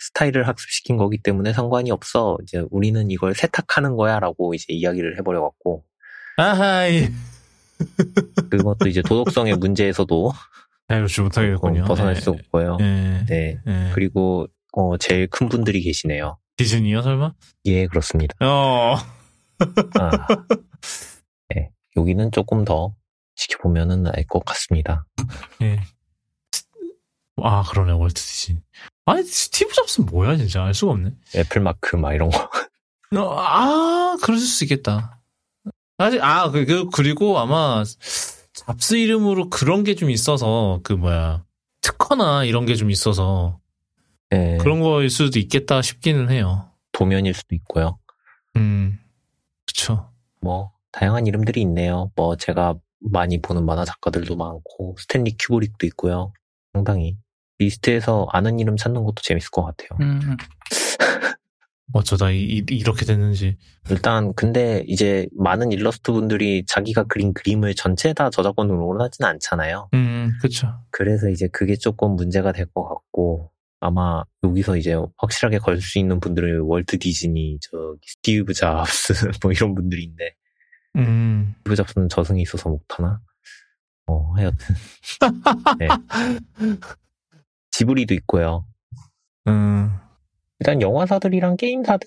스타일을 0.00 0.48
학습시킨 0.48 0.96
거기 0.96 1.18
때문에 1.22 1.52
상관이 1.52 1.90
없어. 1.90 2.38
이제 2.42 2.64
우리는 2.70 3.10
이걸 3.10 3.34
세탁하는 3.34 3.96
거야 3.96 4.18
라고 4.18 4.54
이제 4.54 4.66
이야기를 4.70 5.18
해버려 5.18 5.42
갖고, 5.42 5.84
아하이. 6.36 7.08
그것도 8.50 8.88
이제 8.88 9.02
도덕성의 9.02 9.56
문제에서도 9.56 10.32
자유롭지 10.88 11.20
못하겠군요. 11.20 11.82
어, 11.82 11.84
벗어날 11.84 12.14
네. 12.14 12.20
수 12.20 12.30
없고요. 12.30 12.76
네. 12.76 13.24
네. 13.28 13.58
네. 13.64 13.90
그리고, 13.94 14.46
어, 14.72 14.96
제일 14.98 15.26
큰 15.28 15.48
분들이 15.48 15.82
계시네요. 15.82 16.38
디즈니요, 16.56 17.02
설마? 17.02 17.32
예, 17.66 17.86
그렇습니다. 17.86 18.34
어. 18.40 18.96
아, 19.98 20.10
네. 21.54 21.70
여기는 21.96 22.32
조금 22.32 22.64
더 22.64 22.94
지켜보면은 23.36 24.06
알 24.08 24.26
것 24.26 24.44
같습니다. 24.44 25.06
예. 25.62 25.80
아, 27.44 27.62
그러네, 27.62 27.92
월트 27.92 28.14
디즈니. 28.20 28.58
아니, 29.06 29.22
스티브 29.22 29.72
잡스 29.74 30.02
뭐야, 30.02 30.36
진짜. 30.36 30.64
알 30.64 30.74
수가 30.74 30.92
없네. 30.92 31.12
애플 31.36 31.60
마크 31.60 31.96
막 31.96 32.14
이런 32.14 32.30
거. 32.30 32.38
어, 33.16 33.38
아, 33.38 34.16
그럴 34.22 34.38
수 34.38 34.64
있겠다. 34.64 35.20
아직, 35.98 36.22
아, 36.22 36.50
그, 36.50 36.64
그, 36.64 36.88
그리고 36.90 37.38
아마, 37.38 37.82
잡스 38.52 38.94
이름으로 38.94 39.48
그런 39.50 39.84
게 39.84 39.94
좀 39.94 40.10
있어서, 40.10 40.80
그, 40.82 40.92
뭐야, 40.92 41.44
특허나 41.82 42.44
이런 42.44 42.66
게 42.66 42.74
좀 42.76 42.90
있어서, 42.90 43.58
네, 44.30 44.58
그런 44.58 44.80
거일 44.80 45.10
수도 45.10 45.38
있겠다 45.38 45.82
싶기는 45.82 46.30
해요. 46.30 46.70
도면일 46.92 47.34
수도 47.34 47.54
있고요. 47.56 47.98
음, 48.56 48.98
그쵸. 49.66 50.08
뭐 50.40 50.72
다양한 50.92 51.26
이름들이 51.26 51.60
있네요. 51.62 52.10
뭐 52.14 52.36
제가 52.36 52.76
많이 53.00 53.40
보는 53.42 53.64
만화 53.64 53.84
작가들도 53.84 54.36
많고 54.36 54.94
스탠리 54.98 55.34
큐브릭도 55.38 55.86
있고요. 55.88 56.32
상당히 56.72 57.16
리스트에서 57.60 58.26
아는 58.32 58.58
이름 58.58 58.76
찾는 58.76 59.04
것도 59.04 59.22
재밌을 59.22 59.50
것 59.50 59.62
같아요. 59.64 59.90
음, 60.00 60.36
어쩌다 61.92 62.30
이, 62.30 62.64
이, 62.70 62.82
렇게 62.84 63.04
됐는지. 63.04 63.56
일단 63.90 64.32
근데 64.34 64.84
이제 64.86 65.26
많은 65.36 65.72
일러스트 65.72 66.12
분들이 66.12 66.64
자기가 66.66 67.04
그린 67.04 67.34
그림을 67.34 67.74
전체 67.74 68.12
다 68.12 68.30
저작권으로 68.30 68.86
원하지는 68.86 69.28
않잖아요. 69.28 69.88
음, 69.94 70.32
그쵸. 70.40 70.68
그래서 70.90 71.28
이제 71.28 71.48
그게 71.48 71.74
조금 71.76 72.14
문제가 72.16 72.52
될 72.52 72.66
것 72.72 72.88
같고 72.88 73.50
아마 73.80 74.22
여기서 74.44 74.76
이제 74.76 74.94
확실하게 75.16 75.58
걸 75.58 75.80
수 75.80 75.98
있는 75.98 76.20
분들은 76.20 76.60
월트 76.60 76.98
디즈니, 76.98 77.58
저 77.60 77.96
스티브 78.06 78.52
잡스 78.54 79.12
뭐 79.42 79.50
이런 79.52 79.74
분들인데 79.74 80.34
음, 80.96 81.54
스티브 81.58 81.74
잡스는 81.76 82.08
저승에 82.08 82.42
있어서 82.42 82.68
못하나? 82.68 83.20
어 84.06 84.32
하여튼 84.36 84.76
네. 85.80 85.88
지브리도 87.80 88.12
있고요. 88.14 88.66
음, 89.48 89.90
일단 90.58 90.82
영화사들이랑 90.82 91.56
게임사들 91.56 92.06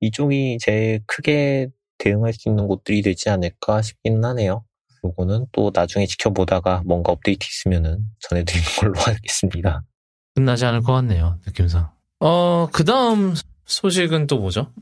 이쪽이 0.00 0.56
제일 0.60 1.00
크게 1.06 1.68
대응할 1.98 2.32
수 2.32 2.48
있는 2.48 2.66
곳들이 2.66 3.02
되지 3.02 3.28
않을까 3.28 3.82
싶기는 3.82 4.24
하네요. 4.24 4.64
요거는 5.04 5.46
또 5.52 5.70
나중에 5.74 6.06
지켜보다가 6.06 6.82
뭔가 6.86 7.12
업데이트 7.12 7.46
있으면은 7.46 8.06
전해드리는 8.20 8.66
걸로 8.80 8.94
하겠습니다. 9.00 9.82
끝나지 10.34 10.64
않을 10.64 10.80
것 10.80 10.94
같네요, 10.94 11.38
느낌상. 11.46 11.90
어, 12.20 12.68
그 12.72 12.84
다음 12.84 13.34
소식은 13.66 14.26
또 14.26 14.38
뭐죠? 14.38 14.72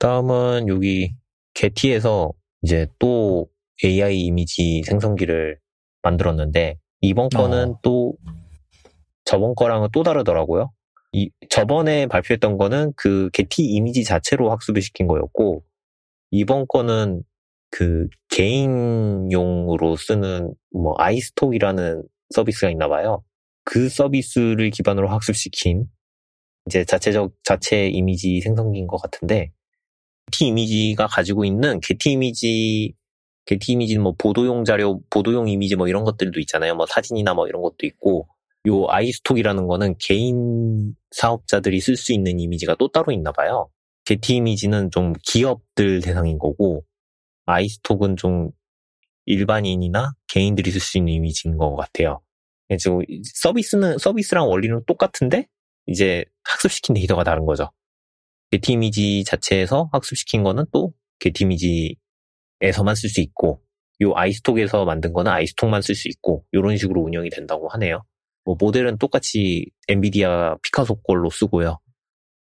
다음은 0.00 0.66
여기 0.66 1.14
게티에서 1.54 2.32
이제 2.62 2.88
또 2.98 3.48
AI 3.84 4.20
이미지 4.22 4.82
생성기를 4.84 5.60
만들었는데 6.02 6.78
이번 7.02 7.28
거는 7.28 7.70
어. 7.70 7.78
또 7.82 8.16
저번 9.28 9.54
거랑은 9.54 9.88
또 9.92 10.02
다르더라고요. 10.02 10.72
이 11.12 11.30
저번에 11.50 12.06
발표했던 12.06 12.56
거는 12.56 12.94
그 12.96 13.28
게티 13.34 13.62
이미지 13.62 14.02
자체로 14.02 14.50
학습을 14.50 14.80
시킨 14.80 15.06
거였고 15.06 15.62
이번 16.30 16.64
거는 16.66 17.22
그 17.70 18.08
개인용으로 18.30 19.96
쓰는 19.96 20.54
뭐 20.72 20.94
아이스톡이라는 20.96 22.04
서비스가 22.34 22.70
있나 22.70 22.88
봐요. 22.88 23.22
그 23.64 23.90
서비스를 23.90 24.70
기반으로 24.70 25.08
학습시킨 25.10 25.84
이제 26.64 26.86
자체적 26.86 27.34
자체 27.44 27.88
이미지 27.88 28.40
생성기인 28.40 28.86
것 28.86 28.96
같은데 28.96 29.50
게티 30.32 30.46
이미지가 30.46 31.06
가지고 31.06 31.44
있는 31.44 31.80
게티 31.80 32.12
이미지 32.12 32.94
게티 33.44 33.72
이미지는 33.72 34.02
뭐 34.02 34.14
보도용 34.16 34.64
자료, 34.64 35.00
보도용 35.10 35.48
이미지 35.48 35.76
뭐 35.76 35.86
이런 35.86 36.04
것들도 36.04 36.40
있잖아요. 36.40 36.74
뭐 36.76 36.86
사진이나 36.86 37.34
뭐 37.34 37.46
이런 37.46 37.60
것도 37.60 37.84
있고 37.84 38.26
요 38.68 38.86
아이스톡이라는 38.88 39.66
거는 39.66 39.96
개인 39.98 40.94
사업자들이 41.10 41.80
쓸 41.80 41.96
수 41.96 42.12
있는 42.12 42.38
이미지가 42.38 42.76
또 42.76 42.88
따로 42.88 43.12
있나 43.12 43.32
봐요. 43.32 43.70
게티 44.04 44.36
이미지는 44.36 44.90
좀 44.90 45.12
기업들 45.22 46.00
대상인 46.00 46.38
거고 46.38 46.84
아이스톡은 47.46 48.16
좀 48.16 48.50
일반인이나 49.26 50.12
개인들이 50.28 50.70
쓸 50.70 50.80
수 50.80 50.98
있는 50.98 51.12
이미지인 51.14 51.56
것 51.56 51.74
같아요. 51.76 52.20
그래서 52.68 53.00
서비스는 53.34 53.98
서비스랑 53.98 54.48
원리는 54.48 54.82
똑같은데 54.86 55.46
이제 55.86 56.24
학습시킨 56.44 56.94
데이터가 56.94 57.24
다른 57.24 57.46
거죠. 57.46 57.70
게티 58.50 58.72
이미지 58.72 59.24
자체에서 59.24 59.88
학습시킨 59.92 60.42
거는 60.42 60.66
또 60.72 60.92
게티 61.18 61.44
이미지에서만 61.44 62.94
쓸 62.94 63.08
수 63.10 63.20
있고 63.20 63.62
요 64.02 64.12
아이스톡에서 64.14 64.84
만든 64.84 65.12
거는 65.12 65.32
아이스톡만 65.32 65.82
쓸 65.82 65.94
수 65.94 66.08
있고 66.08 66.44
이런 66.52 66.76
식으로 66.76 67.02
운영이 67.02 67.30
된다고 67.30 67.68
하네요. 67.68 68.04
뭐 68.48 68.56
모델은 68.58 68.96
똑같이 68.96 69.66
엔비디아 69.88 70.56
피카소 70.62 71.02
걸로 71.02 71.28
쓰고요. 71.28 71.80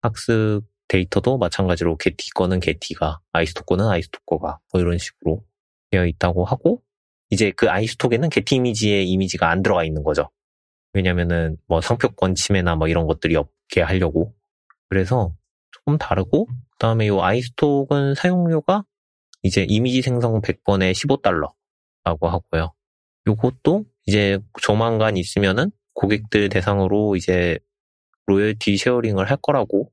학습 0.02 0.60
데이터도 0.88 1.38
마찬가지로 1.38 1.96
게티 1.96 2.32
거는 2.34 2.60
게티가 2.60 3.20
아이스톡 3.32 3.64
거는 3.64 3.86
아이스톡 3.86 4.26
거가 4.26 4.58
뭐 4.70 4.82
이런 4.82 4.98
식으로 4.98 5.42
되어 5.90 6.04
있다고 6.04 6.44
하고 6.44 6.82
이제 7.30 7.50
그 7.56 7.70
아이스톡에는 7.70 8.28
게티 8.28 8.56
이미지의 8.56 9.08
이미지가 9.08 9.48
안 9.48 9.62
들어가 9.62 9.84
있는 9.84 10.04
거죠. 10.04 10.28
왜냐면은 10.92 11.56
뭐 11.66 11.80
상표권 11.80 12.34
침해나 12.34 12.76
뭐 12.76 12.88
이런 12.88 13.06
것들이 13.06 13.34
없게 13.34 13.80
하려고 13.80 14.34
그래서 14.90 15.34
조금 15.70 15.96
다르고 15.96 16.44
그 16.44 16.78
다음에 16.78 17.06
요 17.06 17.22
아이스톡은 17.22 18.16
사용료가 18.16 18.84
이제 19.42 19.64
이미지 19.66 20.02
생성 20.02 20.42
100번에 20.42 20.92
15달러라고 20.92 22.26
하고요. 22.26 22.74
요것도 23.26 23.86
이제 24.04 24.38
조만간 24.60 25.16
있으면은 25.16 25.70
고객들 25.96 26.48
대상으로 26.50 27.16
이제 27.16 27.58
로열티 28.26 28.76
sharing을 28.76 29.30
할 29.30 29.38
거라고 29.38 29.90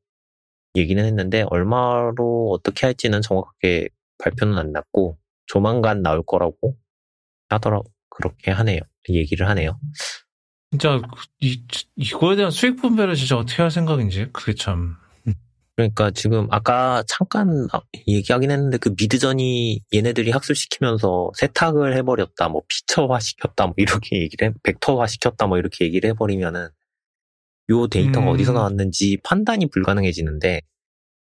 얘기는 0.76 1.04
했는데 1.04 1.46
얼마로 1.50 2.52
어떻게 2.52 2.86
할지는 2.86 3.22
정확하게 3.22 3.90
발표는 4.18 4.58
안 4.58 4.72
났고 4.72 5.18
조만간 5.46 6.02
나올 6.02 6.24
거라고 6.24 6.76
하더라 7.50 7.82
그렇게 8.10 8.52
하네요. 8.52 8.80
얘기를 9.10 9.48
하네요. 9.50 9.80
진짜 10.72 11.02
이 11.40 11.64
이거에 11.96 12.36
대한 12.36 12.52
수익 12.52 12.78
분배를 12.78 13.16
진짜 13.16 13.38
어떻게 13.38 13.62
할 13.62 13.72
생각인지 13.72 14.30
그게 14.34 14.54
참. 14.56 14.98
그러니까 15.76 16.12
지금 16.12 16.48
아까 16.52 17.04
잠깐 17.08 17.68
얘기하긴 18.08 18.52
했는데 18.52 18.78
그 18.78 18.94
미드저니 19.00 19.82
얘네들이 19.94 20.30
학습시키면서 20.32 21.32
세탁을 21.36 21.98
해버렸다, 21.98 22.50
뭐 22.50 22.62
피처화 22.68 23.20
시켰다, 23.20 23.68
뭐 23.68 23.74
이렇게 23.78 24.22
얘기를 24.22 24.50
해, 24.50 24.54
벡터화 24.62 25.08
시켰다, 25.08 25.48
뭐 25.48 25.58
이렇게 25.58 25.86
얘기를 25.86 26.10
해버리면은 26.12 26.70
요 27.70 27.88
데이터가 27.88 28.28
음. 28.28 28.34
어디서 28.34 28.54
나왔는지 28.54 29.18
판단이 29.24 29.68
불가능해지는데 29.68 30.62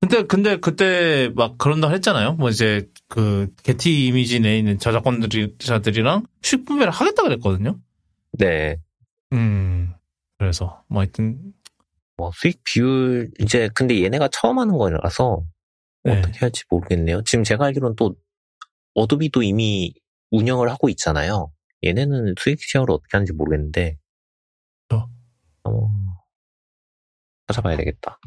근데 0.02 0.24
근데 0.24 0.58
그때 0.58 1.32
막 1.36 1.58
그런다 1.58 1.90
했잖아요. 1.90 2.34
뭐 2.34 2.50
이제 2.50 2.88
그 3.08 3.52
게티 3.64 4.06
이미지 4.06 4.40
내에 4.40 4.60
있는 4.60 4.78
저작권자들이랑 4.78 6.28
수익 6.44 6.66
분배를 6.66 6.92
하겠다 6.92 7.24
그랬거든요. 7.24 7.80
네. 8.34 8.78
음. 9.34 9.94
그래서 10.38 10.84
뭐 10.88 11.02
하여튼 11.02 11.40
뭐 12.18 12.32
수익 12.34 12.64
비율 12.64 13.32
이제 13.40 13.70
근데 13.76 14.04
얘네가 14.04 14.30
처음 14.30 14.58
하는 14.60 14.78
거라서 14.78 15.44
네. 16.04 16.18
어떻게 16.18 16.40
할지 16.40 16.64
모르겠네요. 16.70 17.24
지금 17.24 17.44
제가 17.44 17.66
알기로는 17.66 17.96
또 17.96 18.16
어도비도 18.96 19.44
이미 19.44 19.94
운영을 20.32 20.70
하고 20.70 20.90
있잖아요. 20.90 21.52
얘네는 21.86 22.34
수익 22.40 22.60
쉐어를 22.60 22.92
어떻게 22.94 23.10
하는지 23.14 23.34
모르겠는데 23.34 23.98
어. 24.92 25.08
어, 25.64 25.90
찾아봐야 27.48 27.78
되겠다. 27.78 28.20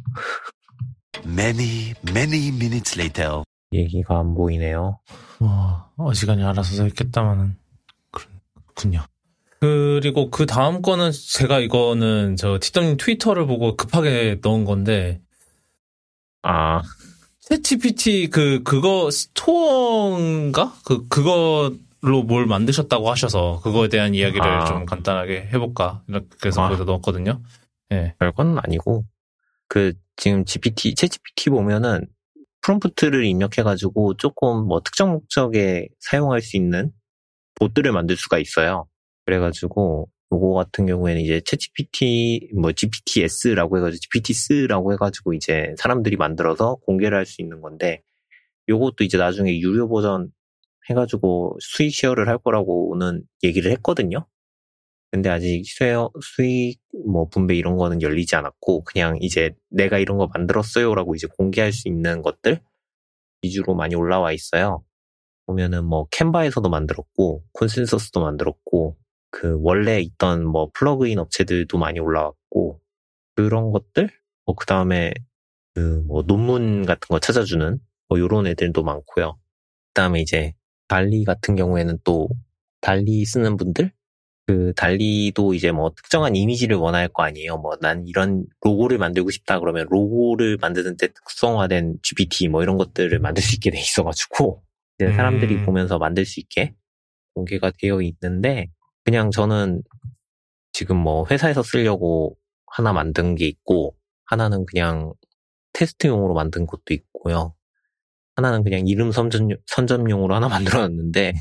Many, 1.26 1.94
many 2.08 2.48
minutes 2.48 2.98
later. 2.98 3.42
얘기가 3.72 4.18
안 4.20 4.34
보이네요. 4.34 5.00
뭐 5.38 5.92
어지간히 5.96 6.44
알아서 6.44 6.84
했겠다마는 6.84 7.56
그렇군요. 8.12 9.04
그리고 9.60 10.30
그 10.30 10.46
다음 10.46 10.80
거는 10.80 11.12
제가 11.12 11.58
이거는 11.60 12.36
저 12.36 12.58
티덤님 12.60 12.96
트위터를 12.96 13.46
보고 13.46 13.76
급하게 13.76 14.38
넣은 14.42 14.64
건데 14.64 15.20
아, 16.42 16.82
챗GPT 17.50 18.30
그 18.30 18.62
그거 18.62 19.10
스토어인가 19.10 20.72
그 20.86 21.06
그거로 21.08 22.22
뭘 22.24 22.46
만드셨다고 22.46 23.10
하셔서 23.10 23.60
그거에 23.62 23.88
대한 23.88 24.14
이야기를 24.14 24.42
아. 24.42 24.64
좀 24.64 24.86
간단하게 24.86 25.50
해볼까 25.52 26.02
이렇게 26.08 26.26
해서 26.46 26.62
아. 26.62 26.68
거기다 26.68 26.84
넣었거든요. 26.84 27.42
예. 27.92 28.14
별건 28.18 28.58
아니고 28.62 29.04
그 29.68 29.92
지금 30.16 30.44
GPT, 30.44 30.94
채 30.94 31.06
GPT 31.06 31.50
보면은 31.50 32.06
프롬프트를 32.62 33.24
입력해가지고 33.24 34.16
조금 34.16 34.66
뭐 34.66 34.80
특정 34.80 35.12
목적에 35.12 35.88
사용할 35.98 36.40
수 36.40 36.56
있는 36.56 36.92
봇들을 37.56 37.92
만들 37.92 38.16
수가 38.16 38.38
있어요. 38.38 38.86
그래가지고 39.26 40.08
요거 40.32 40.54
같은 40.54 40.86
경우에는 40.86 41.20
이제 41.22 41.40
챗GPT 41.40 42.54
뭐 42.60 42.72
GPTS라고 42.72 43.78
해가지고 43.78 44.00
GPTs라고 44.00 44.92
해가지고 44.94 45.34
이제 45.34 45.74
사람들이 45.78 46.16
만들어서 46.16 46.76
공개를 46.86 47.18
할 47.18 47.26
수 47.26 47.42
있는 47.42 47.60
건데 47.60 48.02
요것도 48.68 49.04
이제 49.04 49.18
나중에 49.18 49.58
유료 49.60 49.88
버전 49.88 50.30
해가지고 50.90 51.56
수익 51.60 51.94
쉐어를 51.94 52.28
할 52.28 52.38
거라고는 52.38 53.22
얘기를 53.44 53.70
했거든요. 53.72 54.26
근데 55.10 55.28
아직 55.28 55.64
share, 55.66 56.10
수익, 56.22 56.80
뭐, 57.06 57.28
분배 57.28 57.56
이런 57.56 57.76
거는 57.76 58.00
열리지 58.02 58.36
않았고, 58.36 58.84
그냥 58.84 59.18
이제 59.20 59.50
내가 59.68 59.98
이런 59.98 60.18
거 60.18 60.28
만들었어요라고 60.32 61.16
이제 61.16 61.26
공개할 61.36 61.72
수 61.72 61.88
있는 61.88 62.22
것들 62.22 62.60
위주로 63.42 63.74
많이 63.74 63.96
올라와 63.96 64.32
있어요. 64.32 64.84
보면은 65.46 65.84
뭐, 65.84 66.06
캔바에서도 66.12 66.68
만들었고, 66.68 67.44
콘센서스도 67.52 68.20
만들었고, 68.20 68.96
그, 69.30 69.58
원래 69.60 70.00
있던 70.00 70.44
뭐, 70.46 70.70
플러그인 70.74 71.18
업체들도 71.18 71.78
많이 71.78 72.00
올라왔고, 72.00 72.80
그런 73.36 73.70
것들? 73.72 74.10
뭐, 74.46 74.54
그 74.56 74.66
다음에, 74.66 75.12
그, 75.74 76.02
뭐, 76.06 76.22
논문 76.24 76.86
같은 76.86 77.08
거 77.08 77.18
찾아주는, 77.20 77.78
뭐, 78.08 78.18
요런 78.18 78.46
애들도 78.48 78.82
많고요. 78.82 79.34
그 79.34 79.92
다음에 79.94 80.20
이제, 80.20 80.54
달리 80.88 81.24
같은 81.24 81.56
경우에는 81.56 81.98
또, 82.04 82.28
달리 82.80 83.24
쓰는 83.24 83.56
분들? 83.56 83.92
그 84.46 84.72
달리도 84.76 85.54
이제 85.54 85.70
뭐 85.70 85.92
특정한 85.94 86.34
이미지를 86.34 86.76
원할 86.76 87.08
거 87.08 87.22
아니에요. 87.22 87.58
뭐 87.58 87.76
난 87.80 88.06
이런 88.08 88.44
로고를 88.62 88.98
만들고 88.98 89.30
싶다 89.30 89.60
그러면 89.60 89.86
로고를 89.90 90.58
만드는데 90.60 91.08
특성화된 91.08 91.98
GPT 92.02 92.48
뭐 92.48 92.62
이런 92.62 92.76
것들을 92.76 93.16
만들 93.20 93.42
수 93.44 93.54
있게 93.54 93.70
돼 93.70 93.78
있어가지고 93.78 94.62
이제 94.98 95.12
사람들이 95.12 95.54
음. 95.56 95.66
보면서 95.66 95.98
만들 95.98 96.24
수 96.24 96.40
있게 96.40 96.74
공개가 97.34 97.70
되어 97.80 98.00
있는데 98.02 98.68
그냥 99.10 99.32
저는 99.32 99.82
지금 100.72 100.96
뭐 100.96 101.26
회사에서 101.28 101.64
쓰려고 101.64 102.36
하나 102.68 102.92
만든 102.92 103.34
게 103.34 103.44
있고 103.48 103.96
하나는 104.24 104.64
그냥 104.66 105.12
테스트용으로 105.72 106.32
만든 106.32 106.64
것도 106.64 106.94
있고요. 106.94 107.52
하나는 108.36 108.62
그냥 108.62 108.86
이름 108.86 109.10
선점, 109.10 109.48
선점용으로 109.66 110.32
하나 110.32 110.46
만들어놨는데 110.86 111.32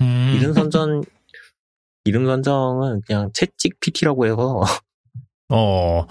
음. 0.00 0.32
이름 0.36 0.52
선점 0.52 1.04
이름 2.06 2.26
선점은 2.26 3.02
그냥 3.06 3.30
채찍 3.32 3.78
PT라고 3.78 4.26
해서 4.26 4.60
어. 5.48 6.06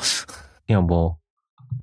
그냥 0.65 0.87
뭐 0.87 1.17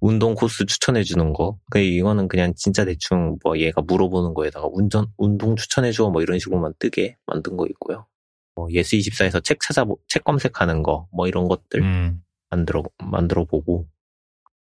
운동 0.00 0.34
코스 0.34 0.64
추천해 0.64 1.02
주는 1.02 1.34
거. 1.34 1.58
그 1.70 1.80
이거는 1.80 2.28
그냥 2.28 2.54
진짜 2.56 2.86
대충 2.86 3.36
뭐 3.44 3.58
얘가 3.58 3.82
물어보는 3.82 4.32
거에다가 4.32 4.68
운전 4.72 5.06
운동 5.18 5.54
추천해 5.54 5.92
줘 5.92 6.08
뭐 6.08 6.22
이런 6.22 6.38
식으로만 6.38 6.72
뜨게 6.78 7.18
만든 7.26 7.58
거 7.58 7.66
있고요. 7.66 8.06
뭐 8.55 8.66
예스24에서 8.68 9.42
책 9.44 9.61
찾아 9.61 9.84
책 10.09 10.24
검색하는 10.24 10.82
거 10.82 11.07
뭐 11.12 11.26
이런 11.28 11.48
것들 11.48 11.82
음. 11.82 12.22
만들어 12.50 12.82
만들어 12.98 13.44
보고 13.44 13.86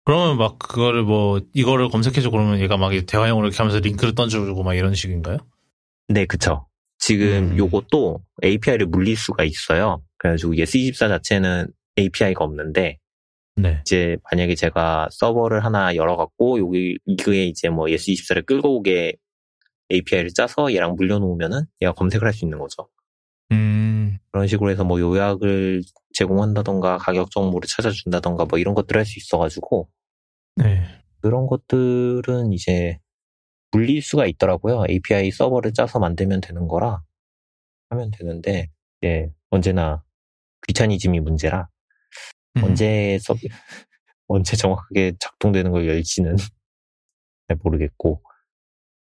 그러면 0.04 0.38
막 0.38 0.58
그거를 0.58 1.02
뭐 1.02 1.40
이거를 1.54 1.88
검색해줘 1.90 2.30
그러면 2.30 2.60
얘가 2.60 2.76
막 2.76 2.90
대화형으로 3.06 3.46
이렇게 3.48 3.56
하면서 3.58 3.78
링크를 3.78 4.14
던져주고 4.14 4.62
막 4.62 4.74
이런 4.74 4.94
식인가요? 4.94 5.38
네, 6.08 6.24
그쵸. 6.24 6.66
지금 6.98 7.50
음. 7.52 7.58
요것도 7.58 8.22
API를 8.42 8.86
물릴 8.86 9.16
수가 9.16 9.44
있어요. 9.44 10.02
그래가지고 10.16 10.54
예스24 10.54 11.08
자체는 11.08 11.68
API가 11.98 12.42
없는데 12.44 12.98
네. 13.56 13.78
이제 13.82 14.16
만약에 14.30 14.54
제가 14.54 15.08
서버를 15.10 15.62
하나 15.64 15.94
열어갖고 15.94 16.58
여기 16.58 16.96
이거에 17.04 17.44
이제 17.46 17.68
뭐 17.68 17.86
예스24를 17.86 18.46
끌고 18.46 18.78
오게 18.78 19.14
API를 19.92 20.30
짜서 20.34 20.72
얘랑 20.72 20.94
물려놓으면은 20.96 21.62
얘가 21.82 21.92
검색을 21.92 22.26
할 22.26 22.32
수 22.32 22.44
있는 22.46 22.58
거죠. 22.58 22.88
음. 23.52 24.18
그런 24.30 24.46
식으로 24.46 24.70
해서 24.70 24.84
뭐 24.84 25.00
요약을 25.00 25.82
제공한다던가 26.14 26.98
가격 26.98 27.30
정보를 27.30 27.68
찾아준다던가 27.68 28.44
뭐 28.46 28.58
이런 28.58 28.74
것들을 28.74 28.98
할 28.98 29.04
수 29.06 29.18
있어가지고 29.18 29.88
네. 30.56 30.82
그런 31.20 31.46
것들은 31.46 32.52
이제 32.52 32.98
물릴 33.72 34.02
수가 34.02 34.26
있더라고요. 34.26 34.84
API 34.90 35.30
서버를 35.30 35.72
짜서 35.74 35.98
만들면 35.98 36.40
되는 36.40 36.68
거라 36.68 37.02
하면 37.90 38.10
되는데 38.12 38.68
이제 39.02 39.30
언제나 39.50 40.02
귀차니즘이 40.68 41.20
문제라 41.20 41.68
음. 42.56 42.64
언제 42.64 43.18
서 43.20 43.34
언제 44.28 44.56
정확하게 44.56 45.14
작동되는 45.20 45.70
걸 45.72 45.88
열지는 45.88 46.36
잘 47.48 47.58
모르겠고 47.62 48.22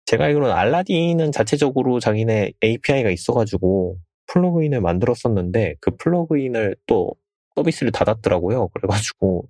제가 0.06 0.24
알기로는 0.26 0.52
알라딘은 0.54 1.32
자체적으로 1.32 2.00
자기네 2.00 2.52
API가 2.62 3.10
있어가지고 3.10 3.98
플러그인을 4.34 4.80
만들었었는데 4.80 5.76
그 5.80 5.92
플러그인을 5.96 6.76
또 6.86 7.14
서비스를 7.54 7.92
닫았더라고요. 7.92 8.68
그래가지고 8.68 9.48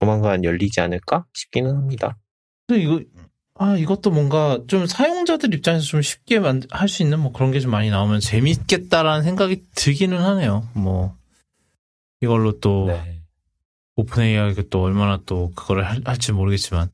조만간 0.00 0.42
열리지 0.44 0.80
않을까 0.80 1.26
싶기는 1.34 1.70
합니다. 1.76 2.16
근데 2.66 2.82
이거 2.82 3.00
아 3.54 3.76
이것도 3.76 4.10
뭔가 4.10 4.58
좀 4.66 4.86
사용자들 4.86 5.52
입장에서 5.54 5.84
좀 5.84 6.00
쉽게 6.02 6.38
할 6.38 6.88
수 6.88 7.02
있는 7.02 7.20
뭐 7.20 7.32
그런 7.32 7.52
게 7.52 7.60
좀 7.60 7.70
많이 7.70 7.90
나오면 7.90 8.20
재밌겠다라는 8.20 9.22
생각이 9.22 9.64
들기는 9.74 10.18
하네요. 10.18 10.66
뭐 10.74 11.14
이걸로 12.20 12.58
또 12.60 12.86
네. 12.86 13.20
오픈 13.96 14.22
AI가 14.22 14.62
또 14.70 14.82
얼마나 14.82 15.20
또 15.26 15.50
그거를 15.54 15.84
할, 15.84 16.00
할지 16.04 16.32
모르겠지만 16.32 16.88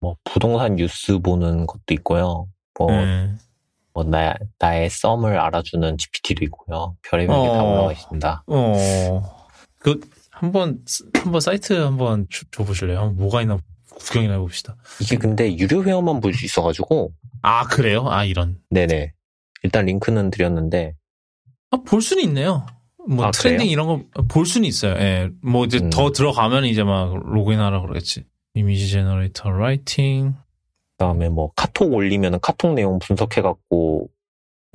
뭐 0.00 0.16
부동산 0.22 0.76
뉴스 0.76 1.18
보는 1.18 1.66
것도 1.66 1.92
있고요. 1.92 2.46
뭐, 2.78 2.90
네. 2.90 3.34
뭐 3.94 4.02
나, 4.04 4.34
나의 4.58 4.90
썸을 4.90 5.38
알아주는 5.38 5.96
GPT도 5.96 6.44
있고요. 6.46 6.96
별의별 7.02 7.34
게 7.42 7.52
다 7.52 7.62
어. 7.62 7.70
올라와 7.72 7.92
있습니다. 7.92 8.44
어, 8.48 9.46
그, 9.78 10.00
한 10.30 10.50
번, 10.52 10.80
한번 11.14 11.40
사이트 11.40 11.72
한번 11.74 12.26
줘- 12.28 12.44
줘보실래요? 12.50 12.98
한번 12.98 13.16
뭐가 13.16 13.40
있나 13.42 13.56
구경이나 13.94 14.34
해봅시다. 14.34 14.76
이게 15.00 15.16
근데 15.16 15.56
유료 15.56 15.84
회원만 15.84 16.20
볼 16.20 16.34
수 16.34 16.44
있어가지고 16.44 17.12
아, 17.42 17.64
그래요? 17.68 18.08
아, 18.10 18.24
이런. 18.24 18.58
네네. 18.70 19.12
일단 19.62 19.86
링크는 19.86 20.30
드렸는데 20.30 20.94
아, 21.70 21.76
볼 21.86 22.02
수는 22.02 22.24
있네요. 22.24 22.66
뭐 23.08 23.26
아, 23.26 23.30
trending 23.30 23.58
그래요? 23.66 23.70
이런 23.70 23.86
거 23.86 24.22
볼 24.28 24.44
수는 24.46 24.66
있어요. 24.66 24.94
예. 24.94 25.28
뭐 25.42 25.64
이제 25.66 25.78
음. 25.78 25.90
더 25.90 26.10
들어가면 26.10 26.64
이제 26.64 26.82
막 26.82 27.14
로그인하라 27.14 27.80
그러겠지. 27.82 28.24
image 28.54 28.90
generator 28.90 29.50
writing. 29.50 30.34
그다음에 30.96 31.28
뭐 31.28 31.52
카톡 31.56 31.92
올리면은 31.92 32.40
카톡 32.40 32.74
내용 32.74 32.98
분석해갖고 32.98 34.08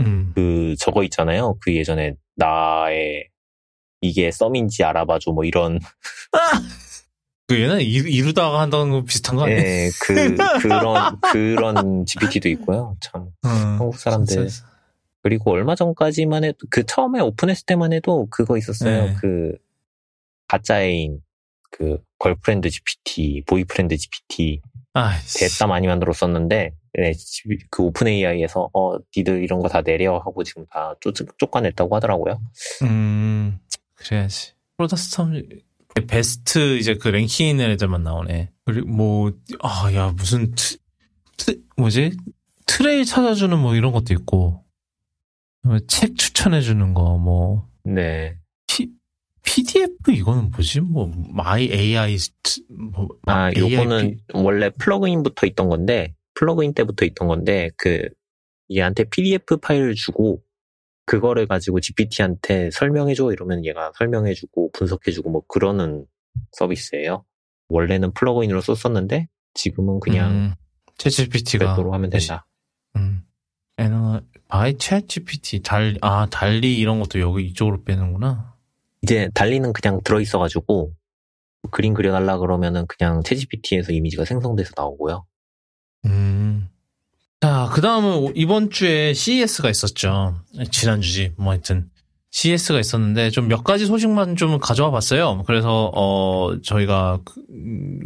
음. 0.01 0.31
그 0.35 0.75
저거 0.79 1.03
있잖아요. 1.03 1.57
그 1.61 1.75
예전에 1.75 2.15
나의 2.35 3.29
이게 4.01 4.31
썸인지 4.31 4.83
알아봐줘 4.83 5.31
뭐 5.31 5.43
이런 5.43 5.79
그 7.47 7.59
얘는 7.59 7.81
이루, 7.81 8.07
이루다가 8.07 8.61
한다는 8.61 8.91
거 8.91 9.03
비슷한 9.03 9.35
거 9.35 9.43
아니야? 9.43 9.57
예, 9.57 9.89
그 10.01 10.37
그런 10.61 11.19
그런 11.31 12.05
GPT도 12.05 12.47
있고요. 12.49 12.95
참 12.99 13.23
음. 13.23 13.49
한국 13.49 13.97
사람들 13.97 14.47
그리고 15.21 15.51
얼마 15.51 15.75
전까지만 15.75 16.43
해도 16.43 16.57
그 16.69 16.85
처음에 16.85 17.19
오픈했을 17.19 17.65
때만 17.65 17.91
해도 17.91 18.27
그거 18.29 18.57
있었어요. 18.57 19.05
네. 19.05 19.15
그 19.19 19.57
가짜 20.47 20.81
애인 20.81 21.21
그 21.71 22.01
걸프렌드 22.17 22.69
GPT, 22.69 23.43
보이프렌드 23.45 23.97
GPT 23.97 24.61
아, 24.99 25.11
대따 25.37 25.67
많이 25.67 25.87
만들었었는데 25.87 26.73
네, 26.93 27.13
지- 27.13 27.43
그 27.69 27.83
OpenAI에서 27.83 28.69
어 28.73 28.97
니들 29.15 29.43
이런 29.43 29.59
거 29.59 29.67
다 29.69 29.81
내려 29.81 30.17
하고 30.17 30.43
지금 30.43 30.65
다 30.71 30.95
쫓, 31.01 31.13
쫓아냈다고 31.37 31.95
하더라고요. 31.95 32.41
음, 32.83 33.59
그래야지. 33.95 34.53
프로다스텀 34.77 35.61
베스트 36.07 36.77
이제 36.77 36.95
그 36.95 37.09
랭킹 37.09 37.47
있는 37.47 37.69
애들만 37.71 38.03
나오네. 38.03 38.51
그리고 38.65 38.87
뭐, 38.87 39.31
아, 39.61 39.91
야, 39.93 40.11
무슨, 40.15 40.53
트, 40.55 40.77
트- 41.37 41.61
뭐지? 41.77 42.15
trail 42.65 43.03
찾아주는 43.05 43.57
뭐 43.59 43.75
이런 43.75 43.91
것도 43.91 44.13
있고, 44.13 44.63
그다음에 45.61 45.81
책 45.87 46.15
추천해주는 46.17 46.93
거, 46.93 47.17
뭐, 47.17 47.67
네. 47.83 48.37
PDF 49.49 50.11
이거는 50.11 50.51
뭐지? 50.51 50.81
뭐, 50.81 51.11
my 51.33 51.71
AI, 51.71 52.17
트- 52.43 52.61
뭐, 52.69 53.07
아, 53.25 53.49
AI 53.55 53.73
요거는 53.73 54.19
원래 54.33 54.69
플러그인부터 54.69 55.47
있던 55.47 55.69
건데, 55.69 56.13
플러그인 56.35 56.73
때부터 56.75 57.05
있던 57.05 57.27
건데, 57.27 57.71
그, 57.77 58.07
얘한테 58.71 59.05
PDF 59.05 59.57
파일을 59.57 59.95
주고, 59.95 60.43
그거를 61.07 61.47
가지고 61.47 61.79
GPT한테 61.79 62.69
설명해줘 62.71 63.31
이러면 63.31 63.65
얘가 63.65 63.91
설명해주고 63.97 64.71
분석해주고 64.73 65.31
뭐 65.31 65.41
그러는 65.47 66.05
서비스예요. 66.51 67.25
원래는 67.69 68.13
플러그인으로 68.13 68.61
썼었는데, 68.61 69.27
지금은 69.55 69.99
그냥 69.99 70.31
음, 70.31 70.53
ChatGPT가. 70.99 71.59
별도로 71.59 71.93
하면 71.93 72.11
된다. 72.11 72.45
음. 72.95 73.23
애나, 73.77 74.21
by 74.47 74.73
ChatGPT, 74.73 75.63
달, 75.63 75.97
아, 76.01 76.27
DALL-E 76.29 76.77
이런 76.77 76.99
것도 76.99 77.19
여기 77.19 77.45
이쪽으로 77.47 77.83
빼는구나. 77.83 78.58
이제 79.01 79.29
DALL-E는 79.33 79.71
그냥 79.73 79.99
들어있어가지고, 80.03 80.91
그림 81.71 81.93
그려달라 81.93 82.37
그러면은 82.37 82.85
그냥 82.87 83.21
ChatGPT에서 83.23 83.91
이미지가 83.91 84.25
생성돼서 84.25 84.71
나오고요. 84.75 85.25
음. 86.05 86.69
자, 87.41 87.69
그 87.73 87.81
다음은 87.81 88.33
이번 88.35 88.69
주에 88.69 89.13
CES가 89.13 89.69
있었죠. 89.69 90.35
지난주지, 90.71 91.33
뭐 91.37 91.51
하여튼. 91.51 91.89
CES가 92.31 92.79
있었는데, 92.79 93.29
좀 93.31 93.47
몇 93.47 93.63
가지 93.63 93.85
소식만 93.85 94.35
좀 94.35 94.59
가져와 94.59 94.91
봤어요. 94.91 95.43
그래서, 95.47 95.91
어, 95.95 96.59
저희가, 96.61 97.19
그, 97.25 97.41
음, 97.49 98.01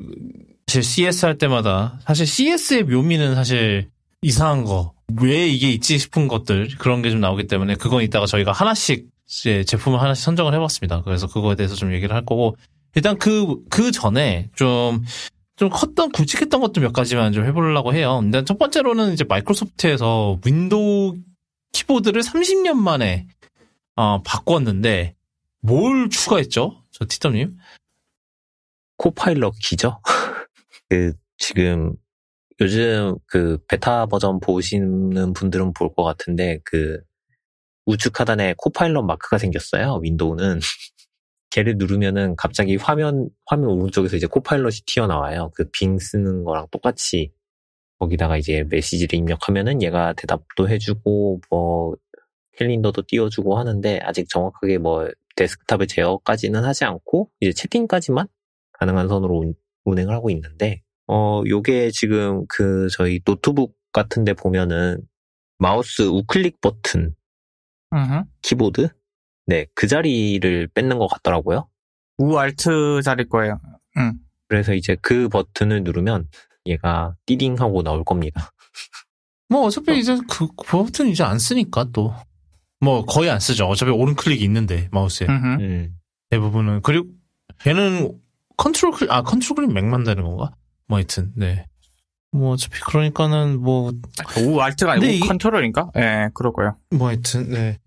사실 0.68 0.84
CES 0.84 1.26
할 1.26 1.38
때마다, 1.38 2.00
사실 2.06 2.26
CES의 2.26 2.84
묘미는 2.84 3.36
사실 3.36 3.90
이상한 4.22 4.64
거, 4.64 4.94
왜 5.22 5.48
이게 5.48 5.72
있지 5.72 5.98
싶은 5.98 6.28
것들, 6.28 6.70
그런 6.78 7.02
게 7.02 7.10
좀 7.12 7.20
나오기 7.20 7.48
때문에, 7.48 7.76
그건 7.76 8.02
이따가 8.04 8.26
저희가 8.26 8.52
하나씩, 8.52 9.08
이제 9.40 9.64
제품을 9.64 10.00
하나씩 10.02 10.24
선정을 10.24 10.54
해봤습니다. 10.54 11.02
그래서 11.04 11.28
그거에 11.28 11.56
대해서 11.56 11.76
좀 11.76 11.94
얘기를 11.94 12.16
할 12.16 12.26
거고, 12.26 12.56
일단 12.96 13.18
그, 13.18 13.64
그 13.70 13.92
전에 13.92 14.50
좀, 14.56 15.04
좀 15.56 15.70
컸던 15.70 16.12
굵직했던 16.12 16.62
것도 16.62 16.82
몇 16.82 16.94
가지만 16.94 17.34
좀 17.34 17.46
해보려고 17.46 17.94
해요. 17.94 18.20
근데 18.22 18.44
첫 18.44 18.58
번째로는 18.58 19.14
이제 19.14 19.24
Microsoft에서 19.24 20.40
Windows 20.46 21.16
키보드를 21.72 22.22
30년 22.22 22.74
만에 22.76 23.28
어, 23.96 24.22
바꿨는데 24.24 25.16
뭘 25.62 26.10
추가했죠? 26.10 26.82
저 26.92 27.06
티터님? 27.08 27.58
Copilot 28.98 29.56
키죠? 29.60 30.00
그, 30.90 31.14
지금, 31.38 31.94
요즘 32.62 33.16
그 33.26 33.58
베타 33.68 34.06
버전 34.06 34.40
보시는 34.40 35.34
분들은 35.34 35.74
볼 35.74 35.90
것 35.96 36.04
같은데, 36.04 36.60
그, 36.64 37.02
우측 37.86 38.20
하단에 38.20 38.56
Copilot 38.58 39.06
마크가 39.06 39.38
생겼어요, 39.38 40.00
Windows는. 40.04 40.60
걔를 41.52 41.76
누르면은 41.78 42.36
갑자기 42.36 42.76
화면, 42.78 43.30
화면 43.46 43.70
오른쪽에서 43.70 44.18
이제 44.18 44.28
Copilot이 44.28 44.78
튀어나와요. 44.88 45.52
그 45.56 45.70
Bing 45.72 46.00
쓰는 46.00 46.44
거랑 46.44 46.68
똑같이. 46.72 47.32
거기다가 48.00 48.38
이제 48.38 48.64
메시지를 48.70 49.20
입력하면은 49.20 49.82
얘가 49.84 50.14
대답도 50.14 50.70
해주고, 50.70 51.42
뭐, 51.50 51.96
캘린더도 52.58 53.04
띄워주고 53.08 53.58
하는데, 53.58 54.00
아직 54.04 54.30
정확하게 54.30 54.80
뭐, 54.80 55.10
데스크탑의 55.36 55.88
제어까지는 55.88 56.64
하지 56.64 56.86
않고, 56.86 57.30
이제 57.42 57.54
채팅까지만 57.54 58.28
가능한 58.74 59.08
선으로 59.10 59.40
운- 59.40 59.56
운행을 59.86 60.14
하고 60.16 60.30
있는데, 60.32 60.82
어, 61.08 61.44
요게 61.48 61.92
지금 61.92 62.46
그 62.50 62.88
저희 62.92 63.20
노트북 63.26 63.76
같은데 63.94 64.34
보면은 64.34 65.02
마우스 65.60 66.04
우클릭 66.04 66.62
버튼, 66.62 67.16
키보드? 68.42 68.90
네, 69.46 69.66
그 69.76 69.88
자리를 69.88 70.68
뺏는 70.74 70.98
것 70.98 71.08
같더라고요. 71.08 71.68
우 72.20 72.38
Alt 72.38 73.02
자릴 73.04 73.28
거예요. 73.30 73.60
그래서 74.48 74.74
이제 74.74 74.96
그 75.02 75.30
버튼을 75.30 75.84
누르면 75.84 76.28
얘가 76.66 77.16
띠딩 77.26 77.56
하고 77.60 77.84
나올 77.84 78.04
겁니다. 78.04 78.52
뭐 79.50 79.62
어차피 79.62 80.00
이제 80.00 80.18
그, 80.30 80.48
그 80.48 80.66
버튼 80.66 81.08
이제 81.08 81.24
안 81.24 81.40
쓰니까 81.40 81.88
또. 81.92 82.14
뭐 82.80 83.06
거의 83.06 83.30
안 83.30 83.40
쓰죠. 83.40 83.66
어차피 83.66 83.92
오른 83.92 84.16
클릭이 84.16 84.44
있는데 84.44 84.90
마우스에 84.92 85.28
음흠. 85.28 85.62
음, 85.62 85.96
대부분은. 86.30 86.82
그리고 86.82 87.08
걔는 87.60 88.20
컨트롤 88.58 88.92
클릭, 88.92 89.12
아 89.12 89.22
컨트롤 89.24 89.56
클릭 89.56 89.74
맥만 89.74 90.04
되는 90.04 90.24
건가? 90.24 90.52
뭐 90.88 90.98
하여튼, 90.98 91.32
네. 91.36 91.66
뭐 92.32 92.54
어차피 92.54 92.80
그러니까는 92.82 93.62
뭐우 93.62 94.60
Alt가 94.60 94.94
아니고 94.94 95.28
컨트롤인가? 95.28 95.92
예, 95.98 96.30
그럴 96.34 96.52
거예요. 96.52 96.78
뭐 96.92 97.08
하여튼, 97.08 97.50
네. 97.50 97.80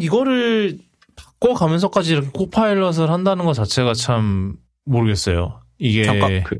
이거를 0.00 0.78
바꿔가면서까지 1.16 2.12
이렇게 2.12 2.30
Copilot을 2.30 3.10
한다는 3.10 3.44
것 3.44 3.52
자체가 3.54 3.94
참 3.94 4.56
모르겠어요. 4.84 5.60
이게. 5.78 6.04
잠깐, 6.04 6.42
그- 6.44 6.58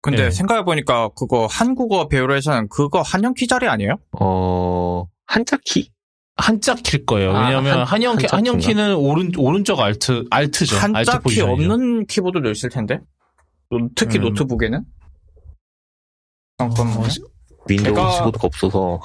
근데 0.00 0.24
네. 0.24 0.30
생각해 0.30 0.64
보니까 0.64 1.10
그거 1.16 1.46
한국어 1.46 2.08
배열에서는 2.08 2.68
그거 2.68 3.02
한영 3.02 3.34
키 3.34 3.46
자리 3.46 3.66
아니에요? 3.68 3.96
어, 4.18 5.06
한자 5.26 5.58
키? 5.64 5.90
한자 6.36 6.74
키일 6.76 7.04
거예요. 7.04 7.36
아, 7.36 7.48
왜냐면 7.48 7.78
한- 7.80 7.86
한, 7.86 8.02
영 8.04 8.12
한자 8.12 8.36
한영? 8.36 8.58
키는 8.58 8.94
오른, 8.94 9.32
오른쪽 9.36 9.80
Alt, 9.80 10.24
Alt죠. 10.30 10.76
Alt 10.76 10.84
한자 10.84 11.18
키 11.18 11.22
포지션이죠. 11.24 11.52
없는 11.52 12.06
키보드도 12.06 12.50
있을 12.50 12.70
텐데. 12.70 13.00
노- 13.70 13.88
특히 13.96 14.18
음. 14.18 14.22
노트북에는? 14.24 14.84
잠깐만요. 16.58 17.00
어, 17.00 17.64
Windows 17.68 17.94
키보드가 17.94 18.40
없어서. 18.46 19.00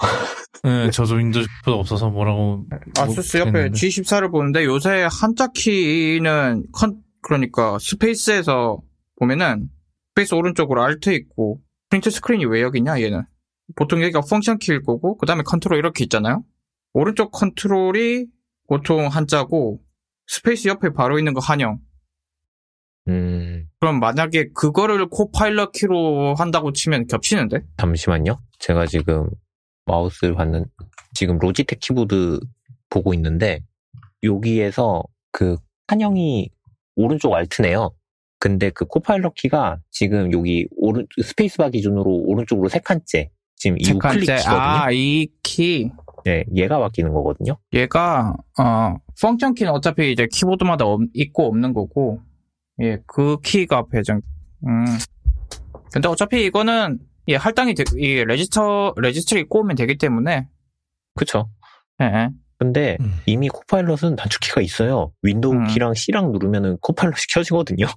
네, 0.64 0.91
저도 0.91 1.16
Windows가 1.16 1.48
없어서 1.66 2.10
뭐라고. 2.10 2.66
ASUS 2.98 3.38
옆에 3.38 3.51
모르겠는데. 3.51 3.80
G14를 3.80 4.32
보는데 4.32 4.64
요새 4.66 5.08
한자 5.10 5.47
키는 5.47 6.68
컨, 6.72 7.01
그러니까 7.22 7.78
스페이스에서 7.80 8.82
보면은 9.20 9.70
스페이스 10.12 10.36
오른쪽으로 10.36 10.84
Alt 10.84 11.10
있고 11.12 11.60
print 11.89 12.10
screen이 12.12 12.46
왜 12.45 12.62
여기 12.62 12.78
있냐 12.80 13.01
얘는 13.01 13.24
보통 13.76 14.01
여기가 14.01 14.22
function 14.22 14.60
키일 14.60 14.84
거고 14.84 15.18
그 15.18 15.26
다음에 15.26 15.41
컨트롤 15.43 15.78
이렇게 15.78 16.04
있잖아요 16.04 16.43
오른쪽 16.93 17.32
컨트롤이 17.32 18.26
보통 18.68 19.08
한자고 19.08 19.80
스페이스 20.28 20.68
옆에 20.68 20.89
바로 20.93 21.18
있는 21.18 21.34
거 21.34 21.39
한영 21.39 21.80
음, 23.08 23.68
그럼 23.80 23.99
만약에 23.99 24.49
그거를 24.56 25.08
Copilot 25.10 25.72
키로 25.74 26.36
한다고 26.36 26.72
치면 26.72 27.08
겹치는데? 27.08 27.60
잠시만요. 27.78 28.39
제가 28.60 28.86
지금 28.86 29.28
마우스를 29.86 30.36
봤는, 30.36 30.66
지금 31.14 31.38
Logitech 31.38 31.80
키보드 31.80 32.40
보고 32.90 33.14
있는데, 33.14 33.60
여기에서 34.24 35.04
그 35.32 35.58
한영이 35.88 36.50
오른쪽 36.96 37.34
Alt네요. 37.34 37.91
근데 38.40 38.70
그 38.70 38.86
Copilot 38.86 39.34
키가 39.36 39.80
지금 39.92 40.32
여기 40.34 40.68
오른, 40.78 41.06
스페이스바 41.22 41.70
기준으로 41.70 42.10
오른쪽으로 42.26 42.70
세 42.70 42.80
칸째. 42.80 43.30
지금 43.56 43.78
이 43.80 43.90
우클릭 43.92 44.22
키거든요. 44.22 44.52
아, 44.56 44.92
이 44.92 45.28
키. 45.42 45.90
네, 46.26 46.44
얘가 46.56 46.80
바뀌는 46.80 47.12
거거든요. 47.14 47.58
얘가, 47.74 48.34
어, 48.60 48.96
function 49.22 49.56
키는 49.56 49.72
어차피 49.74 50.12
이제 50.12 50.28
키보드마다 50.32 50.86
없- 50.86 51.02
있고 51.14 51.48
없는 51.48 51.74
거고, 51.74 52.22
예, 52.82 53.00
그 53.06 53.38
키가 53.42 53.88
배정, 53.88 54.22
음. 54.66 54.86
근데 55.92 56.08
어차피 56.08 56.46
이거는, 56.46 57.00
예, 57.28 57.36
할당이, 57.36 57.74
되, 57.74 57.84
이 57.98 58.24
register, 58.26 58.94
registry 58.98 59.44
꼬우면 59.46 59.76
되기 59.76 59.98
때문에, 59.98 60.48
그쵸. 61.16 61.50
예, 62.02 62.06
예. 62.06 62.30
근데 62.58 62.98
음. 63.02 63.14
이미 63.26 63.50
Copilot은 63.50 64.16
단축키가 64.16 64.62
있어요. 64.62 65.12
Windows 65.22 65.54
음. 65.54 65.68
키랑 65.68 65.94
C랑 65.96 66.32
누르면은 66.32 66.78
Copilot이 66.82 67.24
켜지거든요. 67.34 67.88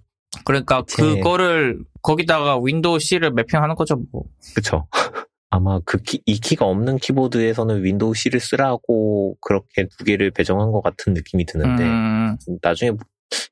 그러니까 0.44 0.82
제- 0.86 1.02
그거를 1.02 1.78
거기다가 2.02 2.58
윈도우 2.58 2.98
C를 2.98 3.30
mapping하는 3.32 3.74
거죠. 3.74 4.02
뭐. 4.12 4.24
그쵸. 4.54 4.86
아마 5.50 5.78
그 5.84 5.98
키, 5.98 6.20
이 6.26 6.38
키가 6.40 6.66
없는 6.66 6.98
키보드에서는 6.98 7.84
윈도우 7.84 8.14
C를 8.14 8.40
쓰라고 8.40 9.36
그렇게 9.40 9.86
두 9.96 10.04
개를 10.04 10.30
배정한 10.32 10.72
것 10.72 10.82
같은 10.82 11.14
느낌이 11.14 11.46
드는데, 11.46 11.84
음, 11.84 12.36
나중에 12.60 12.90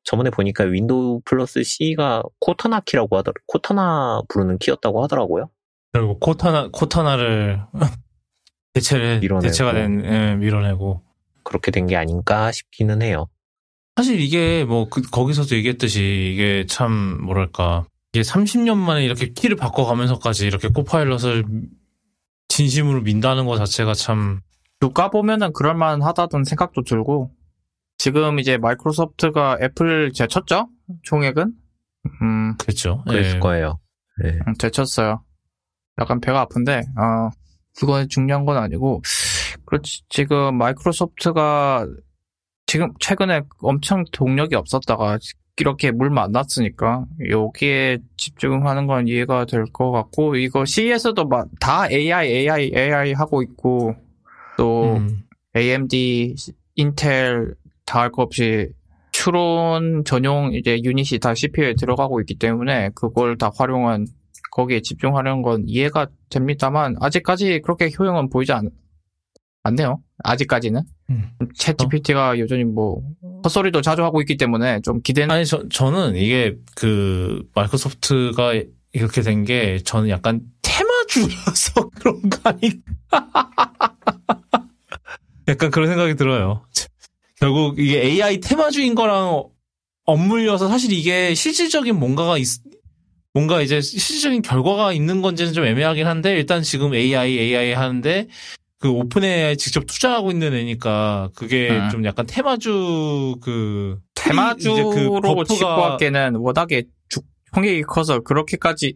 저번에 0.03 0.31
보니까 0.31 0.65
윈도우 0.65 1.23
플러스 1.25 1.63
C가 1.63 2.23
코타나 2.41 2.81
키라고 2.81 3.17
하더, 3.17 3.33
코타나 3.47 4.21
부르는 4.29 4.59
키였다고 4.59 5.03
하더라고요. 5.05 5.49
결국 5.95 6.19
코타나 6.21 6.69
코타나를 6.73 7.63
대체를 8.75 9.21
밀어내고. 9.21 9.47
대체가 9.47 9.73
된 9.73 10.05
예, 10.05 10.35
밀어내고 10.35 11.03
그렇게 11.45 11.71
된 11.71 11.87
게 11.87 11.97
아닌가 11.97 12.51
싶기는 12.53 13.01
해요. 13.01 13.27
사실 13.97 14.19
이게 14.21 14.65
뭐 14.65 14.89
그- 14.89 15.03
거기서도 15.03 15.55
얘기했듯이 15.55 16.31
이게 16.35 16.67
참 16.69 17.23
뭐랄까 17.25 17.87
이게 18.13 18.23
30년 18.23 18.77
만에 18.77 19.05
이렇게 19.05 19.29
키를 19.33 19.57
바꿔가면서까지 19.57 20.47
이렇게 20.47 20.69
코파일럿을 20.69 21.45
진심으로 22.49 23.03
민다는 23.03 23.47
것 23.47 23.57
자체가 23.57 23.95
참 23.95 24.41
누가 24.81 25.11
보면은 25.11 25.53
그럴만 25.53 26.03
하다던 26.03 26.45
생각도 26.45 26.83
들고, 26.83 27.33
지금 27.97 28.39
이제 28.39 28.59
마이크로소프트가 28.59 29.59
애플 29.63 30.13
제쳤죠? 30.13 30.69
총액은? 31.05 31.53
음, 32.23 32.57
그랬죠. 32.59 33.03
그랬을 33.09 33.37
예. 33.37 33.39
거예요. 33.39 33.79
네. 34.23 34.31
음, 34.47 34.55
제쳤어요. 34.59 35.25
약간 36.01 36.21
배가 36.21 36.41
아픈데, 36.43 36.83
어, 36.97 37.31
그건 37.79 38.09
중요한 38.09 38.45
건 38.45 38.57
아니고, 38.57 39.03
그렇지, 39.67 40.03
지금 40.09 40.57
마이크로소프트가 40.59 41.87
지금 42.67 42.93
최근에 42.99 43.43
엄청 43.61 44.05
동력이 44.13 44.55
없었다가 44.57 45.19
이렇게 45.59 45.93
물 45.93 46.11
만났으니까 46.11 47.05
여기에 47.31 47.99
집중하는 48.17 48.87
건 48.87 49.07
이해가 49.07 49.45
될 49.45 49.67
것 49.67 49.93
같고, 49.93 50.37
이거 50.37 50.65
막다 51.25 51.91
AI, 51.91 52.29
AI, 52.29 52.73
AI 52.75 53.13
하고 53.13 53.43
있고, 53.43 53.95
또 54.57 54.97
음. 54.97 55.23
AMD, 55.57 56.35
인텔 56.77 57.55
다할것 57.87 58.25
없이 58.27 58.69
추론 59.13 60.03
전용 60.05 60.53
이제 60.55 60.81
유닛이 60.83 61.21
다 61.21 61.35
CPU에 61.35 61.75
들어가고 61.75 62.21
있기 62.21 62.37
때문에 62.37 62.91
그걸 62.97 63.39
다 63.39 63.51
활용한 63.57 64.07
거기에 64.55 64.81
집중하려는 64.83 65.43
건 65.43 65.65
이해가 65.67 66.07
됩니다만 66.31 66.97
아직까지 67.01 67.61
그렇게 67.63 67.91
효용은 67.99 68.31
보이지 68.31 68.53
않, 68.53 68.71
않네요. 69.65 70.01
아직까지는. 70.23 70.83
음. 71.11 71.31
챗 71.59 71.77
GPT가 71.77 72.39
여전히 72.39 72.63
뭐 72.65 73.03
헛소리도 73.45 73.83
자주 73.83 74.05
하고 74.05 74.21
있기 74.21 74.37
때문에 74.37 74.81
좀 74.83 75.03
기대는 75.03 75.35
아니 75.35 75.45
저 75.45 75.69
저는 75.69 76.15
이게 76.17 76.57
그 76.77 77.43
마이크로소프트가 77.55 78.63
이렇게 78.93 79.23
된 79.23 79.45
게 79.45 79.81
저는 79.85 80.09
약간 80.09 80.41
테마주라서 80.63 81.91
그런 81.99 82.23
거 82.31 82.39
아닌가? 82.45 82.79
약간 85.49 85.71
그런 85.73 85.89
생각이 85.89 86.15
들어요. 86.15 86.65
결국 87.41 87.81
이게 87.81 88.01
AI 88.03 88.39
테마주인 88.39 88.95
거랑 88.95 89.43
엇물려서 90.05 90.69
사실 90.69 90.93
이게 90.93 91.35
실질적인 91.35 91.99
뭔가가 91.99 92.39
있, 92.39 92.47
뭔가 93.35 93.61
이제 93.61 93.81
실질적인 93.81 94.43
결과가 94.43 94.93
있는 94.93 95.21
건지는 95.21 95.53
좀 95.53 95.65
애매하긴 95.65 96.07
한데 96.07 96.35
일단 96.37 96.63
지금 96.63 96.95
AI 96.95 97.37
AI 97.37 97.73
하는데 97.75 98.29
그 98.79 98.89
오픈 98.91 99.25
AI 99.25 99.57
직접 99.57 99.85
투자하고 99.87 100.31
있는 100.31 100.55
애니까 100.55 101.31
그게 101.35 101.71
음. 101.71 101.89
좀 101.91 102.05
약간 102.05 102.27
테마주 102.27 103.37
그 103.43 103.99
테마주로 104.15 104.73
이제 104.73 104.83
그 104.85 105.55
집고하기에는 105.55 106.37
워낙에 106.37 106.85
주- 107.09 107.21
총액이 107.53 107.83
커서 107.83 108.21
그렇게까지 108.21 108.95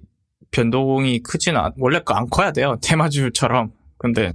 변동이 0.52 1.18
크지는 1.20 1.60
않, 1.60 1.72
원래 1.78 2.00
안 2.06 2.28
커야 2.30 2.52
돼요. 2.52 2.78
테마주처럼. 2.82 3.72
근데 3.98 4.32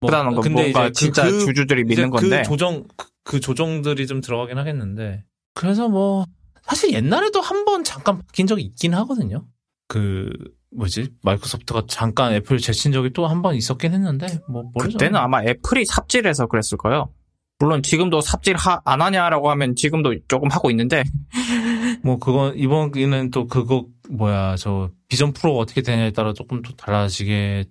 뭐, 0.00 0.10
크다는 0.10 0.34
건 0.34 0.42
근데 0.42 0.62
뭔가 0.62 0.84
그- 0.84 0.92
진짜 0.92 1.24
그 1.24 1.38
주주들이 1.40 1.84
믿는 1.84 2.10
건데. 2.10 2.42
그 2.42 2.48
조정 2.48 2.84
그- 2.96 3.08
그 3.24 3.40
조정들이 3.40 4.06
좀 4.06 4.20
들어가긴 4.20 4.58
하겠는데 4.58 5.24
그래서 5.54 5.88
뭐 5.88 6.24
사실 6.68 6.92
옛날에도 6.92 7.40
한 7.40 7.64
번 7.64 7.82
잠깐 7.84 8.18
바뀐 8.18 8.46
적이 8.46 8.62
있긴 8.64 8.94
하거든요. 8.94 9.46
그 9.88 10.30
뭐지 10.76 11.08
마이크로소프트가 11.22 11.84
잠깐 11.88 12.32
애플 12.34 12.58
제친 12.58 12.92
적이 12.92 13.10
또 13.12 13.26
한 13.26 13.40
번 13.42 13.54
있었긴 13.54 13.92
했는데 13.94 14.26
뭐 14.48 14.64
모르죠. 14.74 14.98
그때는 14.98 15.16
아마 15.18 15.42
애플이 15.42 15.84
삽질해서 15.86 16.46
그랬을 16.46 16.76
거예요. 16.78 17.10
물론 17.58 17.82
지금도 17.82 18.20
삽질 18.20 18.54
하- 18.56 18.80
안 18.84 19.00
하냐라고 19.02 19.50
하면 19.50 19.74
지금도 19.74 20.14
조금 20.28 20.48
하고 20.50 20.70
있는데 20.70 21.02
뭐 22.04 22.18
그건 22.18 22.56
이번에는 22.56 23.30
또 23.30 23.46
그거 23.46 23.86
뭐야 24.10 24.56
저 24.56 24.90
비전 25.08 25.32
프로가 25.32 25.58
어떻게 25.60 25.82
되냐에 25.82 26.12
따라 26.12 26.32
조금 26.34 26.62
또 26.62 26.74
달라지게 26.76 27.64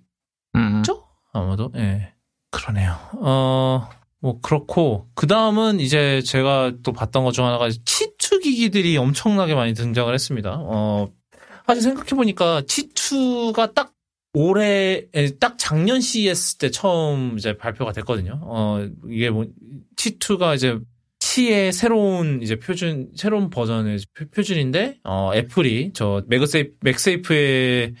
음? 0.56 0.82
아마도 1.32 1.70
예 1.76 2.12
그러네요. 2.50 2.96
어. 3.20 3.88
뭐 4.20 4.40
그렇고 4.40 5.08
그 5.14 5.28
다음은 5.28 5.78
이제 5.78 6.20
제가 6.22 6.72
또 6.82 6.92
봤던 6.92 7.22
것 7.22 7.30
중 7.30 7.46
하나가 7.46 7.68
치 7.70 8.12
2 8.38 8.40
기기들이 8.40 8.96
엄청나게 8.96 9.54
많이 9.54 9.74
등장을 9.74 10.12
했습니다. 10.12 10.56
어 10.60 11.08
사실 11.66 11.82
생각해 11.82 12.10
보니까 12.10 12.62
Qi2가 12.66 13.72
딱 13.72 13.92
올해 14.32 15.06
에, 15.14 15.30
딱 15.38 15.56
작년 15.58 16.00
CES 16.00 16.56
때 16.56 16.70
처음 16.70 17.36
이제 17.38 17.56
발표가 17.56 17.92
됐거든요. 17.92 18.38
어 18.42 18.86
이게 19.08 19.30
뭐 19.30 19.46
Qi2가 19.96 20.54
이제 20.54 20.78
Qi의 21.20 21.72
새로운 21.72 22.40
이제 22.42 22.56
표준 22.58 23.10
새로운 23.16 23.50
버전의 23.50 23.98
표- 24.14 24.26
표준인데 24.30 24.98
어 25.04 25.32
애플이 25.34 25.90
저 25.94 26.22
맥세이프 26.28 26.76
맥세이프의 26.80 27.94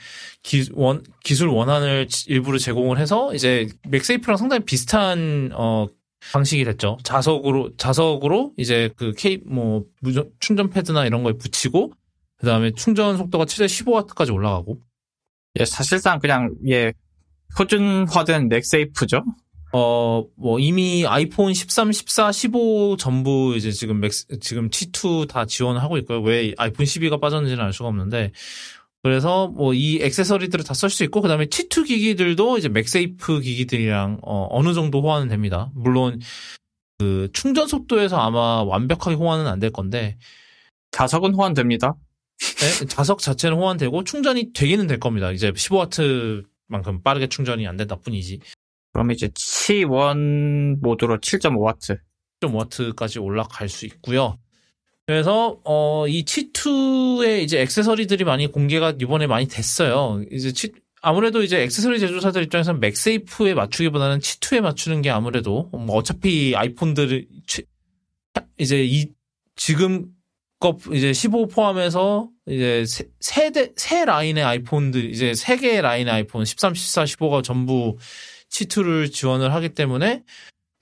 기, 0.44 0.68
원, 0.72 1.02
기술 1.24 1.48
원안을 1.48 2.06
지- 2.06 2.30
일부러 2.30 2.58
제공을 2.58 2.98
해서 2.98 3.34
이제 3.34 3.68
맥세이프랑 3.88 4.36
상당히 4.36 4.64
비슷한 4.64 5.50
어 5.52 5.86
방식이 6.32 6.64
됐죠. 6.64 6.98
자석으로 7.02 7.76
자석으로 7.76 8.52
이제 8.56 8.90
그 8.96 9.12
Qi 9.12 9.40
뭐 9.46 9.84
무선 10.00 10.30
충전 10.40 10.70
패드나 10.70 11.06
이런 11.06 11.22
거에 11.22 11.32
붙이고 11.34 11.92
그다음에 12.38 12.72
충전 12.72 13.16
속도가 13.16 13.46
최대 13.46 13.66
15와트까지 13.66 14.32
올라가고 14.32 14.78
예, 15.60 15.64
사실상 15.64 16.18
그냥 16.18 16.54
예 16.66 16.92
표준화된 17.56 18.48
맥세이프죠. 18.48 19.24
어, 19.72 20.24
뭐, 20.36 20.58
이미 20.58 21.04
아이폰 21.06 21.52
13, 21.52 21.92
14, 21.92 22.32
15 22.32 22.96
전부 22.98 23.54
이제 23.54 23.70
지금 23.70 24.00
맥스, 24.00 24.26
지금 24.40 24.70
Qi2 24.70 25.28
다 25.28 25.44
지원을 25.44 25.82
하고 25.82 25.98
있고요. 25.98 26.22
왜 26.22 26.54
아이폰 26.56 26.86
12가 26.86 27.20
빠졌는지는 27.20 27.62
알 27.62 27.72
수가 27.72 27.88
없는데. 27.90 28.32
그래서 29.02 29.48
뭐 29.48 29.72
이 29.74 30.00
액세서리들을 30.02 30.64
다 30.64 30.74
쓸 30.74 30.90
수 30.90 31.04
있고, 31.04 31.20
그 31.22 31.28
다음에 31.28 31.46
Qi2 31.46 31.86
기기들도 31.86 32.58
이제 32.58 32.68
맥세이프 32.68 33.40
기기들이랑 33.40 34.18
어, 34.22 34.48
어느 34.50 34.74
정도 34.74 35.00
호환은 35.02 35.28
됩니다. 35.28 35.70
물론 35.74 36.20
그 36.98 37.28
충전 37.32 37.68
속도에서 37.68 38.18
아마 38.18 38.62
완벽하게 38.64 39.16
호환은 39.16 39.46
안 39.46 39.60
될 39.60 39.70
건데, 39.70 40.18
자석은 40.92 41.34
호환됩니다. 41.34 41.94
네, 42.40 42.86
자석 42.86 43.20
자체는 43.20 43.56
호환되고 43.56 44.04
충전이 44.04 44.52
되기는 44.52 44.86
될 44.86 44.98
겁니다. 45.00 45.30
이제 45.32 45.50
15와트만큼 45.52 47.02
빠르게 47.04 47.28
충전이 47.28 47.66
안 47.66 47.76
된다 47.76 47.96
뿐이지. 47.96 48.40
그럼 48.92 49.10
이제 49.12 49.28
T1 49.28 50.78
모드로 50.80 51.18
7.5와트. 51.18 51.98
1.5와트까지 52.40 53.22
올라갈 53.22 53.68
수 53.68 53.86
있고요. 53.86 54.38
그래서 55.18 55.58
어, 55.64 56.06
이 56.06 56.22
T2의 56.26 57.42
이제 57.42 57.62
액세서리들이 57.62 58.24
많이 58.24 58.46
공개가 58.46 58.92
이번에 59.00 59.26
많이 59.26 59.48
됐어요. 59.48 60.22
이제 60.30 60.52
치- 60.52 60.70
아무래도 61.00 61.42
이제 61.42 61.62
액세서리 61.62 61.98
제조사들 61.98 62.42
입장에서는 62.42 62.78
맥세이프에 62.78 63.54
맞추기보다는 63.54 64.18
T2에 64.18 64.60
맞추는 64.60 65.00
게 65.00 65.08
아무래도 65.08 65.70
뭐 65.72 65.96
어차피 65.96 66.54
아이폰들을 66.54 67.26
취- 67.46 67.62
이제 68.58 68.84
이 68.84 69.06
지금 69.56 70.08
거 70.60 70.76
이제 70.92 71.14
15 71.14 71.46
포함해서 71.48 72.28
이제 72.46 72.84
세- 72.86 73.08
세대 73.18 73.72
세 73.76 74.04
라인의 74.04 74.44
아이폰들 74.44 75.08
이제 75.10 75.32
세 75.32 75.56
개의 75.56 75.80
라인의 75.80 76.12
아이폰 76.12 76.44
13, 76.44 76.74
14, 76.74 77.04
15가 77.04 77.42
전부 77.42 77.96
Qi2를 78.50 79.10
지원을 79.10 79.54
하기 79.54 79.70
때문에 79.70 80.22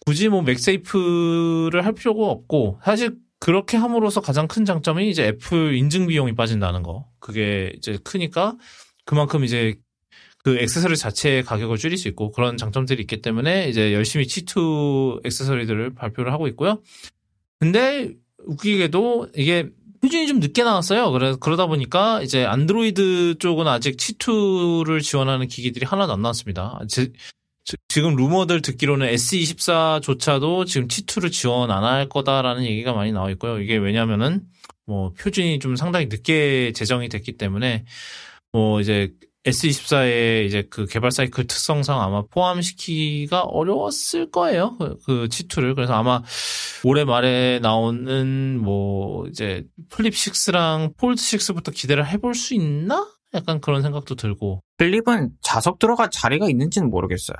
굳이 0.04 0.28
뭐 0.28 0.42
맥세이프를 0.42 1.84
할 1.84 1.92
필요가 1.92 2.24
없고 2.26 2.80
사실 2.84 3.24
그렇게 3.38 3.76
함으로써 3.76 4.20
가장 4.20 4.48
큰 4.48 4.64
장점이 4.64 5.08
이제 5.10 5.26
애플 5.26 5.74
인증 5.74 6.06
비용이 6.06 6.34
빠진다는 6.34 6.82
거. 6.82 7.06
그게 7.18 7.72
이제 7.76 7.98
크니까 8.02 8.56
그만큼 9.04 9.44
이제 9.44 9.76
그 10.42 10.58
액세서리 10.58 10.96
자체의 10.96 11.42
가격을 11.42 11.76
줄일 11.76 11.98
수 11.98 12.08
있고 12.08 12.30
그런 12.30 12.56
장점들이 12.56 13.00
있기 13.02 13.20
때문에 13.20 13.68
이제 13.68 13.92
열심히 13.92 14.26
Qi2 14.26 15.26
액세서리들을 15.26 15.94
발표를 15.94 16.32
하고 16.32 16.46
있고요. 16.48 16.80
근데 17.58 18.12
웃기게도 18.46 19.30
이게 19.34 19.68
표준이 20.00 20.28
좀 20.28 20.38
늦게 20.38 20.62
나왔어요. 20.62 21.10
그래 21.10 21.34
그러다 21.40 21.66
보니까 21.66 22.22
이제 22.22 22.44
안드로이드 22.44 23.36
쪽은 23.40 23.66
아직 23.66 23.96
T2를 23.96 25.02
지원하는 25.02 25.48
기기들이 25.48 25.84
하나도 25.84 26.12
안 26.12 26.22
나왔습니다. 26.22 26.78
지금 27.88 28.14
루머들 28.14 28.62
듣기로는 28.62 29.08
S24조차도 29.14 30.66
지금 30.66 30.86
T2를 30.88 31.32
지원 31.32 31.70
안 31.70 31.82
할 31.84 32.08
거다라는 32.08 32.64
얘기가 32.64 32.92
많이 32.92 33.12
나와 33.12 33.30
있고요. 33.30 33.60
이게 33.60 33.76
왜냐면은 33.76 34.42
뭐 34.86 35.12
표준이 35.18 35.58
좀 35.58 35.76
상당히 35.76 36.06
늦게 36.06 36.72
제정이 36.74 37.08
됐기 37.08 37.36
때문에 37.36 37.84
뭐 38.52 38.80
이제 38.80 39.12
S24의 39.44 40.46
이제 40.46 40.66
그 40.70 40.86
개발 40.86 41.10
사이클 41.12 41.46
특성상 41.46 42.00
아마 42.00 42.22
포함시키기가 42.22 43.42
어려웠을 43.42 44.30
거예요. 44.30 44.76
그, 44.78 44.96
그 45.04 45.28
T2를. 45.28 45.74
그래서 45.76 45.94
아마 45.94 46.22
올해 46.84 47.04
말에 47.04 47.60
나오는 47.60 48.58
뭐 48.60 49.26
이제 49.28 49.64
플립 49.88 50.14
6랑 50.14 50.96
폴드 50.96 51.20
6부터 51.20 51.72
기대를 51.72 52.06
해볼 52.08 52.34
수 52.34 52.54
있나? 52.54 53.08
약간 53.34 53.60
그런 53.60 53.82
생각도 53.82 54.14
들고. 54.16 54.62
플립은 54.78 55.30
자석 55.42 55.78
들어갈 55.78 56.10
자리가 56.10 56.48
있는지는 56.48 56.90
모르겠어요. 56.90 57.36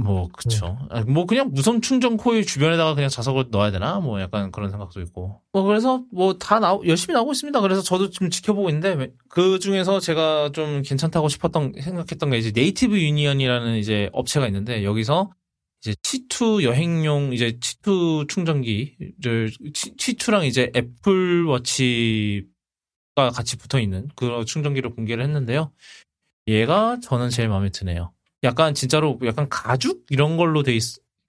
뭐 0.00 0.28
그쵸. 0.28 0.78
아, 0.90 1.02
뭐 1.02 1.26
그냥 1.26 1.50
무선 1.52 1.82
충전 1.82 2.16
코일 2.16 2.46
주변에다가 2.46 2.94
그냥 2.94 3.10
자석을 3.10 3.46
넣어야 3.50 3.72
되나? 3.72 3.98
뭐 3.98 4.20
약간 4.20 4.52
그런 4.52 4.70
생각도 4.70 5.00
있고. 5.00 5.40
뭐 5.52 5.62
그래서 5.64 6.04
뭐 6.12 6.38
다 6.38 6.60
나오 6.60 6.86
열심히 6.86 7.14
나오고 7.14 7.32
있습니다. 7.32 7.60
그래서 7.60 7.82
저도 7.82 8.10
지금 8.10 8.30
지켜보고 8.30 8.70
있는데 8.70 9.12
그 9.28 9.58
중에서 9.58 9.98
제가 9.98 10.50
좀 10.52 10.82
괜찮다고 10.82 11.28
싶었던 11.28 11.72
생각했던 11.80 12.30
게 12.30 12.38
이제 12.38 12.52
Native 12.54 12.98
Union이라는 13.00 13.76
이제 13.76 14.08
업체가 14.12 14.46
있는데 14.46 14.84
여기서 14.84 15.30
이제 15.82 15.94
T2 16.02 16.62
여행용 16.62 17.32
이제 17.32 17.58
T2 17.60 18.28
충전기를 18.28 19.50
T2랑 19.74 20.44
이제 20.46 20.70
애플 20.76 21.44
워치가 21.44 23.30
같이 23.34 23.56
붙어 23.56 23.80
있는 23.80 24.08
그런 24.14 24.46
충전기를 24.46 24.94
공개를 24.94 25.24
했는데요. 25.24 25.72
얘가 26.46 26.98
저는 27.02 27.30
제일 27.30 27.48
마음에 27.48 27.70
드네요. 27.70 28.12
약간 28.44 28.74
진짜로 28.74 29.18
약간 29.24 29.48
가죽 29.48 30.04
이런 30.10 30.36
걸로 30.36 30.62
돼 30.62 30.74
있, 30.74 30.82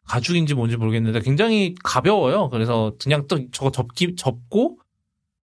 가죽인지 0.07 0.55
뭔지 0.55 0.78
모르겠는데 0.78 1.22
굉장히 1.22 1.76
가벼워요. 1.84 2.49
그래서 2.49 2.93
그냥 3.01 3.28
또 3.28 3.49
저거 3.51 3.72
접기, 3.72 4.16
접고 4.16 4.80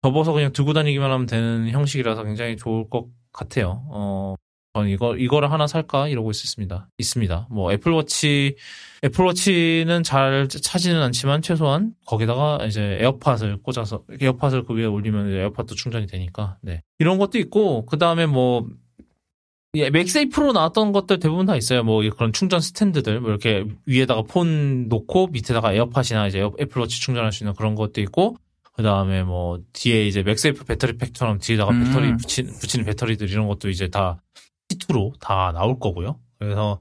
접어서 0.01 0.33
그냥 0.33 0.51
들고 0.53 0.73
다니기만 0.73 1.11
하면 1.11 1.25
되는 1.25 1.69
형식이라서 1.69 2.23
굉장히 2.23 2.57
좋을 2.57 2.89
것 2.89 3.07
같아요. 3.33 3.83
어, 3.89 4.35
저는 4.75 4.89
이거, 4.89 5.15
이거를 5.15 5.51
하나 5.51 5.67
살까? 5.67 6.09
이러고 6.09 6.31
있습니다. 6.31 6.89
있습니다. 6.97 7.47
뭐 7.49 7.71
애플워치, 7.71 8.55
애플워치는 9.03 10.03
잘 10.03 10.47
차지는 10.47 11.01
않지만 11.01 11.41
최소한 11.41 11.93
거기다가 12.05 12.59
이제 12.65 12.97
에어팟을 13.01 13.63
꽂아서, 13.63 14.03
에어팟을 14.21 14.63
그 14.65 14.75
위에 14.75 14.85
올리면 14.85 15.31
에어팟도 15.31 15.75
충전이 15.75 16.07
되니까, 16.07 16.57
네. 16.61 16.81
이런 16.99 17.17
것도 17.17 17.37
있고, 17.39 17.85
그 17.85 17.97
다음에 17.97 18.25
뭐, 18.25 18.67
예, 19.75 19.89
맥세이프로 19.89 20.53
나왔던 20.53 20.91
것들 20.91 21.19
대부분 21.19 21.45
다 21.45 21.55
있어요. 21.55 21.83
뭐 21.83 22.01
그런 22.09 22.31
충전 22.33 22.59
스탠드들, 22.61 23.19
뭐 23.19 23.29
이렇게 23.29 23.65
위에다가 23.85 24.21
폰 24.23 24.87
놓고 24.87 25.27
밑에다가 25.27 25.73
에어팟이나 25.73 26.27
이제 26.27 26.39
애플워치 26.59 27.01
충전할 27.01 27.31
수 27.31 27.43
있는 27.43 27.53
그런 27.55 27.75
것도 27.75 28.01
있고, 28.01 28.37
그 28.73 28.83
다음에 28.83 29.23
뭐 29.23 29.59
뒤에 29.73 30.07
이제 30.07 30.23
맥세이프 30.23 30.65
배터리 30.65 30.97
팩처럼 30.97 31.39
뒤에다가 31.39 31.71
음. 31.71 31.83
배터리 31.83 32.15
붙이는, 32.17 32.53
붙이는 32.59 32.85
배터리들 32.85 33.29
이런 33.29 33.47
것도 33.47 33.69
이제 33.69 33.87
다 33.89 34.21
T2로 34.69 35.13
다 35.19 35.51
나올 35.53 35.79
거고요. 35.79 36.19
그래서 36.39 36.79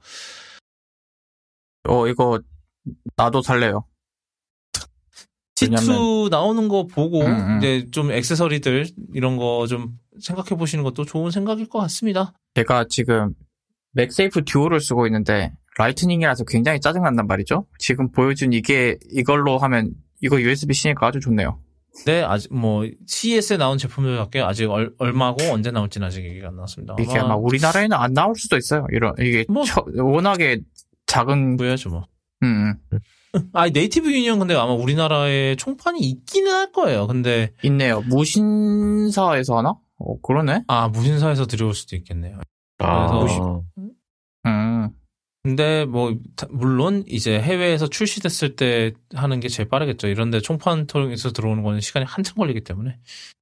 어, 1.89 2.07
이거, 2.09 2.41
나도 3.17 3.43
살래요. 3.43 3.85
T2 5.57 6.31
나오는 6.31 6.67
거 6.69 6.87
보고 6.87 7.21
음, 7.21 7.27
음. 7.27 7.59
이제 7.59 7.87
좀 7.93 8.11
액세서리들 8.11 8.87
이런 9.15 9.37
거 9.37 9.67
좀 9.69 9.99
생각해 10.21 10.51
보시는 10.59 10.85
것도 10.85 11.05
좋은 11.05 11.31
생각일 11.31 11.69
것 11.69 11.79
같습니다. 11.81 12.33
제가 12.55 12.87
지금 12.89 13.35
맥세이프 13.93 14.45
듀오를 14.45 14.81
쓰고 14.81 15.07
있는데 15.07 15.53
라이트닝이라서 15.79 16.45
굉장히 16.45 16.81
짜증난단 16.81 17.27
말이죠. 17.27 17.67
지금 17.79 18.11
보여준 18.11 18.53
이게 18.53 18.97
이걸로 19.11 19.59
하면 19.59 19.93
이거 20.21 20.41
USB-C니까 20.41 21.07
아주 21.09 21.21
좋네요. 21.21 21.61
네, 22.07 22.23
아직 22.23 22.53
뭐 22.53 22.85
CES에 23.07 23.57
나온 23.57 23.79
제품들밖에 23.79 24.41
아직 24.41 24.69
얼, 24.69 24.93
얼마고 24.99 25.45
언제 25.53 25.71
나올지는 25.71 26.07
아직 26.07 26.25
얘기가 26.25 26.49
안 26.49 26.57
나왔습니다. 26.57 26.97
이게 26.99 27.19
아마 27.19 27.37
우리나라에는 27.37 27.97
안 27.97 28.13
나올 28.13 28.35
수도 28.37 28.57
있어요. 28.57 28.87
이런 28.93 29.15
이게 29.21 29.45
뭐- 29.49 29.65
처- 29.65 29.85
워낙에 29.97 30.59
작은 31.07 31.57
보여야죠 31.57 31.91
뭐. 31.91 32.05
음, 32.43 32.75
음, 32.93 32.99
아, 33.53 33.69
네이티브 33.69 34.11
유니언 34.13 34.41
근데 34.41 34.55
아마 34.55 34.73
우리나라에 34.73 35.55
총판이 35.57 36.01
있기는 36.01 36.51
할 36.53 36.73
거예요. 36.73 37.07
근데 37.07 37.53
있네요. 37.63 38.01
무신사에서 38.09 39.59
하나? 39.59 39.75
어 39.99 40.21
그러네. 40.21 40.65
아 40.69 40.89
무신사에서 40.89 41.47
들여올 41.47 41.75
수도 41.75 41.97
있겠네요. 41.97 42.41
아, 42.79 43.19
그래서- 43.21 43.63
음, 44.47 44.89
근데 45.43 45.85
뭐 45.85 46.17
다- 46.37 46.47
물론 46.51 47.05
이제 47.07 47.39
해외에서 47.41 47.87
출시됐을 47.89 48.57
때 48.57 48.93
하는 49.15 49.41
게 49.41 49.49
제일 49.49 49.69
빠르겠죠. 49.69 50.09
이런데 50.09 50.41
총판 50.41 50.87
통해서 50.87 51.33
들어오는 51.33 51.63
거는 51.63 51.81
시간이 51.81 52.07
한참 52.07 52.37
걸리기 52.37 52.63
때문에 52.63 52.99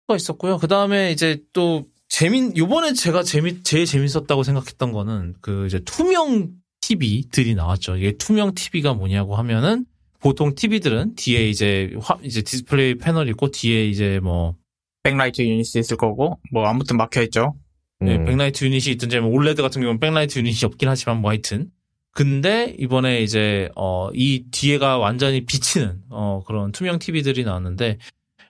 그거 0.07 0.17
있었고요. 0.17 0.59
그 0.59 0.67
다음에 0.69 1.13
이제 1.13 1.41
또 1.53 1.87
재민 2.09 2.57
요번에 2.57 2.93
제가 2.93 3.23
재미 3.23 3.63
제일 3.63 3.87
재밌었다고 3.87 4.43
생각했던 4.43 4.93
거는 4.93 5.35
그 5.41 5.67
이제 5.67 5.79
투명 5.81 6.51
TV들이 6.83 7.55
나왔죠. 7.55 7.97
이게 7.97 8.13
투명 8.19 8.55
TV가 8.55 8.95
뭐냐고 8.95 9.37
하면은 9.37 9.87
보통 10.19 10.55
TV들은 10.55 11.15
뒤에 11.15 11.49
이제 11.49 11.95
화 12.01 12.19
이제 12.23 12.43
디스플레이 12.43 12.97
패널 12.99 13.29
있고 13.31 13.49
뒤에 13.51 13.87
이제 13.89 14.21
뭐 14.23 14.57
backlight 15.03 15.43
unit이 15.43 15.81
있을 15.81 15.97
거고 15.97 16.39
뭐 16.53 16.67
아무튼 16.67 16.97
막혀 16.97 17.23
있죠. 17.23 17.55
네, 18.01 18.17
음. 18.17 18.25
backlight 18.25 18.65
unit이 18.65 18.93
있든지 18.93 19.17
아니면 19.17 19.35
올레드 19.35 19.63
같은 19.63 19.81
경우는 19.81 20.01
backlight 20.01 20.39
unit이 20.39 20.61
없긴 20.65 20.89
하지만 20.89 21.21
뭐 21.21 21.31
하여튼 21.31 21.71
근데 22.13 22.75
이번에 22.79 23.23
이제 23.23 23.69
어 23.75 24.11
이 24.15 24.45
뒤에가 24.51 24.99
완전히 24.99 25.45
비치는 25.47 26.03
어 26.11 26.43
그런 26.47 26.73
투명 26.73 26.99
TV들이 26.99 27.45
나왔는데 27.45 27.99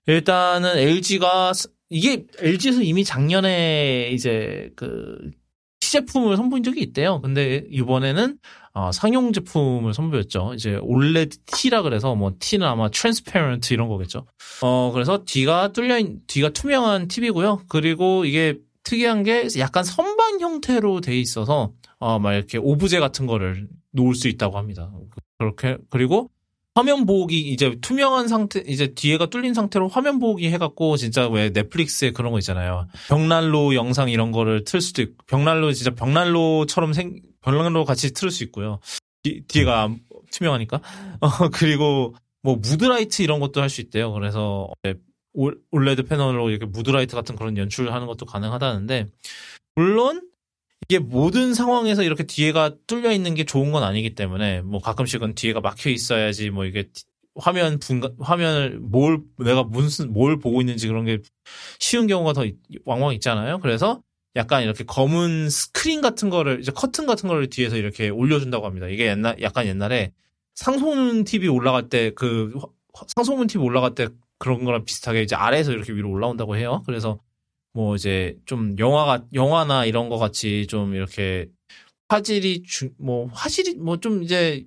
일단은 0.06 0.78
LG가 0.78 1.52
이게 1.90 2.24
LG에서 2.40 2.82
이미 2.82 3.04
작년에 3.04 4.10
이제 4.12 4.70
그 4.74 5.30
시제품을 5.92 6.36
선보인 6.36 6.62
적이 6.62 6.80
있대요. 6.82 7.20
근데 7.20 7.64
이번에는 7.70 8.38
어, 8.74 8.90
상용 8.92 9.32
제품을 9.32 9.92
선보였죠. 9.92 10.54
이제 10.54 10.78
올레드 10.80 11.38
T라 11.44 11.82
그래서 11.82 12.14
뭐 12.14 12.32
T는 12.38 12.66
아마 12.66 12.88
transparent 12.88 13.72
이런 13.74 13.88
거겠죠. 13.88 14.26
어 14.62 14.90
그래서 14.92 15.24
뒤가 15.24 15.72
뚫려 15.72 15.98
있, 15.98 16.26
뒤가 16.26 16.50
투명한 16.50 17.08
TV고요. 17.08 17.64
그리고 17.68 18.24
이게 18.24 18.58
특이한 18.84 19.22
게 19.22 19.46
약간 19.58 19.84
선반 19.84 20.40
형태로 20.40 21.02
돼 21.02 21.18
있어서 21.18 21.72
어, 21.98 22.18
막 22.18 22.34
이렇게 22.34 22.58
오브제 22.58 22.98
같은 22.98 23.26
거를 23.26 23.68
놓을 23.90 24.14
수 24.14 24.28
있다고 24.28 24.56
합니다. 24.56 24.90
그렇게 25.38 25.76
그리고 25.90 26.30
화면 26.74 27.04
보호기 27.04 27.38
이제 27.52 27.76
투명한 27.80 28.28
상태 28.28 28.62
이제 28.66 28.94
뒤에가 28.94 29.26
뚫린 29.26 29.52
상태로 29.52 29.88
화면 29.88 30.18
보호기 30.18 30.48
해갖고 30.50 30.96
진짜 30.96 31.28
왜 31.28 31.50
넷플릭스에 31.50 32.12
그런 32.12 32.32
거 32.32 32.38
있잖아요. 32.38 32.86
벽난로 33.08 33.74
영상 33.74 34.08
이런 34.08 34.32
거를 34.32 34.64
틀 34.64 34.80
수도 34.80 35.02
있고 35.02 35.16
벽난로 35.26 35.72
진짜 35.72 35.90
벽난로처럼 35.90 36.92
생 36.94 37.20
벽난로 37.42 37.84
같이 37.84 38.12
틀 38.14 38.30
수 38.30 38.42
있고요. 38.44 38.78
뒤, 39.22 39.42
뒤에가 39.46 39.94
투명하니까 40.30 40.80
어, 41.20 41.28
그리고 41.52 42.14
뭐 42.42 42.56
mood 42.56 42.85
light 42.85 43.22
이런 43.22 43.38
것도 43.40 43.60
할 43.60 43.68
수 43.68 43.80
있대요. 43.82 44.10
그래서 44.12 44.68
올- 45.34 45.58
올레드 45.70 46.04
패널로 46.04 46.48
이렇게 46.50 46.64
mood 46.66 46.87
light 46.87 47.14
같은 47.14 47.36
그런 47.36 47.56
연출을 47.58 47.92
하는 47.92 48.06
것도 48.06 48.24
가능하다는데 48.24 49.06
물론 49.76 50.22
이게 50.88 50.98
모든 50.98 51.54
상황에서 51.54 52.02
이렇게 52.02 52.24
뒤에가 52.24 52.76
뚫려 52.86 53.12
있는 53.12 53.34
게 53.34 53.44
좋은 53.44 53.72
건 53.72 53.82
아니기 53.82 54.14
때문에 54.14 54.62
뭐 54.62 54.80
가끔씩은 54.80 55.34
뒤에가 55.34 55.60
막혀 55.60 55.90
있어야지 55.90 56.50
뭐 56.50 56.64
이게 56.64 56.84
티- 56.92 57.04
화면 57.36 57.78
분간 57.78 58.14
화면을 58.20 58.78
뭘 58.78 59.20
내가 59.38 59.62
무슨 59.62 60.12
뭘 60.12 60.38
보고 60.38 60.60
있는지 60.60 60.86
그런 60.88 61.04
게 61.06 61.18
쉬운 61.78 62.06
경우가 62.06 62.34
더 62.34 62.44
있- 62.44 62.56
왕왕 62.84 63.14
있잖아요. 63.14 63.58
그래서 63.60 64.02
약간 64.36 64.62
이렇게 64.64 64.84
검은 64.84 65.48
스크린 65.50 66.00
같은 66.02 66.28
거를 66.30 66.60
이제 66.60 66.72
커튼 66.72 67.06
같은 67.06 67.28
거를 67.28 67.48
뒤에서 67.48 67.76
이렇게 67.76 68.08
올려준다고 68.10 68.66
합니다. 68.66 68.86
이게 68.88 69.06
옛날 69.06 69.40
약간 69.40 69.66
옛날에 69.66 70.12
상소문 70.54 71.24
TV 71.24 71.48
올라갈 71.48 71.88
때 71.88 72.10
그 72.14 72.52
상소문 73.16 73.46
TV 73.46 73.64
올라갈 73.66 73.94
때 73.94 74.08
그런 74.38 74.64
거랑 74.64 74.84
비슷하게 74.84 75.22
이제 75.22 75.34
아래에서 75.34 75.72
이렇게 75.72 75.92
위로 75.94 76.10
올라온다고 76.10 76.56
해요. 76.56 76.82
그래서 76.86 77.18
뭐 77.72 77.94
이제 77.96 78.36
좀 78.46 78.76
영화가 78.78 79.24
영화나 79.32 79.84
이런 79.84 80.08
거 80.08 80.18
같이 80.18 80.66
좀 80.68 80.94
이렇게 80.94 81.48
화질이 82.08 82.62
주, 82.64 82.90
뭐 82.98 83.28
화질이 83.32 83.76
뭐 83.76 83.96
좀 83.96 84.22
이제 84.22 84.64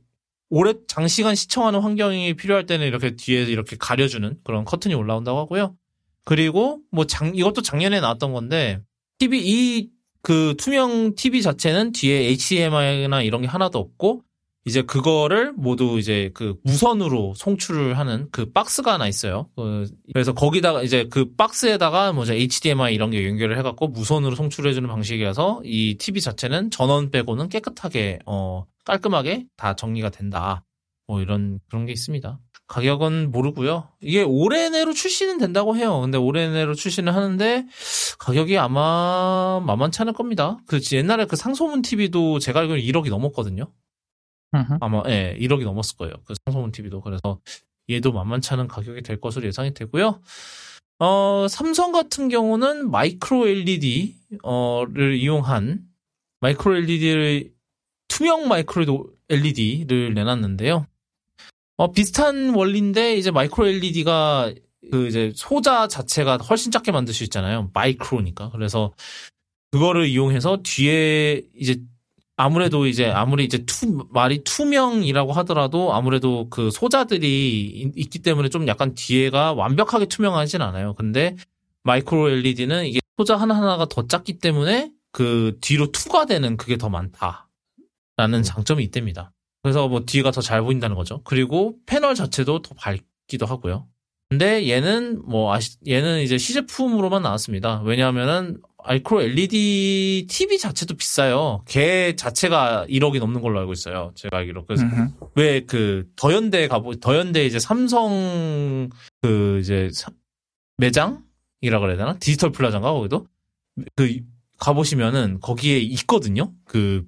오래 0.50 0.74
장시간 0.88 1.36
시청하는 1.36 1.80
환경이 1.82 2.36
필요할 2.36 2.66
때는 2.66 2.88
이렇게 2.88 3.16
뒤에서 3.16 3.50
이렇게 3.52 3.76
가려주는 3.78 4.40
그런 4.44 4.66
커튼이 4.66 4.94
올라온다고 4.96 5.40
하고요. 5.40 5.76
그리고 6.24 6.82
뭐 6.92 7.06
장, 7.06 7.36
이것도 7.36 7.62
작년에 7.62 8.00
나왔던 8.00 8.34
건데 8.34 8.80
TV 9.20 9.40
이 9.44 9.96
그 10.26 10.56
투명 10.58 11.14
TV 11.14 11.44
자체는 11.44 11.92
뒤에 11.92 12.30
HDMI나 12.30 13.22
이런 13.22 13.42
게 13.44 13.48
하나도 13.48 13.78
없고 13.78 14.24
이제 14.68 14.82
그거를 14.82 15.54
모두 15.54 16.00
이제 16.00 16.32
그 16.34 16.56
무선으로 16.64 17.36
송출을 17.36 18.00
하는 18.00 18.28
그 18.32 18.52
박스가 18.52 18.94
하나 18.94 19.08
있어요. 19.08 19.48
그 19.56 19.88
그래서 20.12 20.34
거기다가 20.34 20.82
이제 20.82 21.08
그 21.10 21.36
박스에다가 21.36 22.14
뭐 22.14 22.26
HDMI 22.28 22.96
이런 22.96 23.12
게 23.12 23.28
연결을 23.28 23.60
해갖고 23.60 23.90
무선으로 23.90 24.36
송출해주는 24.36 24.90
방식이라서 24.90 25.62
이 25.64 25.98
TV 26.00 26.20
자체는 26.20 26.72
전원 26.72 27.12
빼고는 27.12 27.50
깨끗하게 27.50 28.20
어 28.26 28.66
깔끔하게 28.86 29.46
다 29.56 29.76
정리가 29.76 30.10
된다. 30.10 30.66
뭐 31.06 31.22
이런 31.22 31.60
그런 31.70 31.86
게 31.86 31.92
있습니다. 31.92 32.40
가격은 32.68 33.32
모르고요. 33.32 33.90
이게 34.02 34.24
올해 34.24 34.70
내로 34.70 34.94
출시는 34.94 35.38
된다고 35.38 35.78
해요. 35.78 36.02
근데 36.02 36.18
올해 36.18 36.50
내로 36.50 36.74
출시는 36.74 37.14
하는데 37.14 37.68
가격이 38.18 38.58
아마 38.58 39.62
만만치 39.64 40.02
않을 40.02 40.14
겁니다. 40.14 40.58
그 40.66 40.80
옛날에 40.94 41.26
그 41.26 41.36
상소문 41.36 41.84
TV도 41.84 42.40
제가 42.40 42.62
알기로 42.62 42.80
1억이 42.80 43.10
넘었거든요. 43.10 43.72
아마 44.80 45.04
예, 45.08 45.36
1억이 45.40 45.64
넘었을 45.64 45.98
거예요. 45.98 46.14
그 46.26 46.34
상소문 46.46 46.72
TV도 46.72 47.02
그래서 47.02 47.40
얘도 47.90 48.12
만만치 48.12 48.54
않은 48.54 48.68
가격이 48.68 49.02
될 49.02 49.20
것으로 49.20 49.46
예상이 49.46 49.74
되고요. 49.74 50.22
어, 51.00 51.48
삼성 51.50 51.92
같은 51.92 52.30
경우는 52.30 52.90
마이크로 52.90 53.48
LED 53.48 54.16
어를 54.44 55.16
이용한 55.16 55.82
마이크로 56.42 56.78
LED를 56.78 57.52
투명 58.08 58.48
마이크로 58.48 59.10
LED를 59.30 60.14
내놨는데요. 60.14 60.88
어, 61.78 61.92
비슷한 61.92 62.56
원리인데 62.56 63.18
이제 63.18 63.32
마이크로 63.32 63.68
LED가 63.68 64.54
그 64.92 65.08
이제 65.08 65.32
소자 65.36 65.88
자체가 65.88 66.38
훨씬 66.38 66.72
작게 66.72 66.92
만들 66.92 67.14
수 67.14 67.24
있잖아요. 67.24 67.72
마이크로니까. 67.74 68.52
그래서 68.52 68.94
그거를 69.72 70.08
이용해서 70.08 70.60
뒤에 70.64 71.42
이제 71.56 71.82
아무래도 72.38 72.86
이제 72.86 73.06
아무리 73.10 73.46
이제 73.46 73.66
투 73.66 74.08
말이 74.12 74.44
투명이라고 74.44 75.32
하더라도 75.34 75.94
아무래도 75.94 76.50
그 76.50 76.70
소자들이 76.72 77.62
있- 77.66 77.94
있기 77.98 78.20
때문에 78.20 78.50
좀 78.50 78.68
약간 78.68 78.94
뒤에가 78.94 79.54
완벽하게 79.54 80.06
투명하진 80.08 80.62
않아요. 80.62 80.94
근데 80.96 81.36
마이크로 81.84 82.30
LED는 82.30 82.86
이게 82.88 83.00
소자 83.18 83.38
하나하나가 83.38 83.86
더 83.86 84.08
작기 84.08 84.40
때문에 84.40 84.92
그 85.14 85.58
뒤로 85.62 85.92
투과되는 85.92 86.58
그게 86.58 86.78
더 86.78 86.90
많다라는 86.90 88.44
장점이 88.44 88.84
있답니다. 88.84 89.32
그래서 89.64 89.88
뭐 89.88 90.02
뒤가 90.06 90.32
더 90.32 90.42
잘 90.42 90.62
보인다는 90.62 90.96
거죠. 90.96 91.22
그리고 91.24 91.76
패널 91.86 92.16
자체도 92.16 92.62
더 92.62 92.76
밝기도 92.76 93.46
하고요. 93.46 93.88
근데 94.30 94.68
얘는 94.70 95.22
뭐 95.26 95.54
아시 95.54 95.78
얘는 95.88 96.22
이제 96.22 96.38
시제품으로만 96.38 97.22
나왔습니다. 97.22 97.82
왜냐하면은 97.84 98.58
마이크로 98.88 99.22
LED 99.24 100.28
TV 100.30 100.58
자체도 100.60 100.96
비싸요. 100.96 101.62
걔 101.68 102.16
자체가 102.16 102.86
1억이 102.90 103.20
넘는 103.20 103.42
걸로 103.42 103.60
알고 103.60 103.74
있어요. 103.74 104.12
제가 104.16 104.38
알기로. 104.38 104.66
그래서. 104.66 104.86
왜 105.36 105.62
그 105.66 106.08
더현대 106.16 106.68
가보 106.68 106.96
더현대 107.00 107.46
이제 107.46 107.58
삼성 107.60 108.90
그 109.22 109.60
이제 109.62 109.90
사- 109.94 110.12
매장이라 110.78 111.80
그래야 111.80 111.98
되나 111.98 112.18
디지털 112.20 112.52
플라자인가 112.52 112.92
거기도 112.92 113.26
그 113.96 114.20
가보시면은 114.58 115.40
거기에 115.42 115.80
있거든요. 115.80 116.52
그 116.66 117.06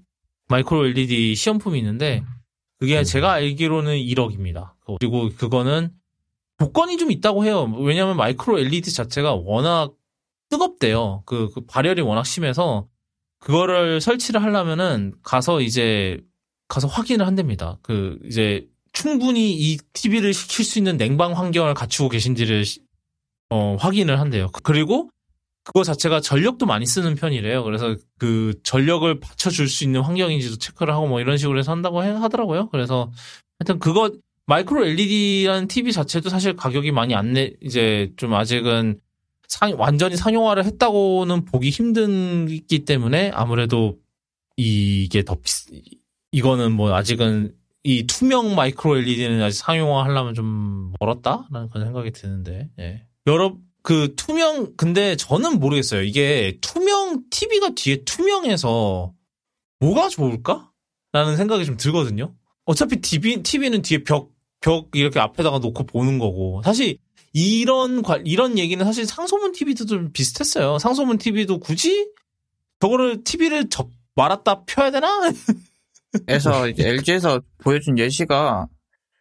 마이크로 0.50 0.88
LED 0.88 1.36
시험품이 1.36 1.78
있는데 1.80 2.24
그게 2.80 3.04
제가 3.04 3.34
알기로는 3.34 3.96
1억입니다. 3.98 4.74
그리고 5.00 5.30
그거는 5.38 5.92
조건이 6.60 6.98
좀 6.98 7.12
있다고 7.12 7.46
해요. 7.46 7.72
왜냐하면 7.80 8.18
마이크로 8.18 8.60
LED 8.60 8.92
자체가 8.94 9.34
워낙 9.36 9.94
뜨겁대요. 10.50 11.24
그, 11.26 11.50
그 11.54 11.62
발열이 11.66 12.02
워낙 12.02 12.26
심해서 12.26 12.88
그거를 13.40 14.02
설치를 14.02 14.42
하려면은 14.42 15.14
가서 15.24 15.62
이제 15.62 16.20
가서 16.68 16.88
확인을 16.88 17.26
한답니다. 17.28 17.78
그 17.82 18.18
이제 18.26 18.68
충분히 18.94 19.54
이 19.54 19.78
TV를 19.94 20.34
시킬 20.34 20.66
수 20.66 20.80
있는 20.80 20.98
냉방 20.98 21.38
환경을 21.38 21.74
갖추고 21.74 22.10
계신지를 22.10 22.66
시- 22.66 22.82
어, 23.50 23.76
확인을 23.80 24.20
한대요. 24.20 24.50
그리고 24.64 25.10
그거 25.64 25.84
자체가 25.84 26.22
전력도 26.22 26.66
많이 26.66 26.86
쓰는 26.86 27.16
편이래요. 27.16 27.64
그래서 27.64 27.96
그 28.18 28.54
전력을 28.64 29.20
받쳐줄 29.20 29.68
수 29.68 29.84
있는 29.84 30.02
환경인지도 30.02 30.58
체크를 30.58 30.94
하고 30.94 31.08
뭐 31.08 31.20
이런 31.20 31.38
식으로 31.38 31.60
해서 31.60 31.72
한다고 31.72 32.04
해- 32.04 32.10
하더라고요. 32.12 32.70
그래서 32.70 33.12
하여튼 33.60 33.80
그거 33.80 34.12
마이크로 34.46 34.86
LED라는 34.86 35.68
TV 35.68 35.92
자체도 35.92 36.30
사실 36.30 36.56
가격이 36.56 36.92
많이 36.92 37.16
안 37.16 37.34
내, 37.34 37.52
이제 37.62 38.12
좀 38.16 38.34
아직은 38.34 39.00
상, 39.48 39.74
완전히 39.78 40.18
상용화를 40.18 40.66
했다고는 40.66 41.46
보기 41.46 41.70
힘들기 41.70 42.86
때문에 42.86 43.32
아무래도 43.34 43.98
이게 44.58 45.24
더 45.24 45.36
비싸, 45.36 45.72
이거는 46.32 46.74
뭐 46.74 46.94
아직은 46.94 47.56
이 47.84 48.06
투명 48.06 48.56
마이크로 48.56 48.98
LED는 48.98 49.42
아직 49.42 49.60
상용화 49.60 50.04
하려면 50.04 50.34
좀 50.34 50.92
멀었다라는 51.00 51.70
그런 51.70 51.86
생각이 51.86 52.12
드는데, 52.12 52.70
예. 52.80 53.06
여러, 53.26 53.56
그 53.82 54.14
투명, 54.18 54.76
근데 54.76 55.16
저는 55.16 55.60
모르겠어요. 55.60 56.02
이게 56.04 56.58
투명, 56.60 57.24
TV가 57.30 57.70
뒤에 57.76 58.04
투명해서 58.04 59.14
뭐가 59.80 60.10
좋을까? 60.10 60.72
라는 61.14 61.38
생각이 61.38 61.66
좀 61.66 61.78
들거든요. 61.78 62.36
어차피 62.66 62.98
TV, 62.98 63.44
TV는 63.44 63.82
뒤에 63.82 64.04
벽, 64.04 64.32
벽 64.60 64.90
이렇게 64.94 65.20
앞에다가 65.22 65.60
놓고 65.60 65.86
보는 65.86 66.20
거고. 66.20 66.62
사실 66.64 66.98
이런, 67.38 68.02
관- 68.02 68.26
이런 68.26 68.58
얘기는 68.58 68.84
사실 68.84 69.06
상소문 69.06 69.52
TV도 69.52 69.86
좀 69.86 70.12
비슷했어요. 70.12 70.80
상소문 70.80 71.20
TV도 71.20 71.60
굳이 71.60 72.10
저거를 72.80 73.24
TV를 73.24 73.70
적, 73.70 73.92
말았다 74.16 74.64
펴야 74.66 74.90
되나? 74.90 75.08
그래서 76.26 76.68
이제 76.68 76.88
LG에서 76.88 77.42
보여준 77.60 78.00
예시가 78.00 78.68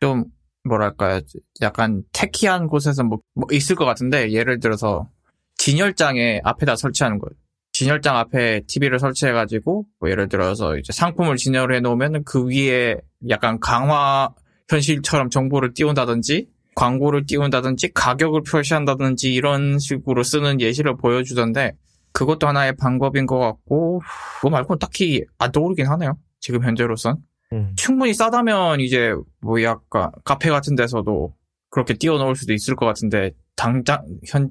좀 0.01 0.25
뭐랄까요 0.65 1.21
약간 1.61 2.03
테키한 2.13 2.69
곳에서 2.69 3.05
뭐, 3.05 3.19
뭐 3.35 3.47
있을 3.53 3.77
것 3.77 3.85
같은데 3.85 4.33
예를 4.33 4.61
들어서 4.61 5.11
진열장에 5.59 6.41
앞에다 6.43 6.77
설치하는 6.77 7.19
거예요. 7.19 7.37
진열장 7.73 8.17
앞에 8.17 8.63
TV를 8.67 8.99
설치해가지고 8.99 9.85
뭐 10.01 10.11
예를 10.11 10.31
들어서 10.31 10.79
이제 10.79 10.91
상품을 10.95 11.37
진열해 11.37 11.81
놓으면 11.81 12.25
그 12.25 12.47
위에 12.47 12.97
약간 13.29 13.61
강화 13.61 14.31
현실처럼 14.71 15.29
정보를 15.29 15.75
띄운다든지 15.75 16.49
광고를 16.77 17.27
띄운다든지 17.27 17.93
가격을 17.95 18.43
표시한다든지 18.43 19.35
이런 19.35 19.79
식으로 19.81 20.23
쓰는 20.23 20.61
예시를 20.61 20.97
보여주던데 20.97 21.73
그것도 22.13 22.47
하나의 22.47 22.77
방법인 22.77 23.27
것 23.27 23.39
같고 23.39 24.03
그거 24.37 24.51
말고는 24.51 24.79
딱히 24.79 25.25
안 25.39 25.51
떠오르긴 25.51 25.87
하네요. 25.87 26.17
지금 26.39 26.63
현재로선. 26.63 27.17
음. 27.53 27.73
충분히 27.77 28.15
싸다면 28.15 28.81
이제 28.81 29.15
뭐 29.41 29.63
약간 29.63 30.11
카페 30.25 30.51
같은 30.51 30.77
데서도 30.77 31.35
그렇게 31.71 31.95
띄워놓을 31.95 32.37
수도 32.37 32.53
있을 32.53 32.77
것 32.77 32.87
같은데 32.87 33.33
당장 33.57 34.05
현 34.27 34.51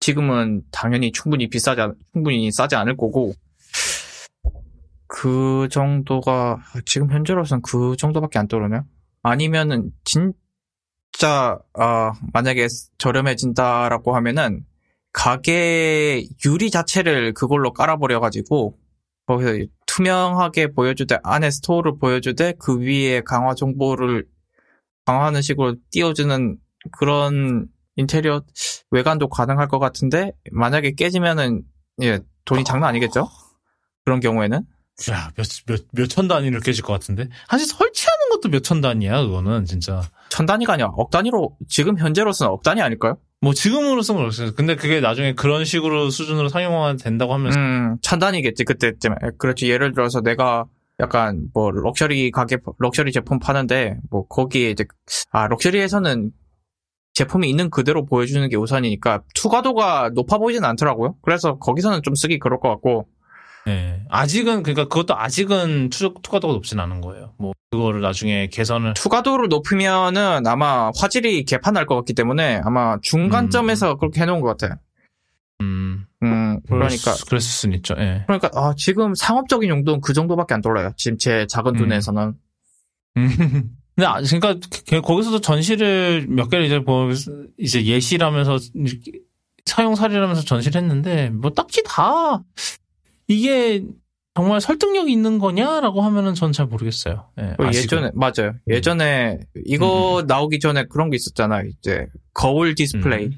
지금은 0.00 0.62
당연히 0.70 1.12
충분히 1.12 1.48
비싸지 1.48 1.80
않, 1.80 1.94
충분히 2.12 2.50
싸지 2.50 2.74
않을 2.76 2.96
거고 2.96 3.32
그 5.06 5.68
정도가 5.70 6.58
지금 6.84 7.10
현재로선 7.10 7.62
그 7.62 7.96
정도밖에 7.96 8.38
안 8.38 8.48
떠오르네요. 8.48 8.84
아니면은 9.22 9.90
진 10.04 10.32
짜아 11.18 12.12
만약에 12.32 12.66
저렴해진다라고 12.98 14.14
하면은 14.16 14.64
가게 15.12 16.26
유리 16.44 16.70
자체를 16.70 17.32
그걸로 17.32 17.72
깔아버려 17.72 18.20
가지고 18.20 18.78
거기서 19.26 19.66
투명하게 19.86 20.72
보여주되 20.72 21.18
안에 21.22 21.50
스토어를 21.50 21.98
보여주되 21.98 22.54
그 22.58 22.78
위에 22.78 23.22
강화 23.22 23.54
정보를 23.54 24.26
강화하는 25.06 25.40
식으로 25.42 25.76
띄워주는 25.90 26.58
그런 26.92 27.66
인테리어 27.96 28.42
외관도 28.90 29.28
가능할 29.28 29.68
것 29.68 29.78
같은데 29.78 30.32
만약에 30.52 30.92
깨지면은 30.92 31.62
예 32.02 32.20
돈이 32.44 32.64
장난 32.64 32.90
아니겠죠? 32.90 33.28
그런 34.04 34.20
경우에는 34.20 34.58
야, 35.10 35.30
몇, 35.34 35.46
몇, 35.66 35.84
몇 35.92 36.06
천 36.08 36.28
단위를 36.28 36.60
깨질 36.60 36.84
것 36.84 36.92
같은데? 36.92 37.28
사실 37.48 37.66
설치하 37.66 38.10
는 38.36 38.40
것도 38.40 38.48
몇 38.50 38.62
천 38.62 38.80
단위야, 38.80 39.22
그거는, 39.22 39.64
진짜. 39.64 40.02
천 40.28 40.46
단위가 40.46 40.74
아니라 40.74 40.90
억 40.96 41.10
단위로 41.10 41.56
지금 41.68 41.98
현재로서는 41.98 42.52
억 42.52 42.62
단위 42.62 42.82
아닐까요? 42.82 43.16
뭐, 43.40 43.52
지금으로서는 43.52 44.20
그렇어요. 44.22 44.54
근데 44.54 44.76
그게 44.76 45.00
나중에 45.00 45.34
그런 45.34 45.64
식으로 45.64 46.10
수준으로 46.10 46.48
상용화 46.48 46.96
된다고 46.96 47.34
하면, 47.34 47.52
음, 47.52 47.96
천 48.02 48.18
단위겠지 48.18 48.64
그때쯤에. 48.64 49.14
그렇지 49.38 49.68
예를 49.70 49.92
들어서 49.92 50.20
내가 50.20 50.64
약간 50.98 51.48
뭐 51.52 51.70
럭셔리 51.70 52.30
가게 52.30 52.56
럭셔리 52.78 53.12
제품 53.12 53.38
파는데 53.38 53.98
뭐 54.10 54.26
거기에 54.28 54.70
이제 54.70 54.86
아 55.30 55.46
luxury에서는 55.46 56.30
제품이 57.12 57.50
있는 57.50 57.68
그대로 57.68 58.06
보여주는 58.06 58.48
게 58.48 58.56
우선이니까 58.56 59.22
투과도가 59.34 60.12
높아 60.14 60.38
보이진 60.38 60.64
않더라고요. 60.64 61.16
그래서 61.22 61.58
거기서는 61.58 62.00
좀 62.02 62.14
쓰기 62.14 62.38
그럴 62.38 62.58
것 62.60 62.70
같고 62.70 63.06
네. 63.66 64.00
아직은, 64.08 64.62
그러니까 64.62 64.84
그것도 64.88 65.18
아직은 65.18 65.90
투, 65.90 66.14
투과도가 66.22 66.54
높진 66.54 66.78
않은 66.80 67.00
거예요. 67.00 67.34
뭐, 67.36 67.52
그거를 67.70 68.00
나중에 68.00 68.46
개선을, 68.46 68.94
투과도를 68.94 69.48
높이면은 69.48 70.46
아마 70.46 70.90
화질이 70.96 71.44
개판날 71.44 71.84
것 71.84 71.96
같기 71.96 72.14
때문에 72.14 72.60
아마 72.64 72.96
중간점에서 73.02 73.96
그렇게 73.96 74.20
해놓은 74.22 74.40
것 74.40 74.56
같아요. 74.56 74.78
음, 75.62 76.06
음, 76.22 76.60
그러니까 76.68 77.12
그랬을, 77.12 77.26
그랬을 77.26 77.40
수는 77.50 77.76
있죠, 77.78 77.94
예. 77.98 78.22
그러니까 78.26 78.50
아, 78.54 78.72
지금 78.76 79.14
상업적인 79.14 79.68
용도는 79.68 80.00
그 80.00 80.12
정도밖에 80.12 80.54
안 80.54 80.60
떠올라요. 80.60 80.92
지금 80.96 81.18
제 81.18 81.46
작은 81.48 81.74
음. 81.74 81.80
눈에서는 81.80 82.34
음. 83.16 83.26
근데, 83.96 84.06
아, 84.06 84.20
그러니까, 84.20 84.56
그- 84.88 85.00
거기서도 85.00 85.40
전시를 85.40 86.26
몇 86.28 86.50
개를 86.50 86.66
이제 86.66 86.78
뭐, 86.78 87.10
이제 87.58 87.84
예시라면서, 87.84 88.58
사용 89.64 89.94
사례라면서 89.94 90.42
전시를 90.42 90.82
했는데, 90.82 91.30
뭐, 91.30 91.50
딱히 91.50 91.82
다, 91.82 92.42
이게, 93.28 93.84
정말 94.34 94.60
설득력 94.60 95.08
있는 95.08 95.38
거냐라고 95.38 96.02
하면은 96.02 96.34
전 96.34 96.52
잘 96.52 96.66
모르겠어요. 96.66 97.30
예, 97.38 97.54
그 97.58 97.66
아직은. 97.66 97.82
예전에 97.84 98.10
맞아요. 98.14 98.52
예전에 98.68 99.38
이거 99.64 100.24
나오기 100.26 100.58
전에 100.60 100.84
그런 100.84 101.08
게 101.10 101.16
있었잖아. 101.16 101.62
이제 101.62 102.06
거울 102.34 102.74
디스플레이. 102.74 103.26
음. 103.26 103.32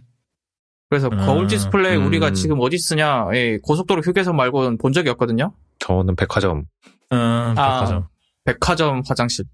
그래서 0.91 1.09
아, 1.13 1.25
거울 1.27 1.47
디스플레이 1.47 1.97
음. 1.99 2.07
우리가 2.07 2.33
지금 2.33 2.59
어디 2.61 2.79
쓰냐? 2.79 3.29
예, 3.35 3.59
고속도로 3.63 4.01
휴게소 4.03 4.33
말고는 4.33 4.79
본 4.79 4.93
적이 4.93 5.11
없거든요. 5.11 5.53
저는 5.79 6.17
백화점. 6.17 6.65
음, 7.13 7.55
백화점. 7.55 8.09
백화점 8.45 9.03
화장실. 9.07 9.45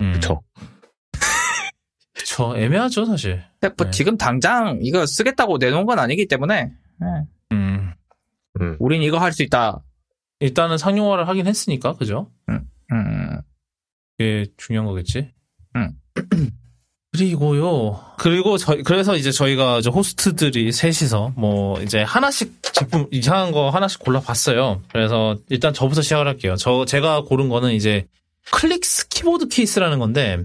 음. 0.00 0.12
그쵸. 0.14 0.42
그쵸. 2.12 2.54
애매하죠, 2.56 3.04
사실. 3.04 3.42
근데 3.60 3.72
뭐 3.78 3.86
네. 3.86 3.90
지금 3.92 4.16
당장 4.18 4.80
이거 4.82 5.06
쓰겠다고 5.06 5.58
내놓은 5.58 5.86
건 5.86 5.98
아니기 6.00 6.26
때문에 6.26 6.72
예, 7.02 7.06
음. 8.60 8.66
음. 8.66 8.76
우린 8.78 9.02
이거 9.02 9.18
할 9.18 9.32
수 9.32 9.42
있다. 9.42 9.82
일단은 10.40 10.76
상용화를 10.78 11.28
하긴 11.28 11.46
했으니까, 11.46 11.94
그죠? 11.94 12.30
음, 12.48 13.40
그게 14.18 14.46
중요한 14.56 14.86
거겠지. 14.86 15.30
음. 15.76 15.92
그리고요. 17.12 17.98
그리고 18.18 18.58
저 18.58 18.76
그래서 18.84 19.16
이제 19.16 19.30
저희가 19.30 19.78
이제 19.78 19.88
호스트들이 19.88 20.70
셋이서 20.70 21.32
뭐 21.36 21.80
이제 21.80 22.02
하나씩 22.02 22.62
제품 22.74 23.06
이상한 23.10 23.52
거 23.52 23.70
하나씩 23.70 24.00
골라봤어요. 24.00 24.82
그래서 24.92 25.38
일단 25.48 25.72
저부터 25.72 26.02
시작을 26.02 26.26
할게요. 26.26 26.56
저 26.56 26.84
제가 26.84 27.22
고른 27.22 27.48
거는 27.48 27.72
이제 27.72 28.06
Clicks 28.52 29.08
키보드 29.08 29.48
케이스라는 29.48 29.98
건데 29.98 30.44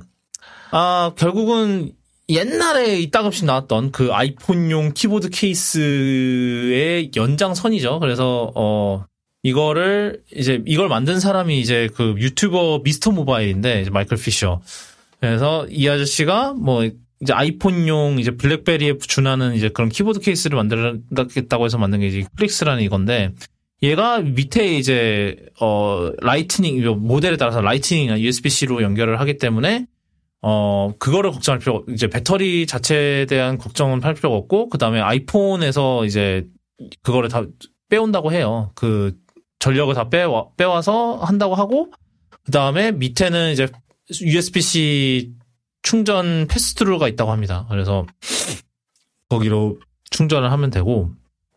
아 0.71 1.11
결국은 1.17 1.91
옛날에 2.31 2.99
이따금씩 2.99 3.45
나왔던 3.45 3.91
그 3.91 4.13
아이폰용 4.13 4.93
키보드 4.93 5.29
케이스의 5.29 7.11
연장선이죠. 7.15 7.99
그래서 7.99 8.51
어 8.55 9.05
이거를 9.43 10.21
이제 10.35 10.61
이걸 10.65 10.87
만든 10.87 11.19
사람이 11.19 11.59
이제 11.59 11.89
그 11.93 12.15
유튜버 12.17 12.81
MrMobile인데 12.83 13.89
Michael 13.91 14.17
Fisher. 14.17 14.61
그래서 15.19 15.67
이 15.69 15.87
아저씨가 15.87 16.53
뭐 16.53 16.83
이제 17.21 17.33
아이폰용 17.33 18.19
이제 18.19 18.31
블랙베리에 18.31 18.97
준하는 18.99 19.53
이제 19.55 19.69
그런 19.69 19.89
키보드 19.89 20.19
케이스를 20.19 20.55
만들겠다고 20.55 21.65
해서 21.65 21.77
만든 21.77 21.99
게 21.99 22.07
이제 22.07 22.23
Clicks라는 22.37 22.81
이건데 22.81 23.31
얘가 23.83 24.19
밑에 24.19 24.77
이제 24.77 25.37
어 25.59 26.11
Lightning 26.21 26.83
모델에 26.99 27.35
따라서 27.37 27.61
Lightning이나 27.61 28.19
USB-C로 28.19 28.83
연결을 28.83 29.19
하기 29.19 29.37
때문에 29.37 29.87
어 30.41 30.93
그거를 30.99 31.31
걱정할 31.31 31.59
필요 31.59 31.83
이제 31.89 32.07
배터리 32.07 32.65
자체에 32.65 33.25
대한 33.25 33.57
걱정은 33.57 34.03
할 34.03 34.13
필요가 34.15 34.35
없고 34.37 34.69
그 34.69 34.77
다음에 34.77 34.99
아이폰에서 34.99 36.05
이제 36.05 36.45
그거를 37.03 37.29
다 37.29 37.43
빼온다고 37.89 38.31
해요. 38.31 38.71
그 38.75 39.15
전력을 39.59 39.93
다 39.93 40.09
빼와 40.09 40.47
빼와서 40.57 41.17
한다고 41.17 41.53
하고 41.55 41.91
그 42.43 42.51
다음에 42.51 42.91
밑에는 42.91 43.51
이제 43.51 43.67
USB-C 44.11 45.33
충전 45.83 46.47
passthrough가 46.47 47.07
있다고 47.07 47.31
합니다. 47.31 47.67
그래서 47.69 48.05
거기로 49.29 49.77
충전을 50.09 50.51
하면 50.51 50.69
되고 50.71 51.11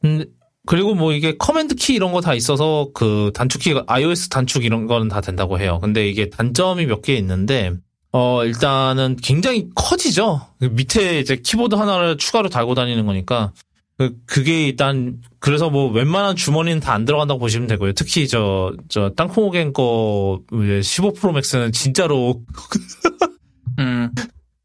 음, 0.04 0.24
그리고 0.66 0.94
뭐 0.94 1.12
이게 1.12 1.36
command 1.36 1.74
키 1.74 1.94
이런 1.94 2.12
거 2.12 2.20
다 2.20 2.34
있어서 2.34 2.88
그 2.94 3.30
단축키 3.34 3.74
iOS 3.86 4.28
단축 4.28 4.64
이런 4.64 4.86
거는 4.86 5.08
다 5.08 5.20
된다고 5.20 5.58
해요. 5.58 5.78
근데 5.82 6.08
이게 6.08 6.28
단점이 6.30 6.86
몇 6.86 7.02
개 7.02 7.14
있는데 7.16 7.72
어 8.16 8.44
일단은 8.44 9.16
굉장히 9.22 9.66
커지죠. 9.74 10.40
그 10.60 10.66
밑에 10.66 11.18
이제 11.18 11.34
키보드 11.36 11.74
하나를 11.74 12.16
추가로 12.16 12.48
달고 12.48 12.74
다니는 12.76 13.06
거니까 13.06 13.52
그 13.98 14.14
그게 14.24 14.66
일단 14.66 15.20
그래서 15.40 15.68
뭐 15.68 15.90
웬만한 15.90 16.36
주머니는 16.36 16.78
다 16.80 16.92
안 16.94 17.04
들어간다고 17.04 17.40
보시면 17.40 17.66
되고요. 17.66 17.92
특히 17.94 18.28
저 18.28 18.72
저 18.88 19.10
땅콩오겐 19.16 19.72
거15 19.72 21.16
Pro 21.16 21.32
Max는 21.32 21.72
진짜로 21.72 22.40
음, 23.80 24.10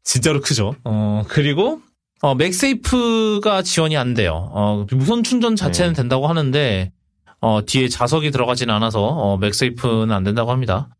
진짜로 0.04 0.40
크죠. 0.40 0.76
어, 0.84 1.24
그리고, 1.28 1.80
어, 2.22 2.36
맥세이프가 2.36 3.62
지원이 3.62 3.96
안 3.96 4.14
돼요. 4.14 4.48
어, 4.52 4.86
무선 4.92 5.24
충전 5.24 5.56
자체는 5.56 5.94
네. 5.94 5.96
된다고 5.96 6.28
하는데, 6.28 6.92
어, 7.40 7.60
뒤에 7.66 7.88
자석이 7.88 8.30
들어가진 8.30 8.70
않아서, 8.70 9.02
어, 9.04 9.36
맥세이프는 9.38 10.12
안 10.12 10.22
된다고 10.22 10.52
합니다. 10.52 10.90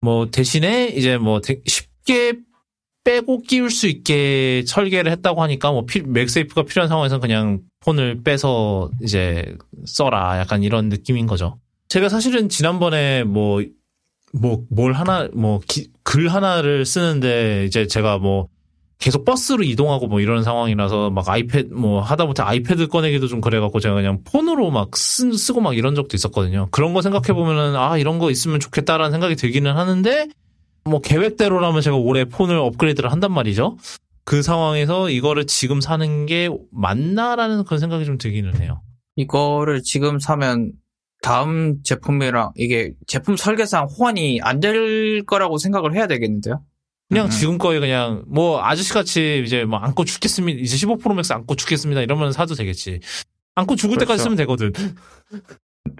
뭐, 0.00 0.30
대신에, 0.32 0.88
이제 0.88 1.16
뭐, 1.16 1.40
되- 1.40 1.60
쉽게 2.04 2.34
빼고 3.04 3.42
끼울 3.42 3.70
수 3.70 3.86
있게 3.86 4.64
설계를 4.66 5.12
했다고 5.12 5.42
하니까, 5.42 5.72
뭐, 5.72 5.84
피- 5.84 6.00
맥세이프가 6.02 6.62
필요한 6.62 6.88
상황에서는 6.88 7.20
그냥 7.20 7.60
폰을 7.80 8.22
빼서 8.22 8.90
이제 9.02 9.56
써라. 9.84 10.38
약간 10.38 10.62
이런 10.62 10.88
느낌인 10.88 11.26
거죠. 11.26 11.58
제가 11.88 12.08
사실은 12.08 12.48
지난번에 12.48 13.24
뭐, 13.24 13.62
뭐, 14.32 14.62
뭘 14.70 14.94
하나, 14.94 15.28
뭐, 15.34 15.60
기- 15.68 15.90
글 16.02 16.28
하나를 16.28 16.86
쓰는데, 16.86 17.64
이제 17.66 17.86
제가 17.86 18.16
뭐, 18.18 18.48
계속 18.98 19.26
버스로 19.26 19.64
이동하고 19.64 20.06
뭐 20.06 20.20
이런 20.20 20.44
상황이라서 20.44 21.10
막 21.10 21.28
아이패드, 21.28 21.74
뭐, 21.74 22.00
하다못해 22.00 22.42
아이패드 22.42 22.86
꺼내기도 22.86 23.26
좀 23.26 23.42
그래갖고 23.42 23.80
제가 23.80 23.94
그냥 23.94 24.20
폰으로 24.24 24.70
막 24.70 24.96
쓰, 24.96 25.30
쓰고 25.36 25.60
막 25.60 25.76
이런 25.76 25.94
적도 25.94 26.16
있었거든요. 26.16 26.68
그런 26.70 26.94
거 26.94 27.02
생각해 27.02 27.34
보면은, 27.34 27.76
아, 27.76 27.98
이런 27.98 28.18
거 28.18 28.30
있으면 28.30 28.60
좋겠다라는 28.60 29.10
생각이 29.10 29.36
들기는 29.36 29.76
하는데, 29.76 30.28
뭐, 30.84 31.00
계획대로라면 31.00 31.80
제가 31.80 31.96
올해 31.96 32.24
폰을 32.24 32.56
업그레이드를 32.56 33.10
한단 33.10 33.32
말이죠. 33.32 33.76
그 34.24 34.42
상황에서 34.42 35.10
이거를 35.10 35.46
지금 35.46 35.80
사는 35.80 36.26
게 36.26 36.48
맞나라는 36.72 37.64
그런 37.64 37.78
생각이 37.80 38.04
좀 38.04 38.18
들기는 38.18 38.60
해요. 38.60 38.82
이거를 39.16 39.82
지금 39.82 40.18
사면 40.18 40.72
다음 41.22 41.82
제품이랑 41.82 42.52
이게 42.56 42.92
제품 43.06 43.36
설계상 43.36 43.86
호환이 43.86 44.40
안 44.42 44.60
될 44.60 45.24
거라고 45.24 45.58
생각을 45.58 45.94
해야 45.94 46.06
되겠는데요? 46.06 46.62
그냥 47.08 47.26
음. 47.26 47.30
지금 47.30 47.58
거에 47.58 47.80
그냥 47.80 48.24
뭐 48.26 48.62
아저씨 48.62 48.92
같이 48.92 49.42
이제 49.44 49.64
뭐 49.64 49.78
안고 49.78 50.04
죽겠습니다. 50.04 50.60
이제 50.60 50.76
15 50.76 50.96
Pro 50.98 51.14
Max 51.14 51.32
안고 51.32 51.54
죽겠습니다. 51.54 52.00
이러면 52.02 52.32
사도 52.32 52.54
되겠지. 52.54 53.00
안고 53.54 53.76
죽을 53.76 53.98
때까지 53.98 54.22
그렇죠. 54.22 54.22
쓰면 54.24 54.36
되거든. 54.36 54.72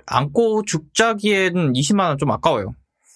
안고 0.06 0.62
죽자기에는 0.64 1.72
20만 1.74 2.08
원 2.08 2.18
좀 2.18 2.30
아까워요. 2.30 2.74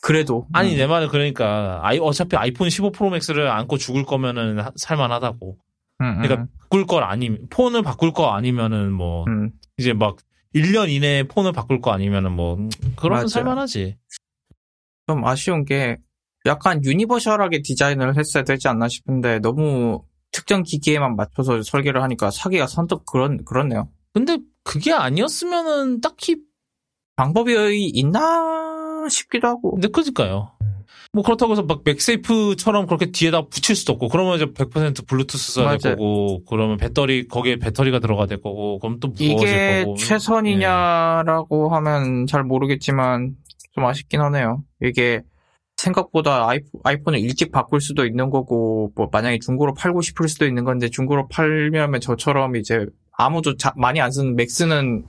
그래도 0.09 0.47
아니 0.55 0.73
음. 0.73 0.79
내 0.79 0.87
말은 0.87 1.09
그러니까 1.09 1.81
아이 1.83 1.99
어차피 1.99 2.35
아이폰 2.35 2.71
15 2.71 2.93
Pro 2.93 3.11
Max를 3.11 3.47
안고 3.47 3.77
죽을 3.77 4.07
거면은 4.07 4.59
하- 4.59 4.73
살만하다고. 4.75 5.59
음, 6.01 6.07
음, 6.07 6.23
그러니까 6.23 6.47
바꿀 6.63 6.87
걸 6.87 7.05
아니 7.05 7.39
폰을 7.51 7.83
바꿀 7.83 8.15
거 8.15 8.31
아니면은 8.31 8.91
뭐 8.91 9.27
음. 9.29 9.51
이제 9.77 9.93
막 9.93 10.17
1년 10.55 10.89
이내에 10.89 11.25
폰을 11.25 11.53
바꿀 11.53 11.83
거 11.83 11.91
아니면은 11.93 12.33
뭐 12.33 12.55
음, 12.55 12.71
그러면. 12.97 13.29
살만하지. 13.29 13.99
좀 15.07 15.27
아쉬운 15.27 15.67
게 15.67 15.99
약간 16.47 16.83
유니버셜하게 16.83 17.61
디자인을 17.61 18.17
했어야 18.17 18.45
되지 18.45 18.67
않나 18.67 18.89
싶은데 18.89 19.41
너무 19.41 20.05
특정 20.33 20.63
기기에만 20.63 21.17
맞춰서 21.17 21.61
설계를 21.61 22.03
하니까 22.03 22.31
사기가 22.31 22.67
선뜻 22.67 23.05
그런 23.05 23.45
그렇네요. 23.45 23.91
근데 24.15 24.39
그게 24.65 24.91
아니었으면은 24.95 26.01
딱히 26.01 26.37
방법이 27.17 27.91
있나 27.93 28.68
싶기도 29.09 29.47
하고. 29.49 29.73
근데 29.73 29.89
그니까요. 29.89 30.53
뭐 31.12 31.23
그렇다고 31.23 31.53
해서 31.53 31.62
막 31.62 31.81
맥세이프처럼 31.85 32.87
그렇게 32.87 33.11
뒤에다 33.11 33.47
붙일 33.47 33.75
수도 33.77 33.95
없고 33.95 34.09
그러면 34.09 34.37
이제 34.37 34.45
100% 34.47 35.07
블루투스 35.07 35.53
써야 35.53 35.77
될 35.79 35.93
맞아요. 35.93 35.97
거고 35.97 36.45
그러면 36.45 36.77
배터리 36.77 37.27
거기에 37.27 37.57
배터리가 37.57 37.99
들어가 37.99 38.27
될 38.27 38.41
거고 38.43 38.79
그럼 38.79 39.01
또 39.01 39.09
무거워질 39.09 39.49
이게 39.49 39.85
거고 39.85 39.97
예. 39.99 40.05
최선이냐라고 40.05 41.69
하면 41.75 42.27
잘 42.27 42.45
모르겠지만 42.45 43.37
좀 43.73 43.85
아쉽긴 43.87 44.20
하네요. 44.20 44.62
이게 44.83 45.23
생각보다 45.77 46.49
아이폰, 46.49 46.81
아이폰을 46.85 47.20
일찍 47.20 47.53
바꿀 47.53 47.81
수도 47.81 48.05
있는 48.05 48.31
거고 48.31 48.91
뭐 48.95 49.09
만약에 49.11 49.39
중고로 49.39 49.75
팔고 49.75 50.03
싶을 50.03 50.29
수도 50.29 50.45
있는 50.47 50.65
건데 50.65 50.89
중고로 50.91 51.29
팔려면 51.29 52.01
저처럼 52.01 52.57
이제 52.57 52.85
아무도 53.12 53.57
자- 53.57 53.73
많이 53.77 54.01
안 54.01 54.11
쓰는 54.11 54.37
맥스는 54.37 55.05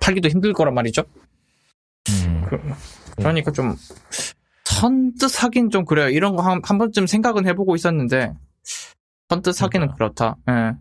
팔기도 0.00 0.28
힘들 0.28 0.52
거란 0.54 0.74
말이죠. 0.74 1.02
음. 2.10 2.42
그, 2.48 2.58
그러니까 3.16 3.50
좀 3.52 3.74
선뜻 4.64 5.42
하긴 5.42 5.70
좀 5.70 5.84
그래요. 5.84 6.08
이런 6.08 6.36
거 6.36 6.42
한 6.42 6.60
한 6.62 6.78
번쯤 6.78 7.06
생각은 7.06 7.46
해보고 7.46 7.74
있었는데 7.76 8.32
선뜻 9.28 9.62
하기는 9.62 9.92
그렇다. 9.94 10.36
예. 10.48 10.72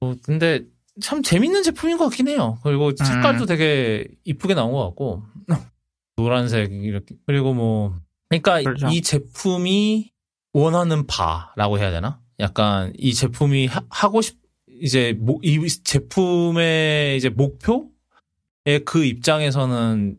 뭐 0.00 0.14
근데 0.22 0.62
참 1.00 1.22
재밌는 1.22 1.62
제품인 1.62 1.98
것 1.98 2.04
같긴 2.04 2.28
해요. 2.28 2.58
그리고 2.62 2.90
색깔도 2.96 3.44
음. 3.44 3.46
되게 3.46 4.06
이쁘게 4.24 4.54
나온 4.54 4.72
것 4.72 4.84
같고 4.88 5.22
노란색 6.16 6.72
이렇게 6.72 7.14
그리고 7.26 7.52
뭐 7.52 7.94
그러니까 8.28 8.62
그렇죠. 8.62 8.88
이 8.88 9.02
제품이 9.02 10.12
원하는 10.54 11.06
바라고 11.06 11.78
해야 11.78 11.90
되나? 11.90 12.20
약간 12.40 12.92
이 12.96 13.12
제품이 13.12 13.66
하, 13.66 13.82
하고 13.90 14.22
싶 14.22 14.38
이제 14.80 15.14
모- 15.18 15.40
이 15.42 15.66
제품의 15.68 17.16
이제 17.18 17.28
목표의 17.28 17.88
그 18.86 19.04
입장에서는 19.04 20.16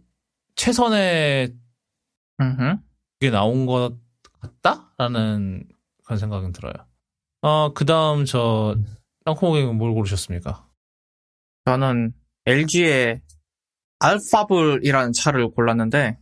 최선의 0.58 1.56
음흠. 2.42 2.78
그게 3.20 3.32
나온 3.32 3.66
것 3.66 3.96
같다라는 4.42 5.64
그런 6.04 6.18
생각은 6.20 6.52
들어요. 6.52 6.74
어 7.42 7.72
그 7.74 7.86
다음 7.86 8.26
저 8.26 8.76
땅콩고객은 9.26 9.78
뭘 9.78 9.94
고르셨습니까? 9.94 10.68
저는 11.66 12.14
LG의 12.46 13.22
알파블이라는 14.00 15.14
차를 15.14 15.50
골랐는데 15.52 16.18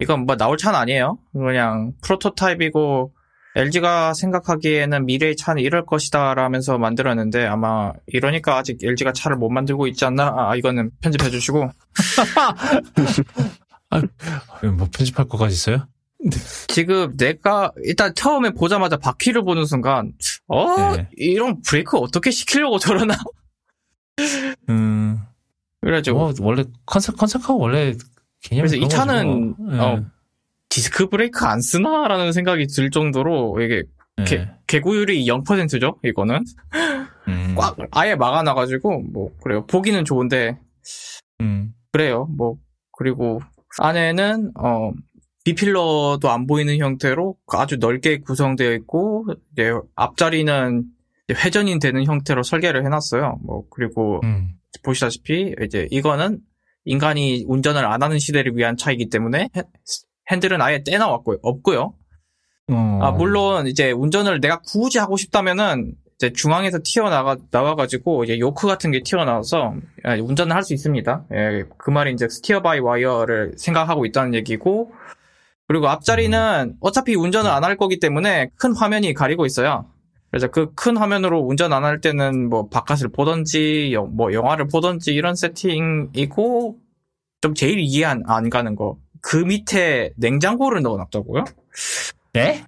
이건 0.00 0.26
뭐 0.26 0.36
나올 0.36 0.56
차는 0.58 0.78
아니에요. 0.78 1.18
그냥 1.32 1.94
프로토타입이고 2.02 3.15
LG가 3.56 4.12
생각하기에는 4.12 5.06
미래의 5.06 5.36
차는 5.36 5.62
이럴 5.62 5.86
것이다 5.86 6.34
라면서 6.34 6.76
만들었는데 6.76 7.46
아마 7.46 7.92
이러니까 8.06 8.58
아직 8.58 8.78
LG가 8.82 9.14
차를 9.14 9.38
못 9.38 9.48
만들고 9.48 9.86
있지 9.86 10.04
않나? 10.04 10.34
아 10.36 10.56
이거는 10.56 10.90
편집해 11.00 11.30
주시고 11.30 11.70
뭐 14.76 14.88
편집할 14.94 15.26
것까지 15.26 15.54
있어요? 15.54 15.88
지금 16.68 17.16
내가 17.16 17.72
일단 17.82 18.14
처음에 18.14 18.50
보자마자 18.50 18.98
바퀴를 18.98 19.42
보는 19.42 19.64
순간 19.64 20.12
어 20.48 20.94
네. 20.94 21.08
이런 21.16 21.62
브레이크 21.62 21.96
어떻게 21.96 22.30
시키려고 22.30 22.78
저러나 22.78 23.16
음, 24.68 25.18
그래가지고 25.80 26.18
뭐, 26.18 26.34
원래 26.40 26.64
컨셉, 26.84 27.16
컨셉하고 27.16 27.58
원래 27.58 27.94
개념이 28.42 28.68
그래서 28.68 28.76
이 28.76 28.88
차는 28.88 29.54
뭐. 29.58 29.82
어, 29.82 30.04
디스크 30.68 31.08
브레이크 31.08 31.44
안 31.44 31.60
쓰나라는 31.60 32.32
생각이 32.32 32.66
들 32.66 32.90
정도로 32.90 33.60
이게 33.60 33.84
예. 34.18 34.24
개, 34.24 34.36
예. 34.36 34.50
개구율이 34.66 35.26
0%죠 35.26 35.98
이거는 36.02 36.42
음, 37.28 37.54
꽉 37.56 37.76
아예 37.90 38.14
막아놔가지고 38.14 39.02
뭐 39.12 39.30
그래요 39.42 39.66
보기는 39.66 40.04
좋은데 40.04 40.58
음, 41.40 41.72
그래요 41.92 42.26
뭐 42.36 42.56
그리고 42.96 43.40
안에는 43.78 44.52
어 44.58 44.90
비필러도 45.44 46.28
안 46.28 46.46
보이는 46.46 46.76
형태로 46.78 47.36
아주 47.48 47.76
넓게 47.76 48.18
구성되어 48.18 48.72
있고 48.74 49.26
이제 49.52 49.72
앞자리는 49.94 50.84
이제 51.28 51.40
회전이 51.40 51.78
되는 51.78 52.04
형태로 52.04 52.42
설계를 52.42 52.84
해놨어요 52.84 53.38
뭐 53.42 53.64
그리고 53.70 54.20
음. 54.24 54.54
보시다시피 54.82 55.54
이제 55.62 55.86
이거는 55.90 56.40
인간이 56.84 57.44
운전을 57.46 57.84
안 57.84 58.02
하는 58.02 58.18
시대를 58.18 58.56
위한 58.56 58.76
차이기 58.76 59.08
때문에 59.08 59.50
핸- 60.30 60.36
핸들은 60.36 60.60
아예 60.62 60.82
떼나왔고요 60.84 61.38
없고요 61.42 61.94
어. 62.72 62.98
아, 63.02 63.10
물론 63.12 63.66
이제 63.68 63.92
운전을 63.92 64.40
내가 64.40 64.60
굳이 64.60 64.98
하고 64.98 65.16
싶다면은 65.16 65.94
이제 66.16 66.32
중앙에서 66.32 66.78
튀어나가 66.82 67.36
나와가지고 67.50 68.24
이제 68.24 68.38
요크 68.38 68.66
같은 68.66 68.90
게 68.90 69.02
튀어나와서 69.02 69.74
아, 70.02 70.14
운전을 70.14 70.56
할 70.56 70.62
수 70.64 70.72
있습니다. 70.74 71.26
예, 71.34 71.64
그 71.78 71.90
말이 71.90 72.12
이제 72.12 72.26
steer 72.28 72.62
by 72.62 72.80
wire를 72.80 73.52
생각하고 73.56 74.04
있다는 74.06 74.34
얘기고 74.34 74.92
그리고 75.68 75.88
앞자리는 75.88 76.76
어차피 76.80 77.14
운전을 77.14 77.50
안 77.50 77.62
할 77.64 77.76
거기 77.76 78.00
때문에 78.00 78.50
큰 78.56 78.74
화면이 78.74 79.12
가리고 79.14 79.46
있어요. 79.46 79.86
그래서 80.30 80.48
그 80.48 80.74
큰 80.74 80.96
화면으로 80.96 81.38
운전 81.40 81.72
안 81.72 81.84
할 81.84 82.00
때는 82.00 82.48
뭐 82.48 82.68
바깥을 82.68 83.10
보던지 83.12 83.90
영- 83.92 84.16
뭐 84.16 84.32
영화를 84.32 84.66
보던지 84.68 85.14
이런 85.14 85.34
세팅이고 85.36 86.78
좀 87.42 87.54
제일 87.54 87.78
이해 87.78 88.04
안, 88.06 88.22
안 88.26 88.50
가는 88.50 88.74
거. 88.74 88.96
그 89.26 89.38
밑에 89.38 90.12
냉장고를 90.16 90.82
넣어놨다고요? 90.82 91.44
네? 92.32 92.64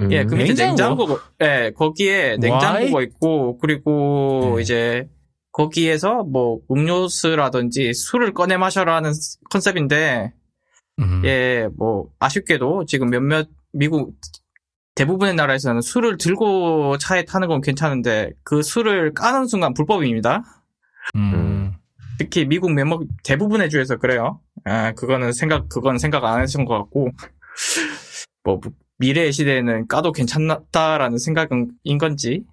음, 0.00 0.10
예, 0.10 0.24
그 0.24 0.34
밑에 0.34 0.66
냉장고? 0.66 1.06
냉장고, 1.06 1.18
예, 1.40 1.70
거기에 1.76 2.38
냉장고가 2.40 3.02
있고, 3.02 3.56
그리고 3.58 4.54
네. 4.56 4.62
이제 4.62 5.08
거기에서 5.52 6.24
뭐 6.24 6.58
음료수라든지 6.68 7.94
술을 7.94 8.34
꺼내 8.34 8.56
마셔라는 8.56 9.12
컨셉인데, 9.48 10.32
음. 10.98 11.22
예, 11.24 11.68
뭐 11.78 12.08
아쉽게도 12.18 12.86
지금 12.86 13.08
몇몇 13.08 13.48
미국 13.72 14.16
대부분의 14.96 15.36
나라에서는 15.36 15.82
술을 15.82 16.18
들고 16.18 16.98
차에 16.98 17.26
타는 17.26 17.46
건 17.46 17.60
괜찮은데 17.60 18.32
그 18.42 18.62
술을 18.62 19.14
까는 19.14 19.46
순간 19.46 19.72
불법입니다. 19.72 20.42
음. 21.14 21.74
특히 22.18 22.44
미국 22.44 22.72
몇몇 22.72 23.02
대부분의 23.22 23.70
주에서 23.70 23.98
그래요. 23.98 24.40
아, 24.66 24.92
그거는 24.92 25.32
생각 25.32 25.68
그건 25.68 25.98
생각 25.98 26.24
안 26.24 26.40
하신 26.40 26.64
것 26.64 26.76
같고 26.76 27.10
뭐 28.44 28.60
미래의 28.98 29.32
시대에는 29.32 29.86
까도 29.88 30.12
괜찮다라는 30.12 31.18
생각인 31.18 31.98
건지. 32.00 32.44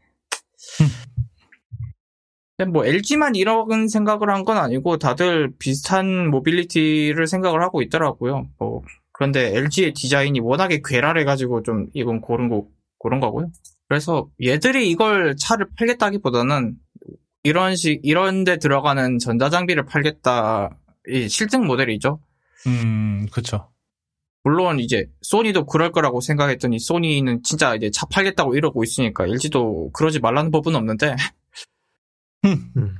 근데 2.57 2.71
뭐 2.71 2.85
LG만 2.85 3.35
이런 3.35 3.87
생각을 3.87 4.29
한 4.29 4.43
건 4.45 4.57
아니고 4.57 4.97
다들 4.97 5.51
비슷한 5.57 6.29
모빌리티를 6.29 7.27
생각을 7.27 7.61
하고 7.61 7.81
있더라고요. 7.81 8.47
뭐 8.59 8.81
그런데 9.11 9.55
LG의 9.55 9.93
디자인이 9.93 10.39
워낙에 10.39 10.81
괴랄해가지고 10.85 11.63
좀 11.63 11.87
이건 11.93 12.21
고른 12.21 12.49
거 12.49 12.67
고른 12.99 13.19
거고요. 13.19 13.47
그래서 13.87 14.27
얘들이 14.43 14.89
이걸 14.89 15.35
차를 15.37 15.67
팔겠다기보다는 15.77 16.75
이런 17.43 17.75
식 17.75 18.01
이런 18.03 18.43
데 18.43 18.57
들어가는 18.57 19.17
전자장비를 19.19 19.85
팔겠다 19.85 20.69
이 20.71 20.82
실증 21.27 21.65
모델이죠. 21.65 22.19
음, 22.67 23.27
그쵸. 23.31 23.69
물론 24.43 24.79
이제 24.79 25.07
소니도 25.21 25.65
그럴 25.65 25.91
거라고 25.91 26.19
생각했더니 26.19 26.79
소니는 26.79 27.43
진짜 27.43 27.75
이제 27.75 27.89
차 27.91 28.05
팔겠다고 28.05 28.55
이러고 28.55 28.83
있으니까 28.83 29.25
LG도 29.25 29.91
그러지 29.93 30.19
말라는 30.19 30.51
법은 30.51 30.75
없는데 30.75 31.15
음. 32.45 32.97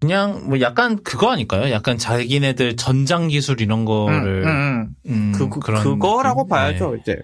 그냥, 0.00 0.48
뭐, 0.48 0.60
약간 0.60 1.00
그거 1.04 1.30
아닐까요? 1.30 1.70
약간 1.70 1.96
자기네들 1.96 2.76
전장 2.76 3.28
기술 3.28 3.60
이런 3.60 3.84
거를, 3.84 4.42
음, 4.44 4.48
음, 4.48 4.94
음. 5.06 5.10
음, 5.10 5.32
그, 5.32 5.48
그, 5.48 5.60
그거라고? 5.60 6.46
봐야죠 6.48 6.92
네. 6.92 6.98
이제 7.00 7.22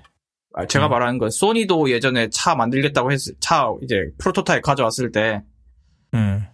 아, 0.54 0.66
제가 0.66 0.86
음. 0.86 0.90
말하는 0.90 1.18
건 1.18 1.30
소니도 1.30 1.90
예전에 1.90 2.28
차 2.30 2.54
만들겠다고 2.54 3.12
했을 3.12 3.34
차 3.40 3.72
이제 3.82 4.10
프로토타입 4.18 4.62
가져왔을 4.62 5.12
때 5.12 5.42
네. 6.12 6.48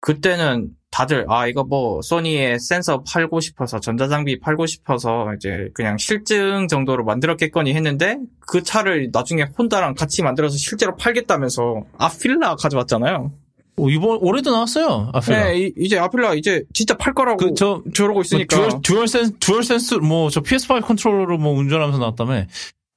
그때는 0.00 0.70
다들 0.92 1.24
아 1.28 1.46
이거 1.46 1.64
뭐 1.64 2.02
소니의 2.02 2.60
센서 2.60 3.02
팔고 3.02 3.40
싶어서 3.40 3.80
전자장비 3.80 4.40
팔고 4.40 4.66
싶어서 4.66 5.32
이제 5.34 5.70
그냥 5.72 5.96
실증 5.96 6.68
정도로 6.68 7.04
만들었겠거니 7.04 7.74
했는데 7.74 8.18
그 8.40 8.62
차를 8.62 9.08
나중에 9.10 9.46
혼다랑 9.58 9.94
같이 9.94 10.22
만들어서 10.22 10.56
실제로 10.58 10.94
팔겠다면서 10.94 11.84
Afeela 11.96 12.56
가져왔잖아요. 12.56 13.32
오, 13.78 13.88
이번, 13.88 14.18
올해도 14.20 14.50
나왔어요. 14.50 15.10
Afeela. 15.14 15.44
네, 15.44 15.72
이, 15.74 15.88
제 15.88 15.98
Afeela 15.98 16.34
이제 16.34 16.62
진짜 16.74 16.94
팔 16.98 17.14
거라고 17.14 17.38
그, 17.38 17.54
저, 17.54 17.82
저러고 17.94 18.20
있으니까 18.20 18.54
듀얼, 18.54 18.82
듀얼 18.82 19.08
센스, 19.08 19.32
듀얼 19.40 19.64
센스, 19.64 19.94
뭐, 19.94 20.28
저 20.28 20.42
PS5 20.42 20.82
컨트롤러로 20.82 21.38
뭐 21.38 21.54
운전하면서 21.54 21.98
나왔다며. 21.98 22.44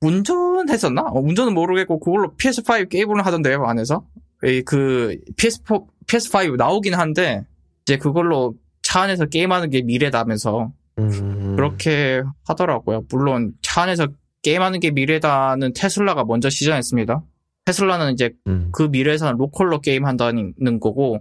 운전했었나? 0.02 1.02
어, 1.04 1.20
운전은 1.22 1.54
모르겠고 1.54 2.00
그걸로 2.00 2.34
PS5 2.36 2.90
게임을 2.90 3.26
하던데요 3.26 3.64
안에서 3.66 4.04
이그 4.44 5.18
PS4, 5.38 5.86
PS5 6.08 6.58
나오긴 6.58 6.94
한데 6.94 7.46
이제 7.86 7.98
그걸로 7.98 8.56
차 8.82 9.02
안에서 9.02 9.26
게임하는 9.26 9.70
게 9.70 9.82
미래다면서 9.82 10.72
음, 11.00 11.56
그렇게 11.56 12.24
하더라고요. 12.48 13.06
물론 13.10 13.54
차 13.62 13.84
안에서 13.84 14.08
게임하는 14.42 14.80
게 14.80 14.92
미래다는 14.92 15.74
테슬라가 15.74 16.24
먼저 16.24 16.50
시전했습니다. 16.50 17.24
테슬라는 17.66 18.14
이제 18.14 18.32
음. 18.48 18.70
그 18.72 18.84
미래에서는 18.84 19.38
로컬로 19.38 19.82
게임한다는 19.82 20.80
거고 20.80 21.20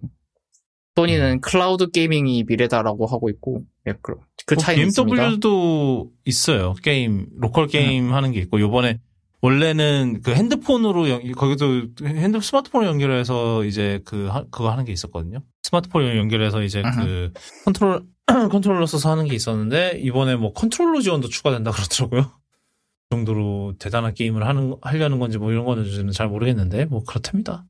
소니는 0.94 1.40
cloud 1.40 1.90
gaming이 1.90 2.44
미래다라고 2.46 3.06
하고 3.06 3.28
있고 3.30 3.64
예, 3.86 3.94
그, 4.00 4.14
그뭐 4.46 4.58
차이는 4.58 4.86
있습니다. 4.86 5.16
BMW도 5.16 6.10
있어요. 6.24 6.74
게임, 6.82 7.26
로컬 7.38 7.66
게임 7.66 8.12
하는 8.12 8.32
게 8.32 8.40
있고, 8.40 8.60
요번에, 8.60 9.00
원래는 9.44 10.22
그 10.24 10.32
핸드폰으로, 10.32 11.10
연- 11.10 11.32
거기도 11.32 11.66
핸드, 12.02 12.40
스마트폰을 12.40 12.86
연결해서 12.88 13.64
이제 13.64 14.00
그, 14.06 14.28
하- 14.28 14.44
그거 14.50 14.70
하는 14.70 14.86
게 14.86 14.92
있었거든요. 14.92 15.40
스마트폰을 15.62 16.16
연결해서 16.16 16.62
이제 16.62 16.80
그, 17.04 17.32
컨트롤, 17.66 18.06
컨트롤러 18.50 18.86
써서 18.86 19.10
하는 19.10 19.26
게 19.26 19.34
있었는데, 19.34 19.98
이번에 20.00 20.36
뭐 20.36 20.54
컨트롤러 20.54 21.02
지원도 21.02 21.28
추가된다 21.28 21.72
그러더라고요. 21.72 22.22
그 22.22 23.16
정도로 23.16 23.74
대단한 23.78 24.14
게임을 24.14 24.46
하는, 24.46 24.76
하려는 24.80 25.18
건지 25.18 25.36
뭐 25.36 25.52
이런 25.52 25.66
거는 25.66 25.90
저는 25.90 26.12
잘 26.12 26.28
모르겠는데, 26.28 26.86
뭐 26.86 27.04
그렇답니다. 27.04 27.66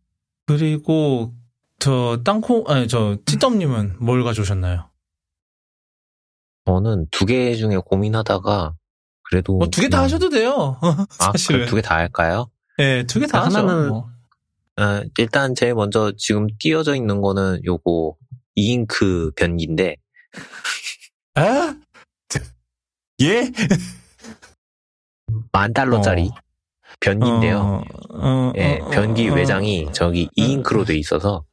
그리고, 0.46 1.34
저, 1.80 2.20
땅콩, 2.24 2.62
아니, 2.68 2.86
저, 2.86 3.16
티덤님은 3.26 3.96
뭘 3.98 4.22
가져오셨나요? 4.22 4.90
저는 6.66 7.08
두 7.10 7.26
개 7.26 7.54
중에 7.56 7.78
고민하다가 7.84 8.74
그래도 9.34 9.56
뭐 9.56 9.66
두 9.68 9.80
개다 9.80 9.98
그냥- 9.98 10.04
하셔도 10.04 10.28
돼요. 10.30 10.78
아. 11.18 11.32
두 11.32 11.74
개 11.74 11.82
다 11.82 11.96
할까요? 11.96 12.48
네, 12.78 13.04
두 13.04 13.18
개다 13.18 13.44
하죠. 13.44 13.58
하나는- 13.58 13.88
뭐. 13.88 14.08
아, 14.76 15.02
일단 15.18 15.54
제일 15.56 15.74
먼저 15.74 16.12
지금 16.16 16.46
띄어져 16.58 16.94
있는 16.94 17.20
거는 17.20 17.64
요거 17.64 18.16
이잉크 18.54 19.32
변기인데 19.36 19.96
아? 21.34 21.76
예? 23.22 23.50
만 25.52 25.72
달러짜리 25.72 26.28
어. 26.28 26.34
변기인데요. 27.00 27.58
어, 27.58 27.82
어, 28.10 28.52
예, 28.56 28.78
어, 28.80 28.90
변기 28.90 29.28
어, 29.30 29.34
외장이 29.34 29.88
저기 29.92 30.28
이잉크로 30.36 30.84
돼 30.84 30.96
있어서 30.96 31.44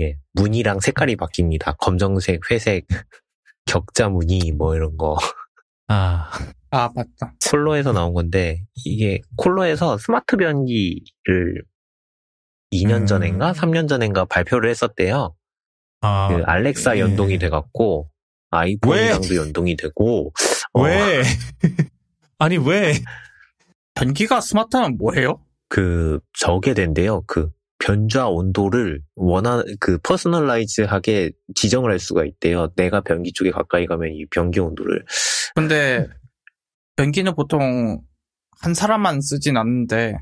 예, 0.00 0.16
무늬랑 0.34 0.80
색깔이 0.80 1.16
바뀝니다. 1.16 1.76
검정색, 1.78 2.50
회색, 2.50 2.86
격자 3.66 4.08
무늬 4.08 4.52
뭐 4.52 4.74
이런 4.76 4.96
거 4.96 5.16
아, 5.88 6.30
아 6.76 6.90
맞다. 6.94 7.34
콜로에서 7.50 7.92
나온 7.92 8.12
건데 8.12 8.62
이게 8.84 9.22
콜로에서 9.36 9.96
스마트 9.96 10.36
변기를 10.36 11.62
2년 12.70 13.02
음. 13.02 13.06
전인가 13.06 13.52
3년 13.52 13.88
전인가 13.88 14.26
발표를 14.26 14.68
했었대요. 14.68 15.34
아, 16.02 16.28
그 16.28 16.42
알렉사 16.44 16.96
예. 16.96 17.00
연동이 17.00 17.38
돼갖고 17.38 18.10
아이폰이랑도 18.50 19.36
연동이 19.36 19.76
되고 19.76 20.32
어, 20.74 20.82
왜? 20.82 21.22
아니 22.38 22.58
왜? 22.58 22.92
변기가 23.94 24.42
스마트하면 24.42 24.98
뭐예요? 24.98 25.40
그 25.70 26.20
저게 26.38 26.74
된대요. 26.74 27.22
그 27.26 27.50
변좌 27.78 28.28
온도를 28.28 29.00
원하 29.14 29.62
그 29.80 29.98
퍼스널라이즈하게 29.98 31.32
지정을 31.54 31.90
할 31.90 31.98
수가 31.98 32.26
있대요. 32.26 32.68
내가 32.76 33.00
변기 33.00 33.32
쪽에 33.32 33.50
가까이 33.50 33.86
가면 33.86 34.12
이 34.12 34.26
변기 34.26 34.60
온도를 34.60 35.04
근데 35.54 36.06
변기는 36.96 37.34
보통 37.34 38.00
한 38.60 38.74
사람만 38.74 39.20
쓰진 39.20 39.56
않는데 39.56 40.16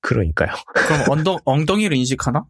그러니까요. 0.00 0.50
그럼 0.74 1.10
엉덩, 1.10 1.38
엉덩이를 1.44 1.96
인식하나? 1.96 2.44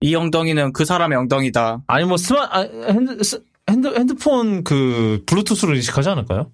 이 0.00 0.14
엉덩이는 0.14 0.72
그 0.72 0.84
사람의 0.84 1.16
엉덩이다. 1.18 1.84
아니 1.86 2.04
뭐 2.04 2.16
스마 2.16 2.48
아, 2.50 2.60
핸드 2.88 3.22
스- 3.22 3.44
핸드 3.68 3.86
핸드폰 3.88 4.64
그 4.64 5.22
블루투스로 5.26 5.74
인식하지 5.74 6.08
않을까요? 6.10 6.50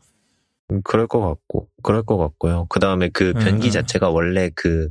음, 0.70 0.82
그럴 0.84 1.06
것 1.06 1.20
같고 1.20 1.68
그럴 1.82 2.02
것 2.02 2.18
같고요. 2.18 2.66
그 2.68 2.78
다음에 2.78 3.08
그 3.08 3.32
음, 3.36 3.40
변기 3.44 3.68
음. 3.68 3.70
자체가 3.70 4.10
원래 4.10 4.50
그 4.54 4.88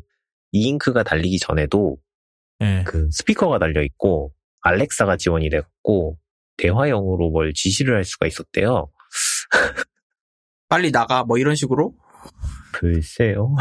E 0.51 0.60
Ink가 0.60 1.03
달리기 1.03 1.37
전에도 1.39 1.97
예. 2.61 2.83
그 2.85 3.07
스피커가 3.11 3.59
달려 3.59 3.83
있고 3.83 4.33
Alexa가 4.61 5.17
지원이 5.17 5.49
돼갖고 5.51 6.17
대화형으로 6.57 7.29
뭘 7.29 7.53
지시를 7.53 7.95
할 7.95 8.03
수가 8.03 8.25
있었대요. 8.25 8.89
빨리 10.69 10.91
나가 10.91 11.23
뭐 11.23 11.37
이런 11.37 11.55
식으로? 11.55 11.93
글쎄요. 12.73 13.55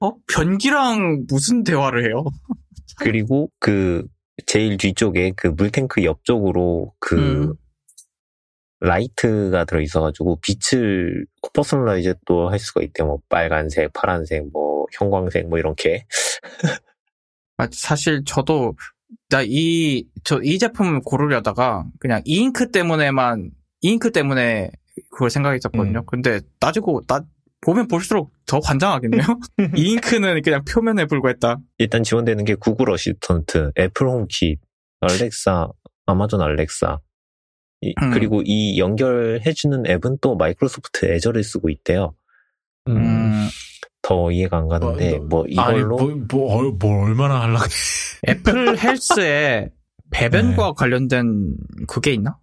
어? 0.00 0.12
변기랑 0.32 1.24
무슨 1.28 1.64
대화를 1.64 2.04
해요? 2.06 2.24
그리고 3.00 3.50
그 3.58 4.06
제일 4.46 4.76
뒤쪽에 4.76 5.32
그 5.36 5.48
물탱크 5.48 6.04
옆쪽으로 6.04 6.92
그 6.98 7.16
음. 7.16 7.54
라이트가 8.80 9.64
들어있어가지고 9.64 10.40
빛을 10.40 11.26
personalize도 11.52 12.50
할 12.50 12.58
수가 12.58 12.82
있대요. 12.82 13.06
뭐 13.06 13.18
빨간색, 13.28 13.92
파란색, 13.92 14.50
뭐 14.52 14.86
형광색 14.92 15.48
뭐 15.48 15.58
이렇게. 15.58 16.04
아, 17.58 17.68
사실 17.70 18.24
저도 18.24 18.74
나 19.28 19.42
이 19.44 20.06
저이 20.24 20.58
제품을 20.58 21.00
고르려다가 21.04 21.84
그냥 22.00 22.22
E 22.24 22.36
Ink 22.36 22.70
때문에만 22.70 23.50
E 23.80 23.88
Ink 23.88 24.12
때문에 24.12 24.70
그걸 25.10 25.30
생각했었거든요. 25.30 26.00
음. 26.00 26.04
근데 26.06 26.40
따지고 26.60 27.02
나 27.06 27.24
보면 27.60 27.86
볼수록 27.88 28.32
더 28.46 28.60
굉장하겠네요. 28.60 29.22
E 29.76 29.92
Ink는 29.92 30.42
그냥 30.42 30.64
표면에 30.64 31.06
불과했다. 31.06 31.58
일단 31.78 32.02
지원되는 32.02 32.44
게 32.44 32.54
Google 32.56 32.90
Assistant, 32.90 33.72
Apple 33.78 34.08
HomeKit, 34.08 34.56
Alexa, 35.00 35.68
Amazon 36.06 36.40
Alexa. 36.42 36.98
이- 37.82 37.94
음. 38.02 38.10
그리고 38.12 38.42
이 38.44 38.78
연결해주는 38.78 39.86
앱은 39.86 40.18
또 40.20 40.36
Microsoft 40.36 41.06
Azure를 41.12 41.42
쓰고 41.44 41.68
있대요. 41.70 42.14
음, 42.88 43.48
더 44.02 44.30
이해가 44.32 44.58
안 44.58 44.68
가는데, 44.68 45.14
어, 45.14 45.18
너- 45.18 45.24
뭐 45.24 45.44
아니 45.44 45.78
이걸로 45.78 45.96
뭐, 45.96 46.14
뭐, 46.28 46.56
얼- 46.56 46.72
뭘 46.72 47.04
얼마나 47.10 47.42
하려고? 47.42 47.64
Apple 48.28 48.76
Health에 48.78 49.70
배변과 50.10 50.72
관련된 50.72 51.54
그게 51.86 52.12
있나? 52.12 52.36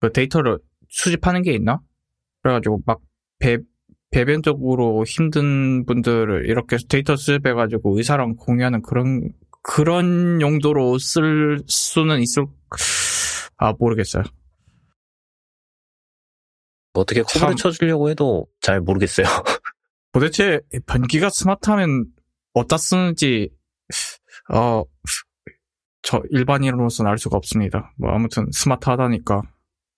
그 0.00 0.12
데이터를 0.12 0.58
수집하는 0.94 1.42
게 1.42 1.52
있나? 1.52 1.80
그래가지고 2.42 2.82
막 2.86 3.00
배, 3.38 3.58
배변적으로 4.10 5.04
힘든 5.04 5.84
분들을 5.86 6.48
이렇게 6.48 6.76
데이터 6.88 7.16
수집해가지고 7.16 7.96
의사랑 7.96 8.36
공유하는 8.36 8.80
그런, 8.82 9.28
그런 9.62 10.40
용도로 10.40 10.98
쓸 10.98 11.58
수는 11.66 12.20
있을, 12.20 12.46
아, 13.56 13.72
모르겠어요. 13.76 14.22
뭐 16.92 17.02
어떻게 17.02 17.22
참. 17.24 17.40
코드를 17.40 17.56
쳐주려고 17.56 18.08
해도 18.08 18.46
잘 18.60 18.80
모르겠어요. 18.80 19.26
도대체 20.12 20.60
변기가 20.86 21.28
스마트하면 21.28 22.06
어디다 22.52 22.76
쓰는지, 22.76 23.50
어, 24.52 24.84
저 26.02 26.22
일반인으로서는 26.30 27.10
알 27.10 27.18
수가 27.18 27.36
없습니다. 27.36 27.92
뭐 27.98 28.12
아무튼 28.12 28.46
스마트하다니까. 28.52 29.42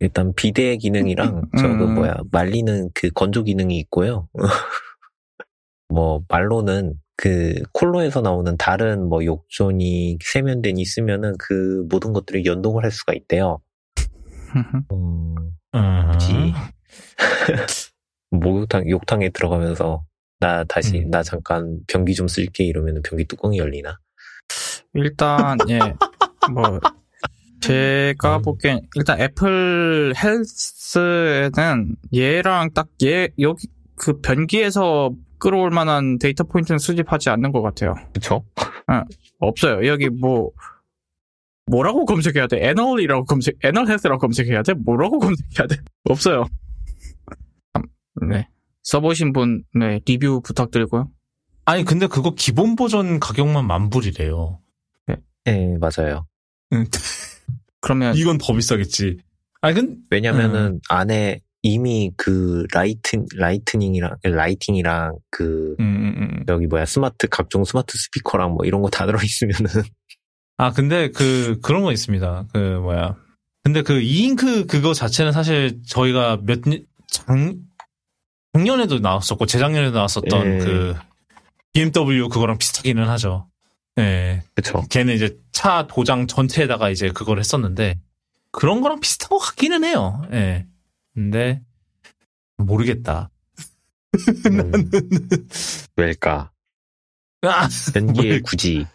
일단 0.00 0.34
비대 0.34 0.76
기능이랑 0.76 1.48
저그 1.56 1.84
음. 1.84 1.94
뭐야 1.94 2.16
말리는 2.30 2.90
그 2.94 3.10
건조 3.10 3.44
기능이 3.44 3.78
있고요. 3.78 4.28
뭐 5.88 6.22
말로는 6.28 6.94
그 7.16 7.62
콜로에서 7.72 8.20
나오는 8.20 8.56
다른 8.58 9.08
뭐 9.08 9.24
욕조니 9.24 10.18
세면대니 10.22 10.84
쓰면은 10.84 11.34
그 11.38 11.86
모든 11.88 12.12
것들을 12.12 12.44
연동을 12.44 12.84
할 12.84 12.90
수가 12.90 13.14
있대요. 13.14 13.60
음, 14.92 15.52
음. 15.74 16.12
그치. 16.12 16.52
목욕탕 18.30 18.90
욕탕에 18.90 19.30
들어가면서 19.30 20.04
나 20.40 20.64
다시 20.64 20.98
음. 20.98 21.10
나 21.10 21.22
잠깐 21.22 21.80
변기 21.86 22.14
좀 22.14 22.28
쓸게 22.28 22.64
이러면은 22.64 23.00
변기 23.02 23.24
뚜껑이 23.24 23.58
열리나? 23.58 23.98
일단 24.94 25.56
예, 25.68 25.78
뭐 26.52 26.80
제가 27.66 28.36
음. 28.38 28.42
보기엔 28.42 28.80
일단 28.94 29.20
Apple 29.20 30.12
Health는 30.16 31.96
얘랑 32.14 32.72
딱 32.72 32.88
얘 33.02 33.28
여기 33.40 33.68
그 33.96 34.20
변기에서 34.20 35.10
끌어올 35.38 35.70
만한 35.70 36.18
데이터 36.18 36.44
포인트는 36.44 36.78
수집하지 36.78 37.30
않는 37.30 37.52
것 37.52 37.62
같아요. 37.62 37.94
그쵸? 38.12 38.44
없어요. 39.38 39.86
여기 39.86 40.08
뭐 40.08 40.50
뭐라고 41.66 42.04
검색해야 42.04 42.46
돼? 42.46 42.58
anal이라고 42.68 43.24
검색, 43.24 43.56
anal 43.64 43.88
health라고 43.88 44.18
검색해야 44.20 44.62
돼? 44.62 44.74
뭐라고 44.74 45.18
검색해야 45.20 45.66
돼? 45.66 45.76
없어요. 46.04 46.46
참, 47.74 47.82
네. 48.28 48.48
써보신 48.84 49.32
분, 49.32 49.64
네, 49.74 50.00
리뷰 50.06 50.40
부탁드리고요. 50.42 51.10
아니 51.64 51.84
근데 51.84 52.06
그거 52.06 52.34
기본 52.36 52.76
버전 52.76 53.18
가격만 53.18 53.66
만불이래요. 53.66 54.60
네 55.44 55.76
맞아요. 55.78 56.26
그러면 57.86 58.16
이건 58.16 58.38
더 58.38 58.52
비싸겠지. 58.52 59.16
아니 59.62 59.74
근 59.74 59.96
왜냐면은 60.10 60.80
안에 60.88 61.40
이미 61.62 62.12
그 62.16 62.64
light 62.72 63.24
lightning이랑 63.34 64.16
lighting이랑 64.22 65.16
그 65.30 65.74
음, 65.80 65.84
음, 65.84 66.14
음. 66.22 66.44
여기 66.48 66.66
뭐야 66.66 66.84
스마트 66.86 67.26
각종 67.28 67.64
스마트 67.64 67.96
스피커랑 67.98 68.52
뭐 68.52 68.64
이런 68.66 68.82
거 68.82 68.88
다 68.88 69.06
들어 69.06 69.18
있으면은 69.22 69.64
아 70.58 70.70
근데 70.72 71.10
그 71.10 71.58
그런 71.62 71.82
거 71.82 71.92
있습니다. 71.92 72.46
그 72.52 72.58
뭐야. 72.58 73.16
근데 73.64 73.82
그 73.82 74.00
이잉크 74.00 74.66
그거 74.66 74.94
자체는 74.94 75.32
사실 75.32 75.80
저희가 75.88 76.38
몇장 76.44 77.56
작년에도 78.52 79.00
나왔었고 79.00 79.46
재작년에도 79.46 79.96
나왔었던 79.96 80.46
예. 80.46 80.58
그 80.58 80.94
BMW 81.72 82.28
그거랑 82.28 82.58
비슷하기는 82.58 83.08
하죠. 83.08 83.48
예. 83.98 84.42
그쵸 84.54 84.82
걔는 84.90 85.14
이제 85.14 85.38
차 85.52 85.86
도장 85.86 86.26
전체에다가 86.26 86.90
이제 86.90 87.10
그걸 87.10 87.38
했었는데 87.38 87.98
그런 88.52 88.80
거랑 88.80 89.00
비슷한 89.00 89.28
것 89.30 89.38
같기는 89.38 89.84
해요. 89.84 90.22
예. 90.32 90.66
근데 91.14 91.62
모르겠다. 92.58 93.30
음, 94.50 94.72
왜일까 95.96 96.50
아, 97.42 97.68
변기에 97.92 98.30
왜- 98.30 98.40
굳이 98.40 98.86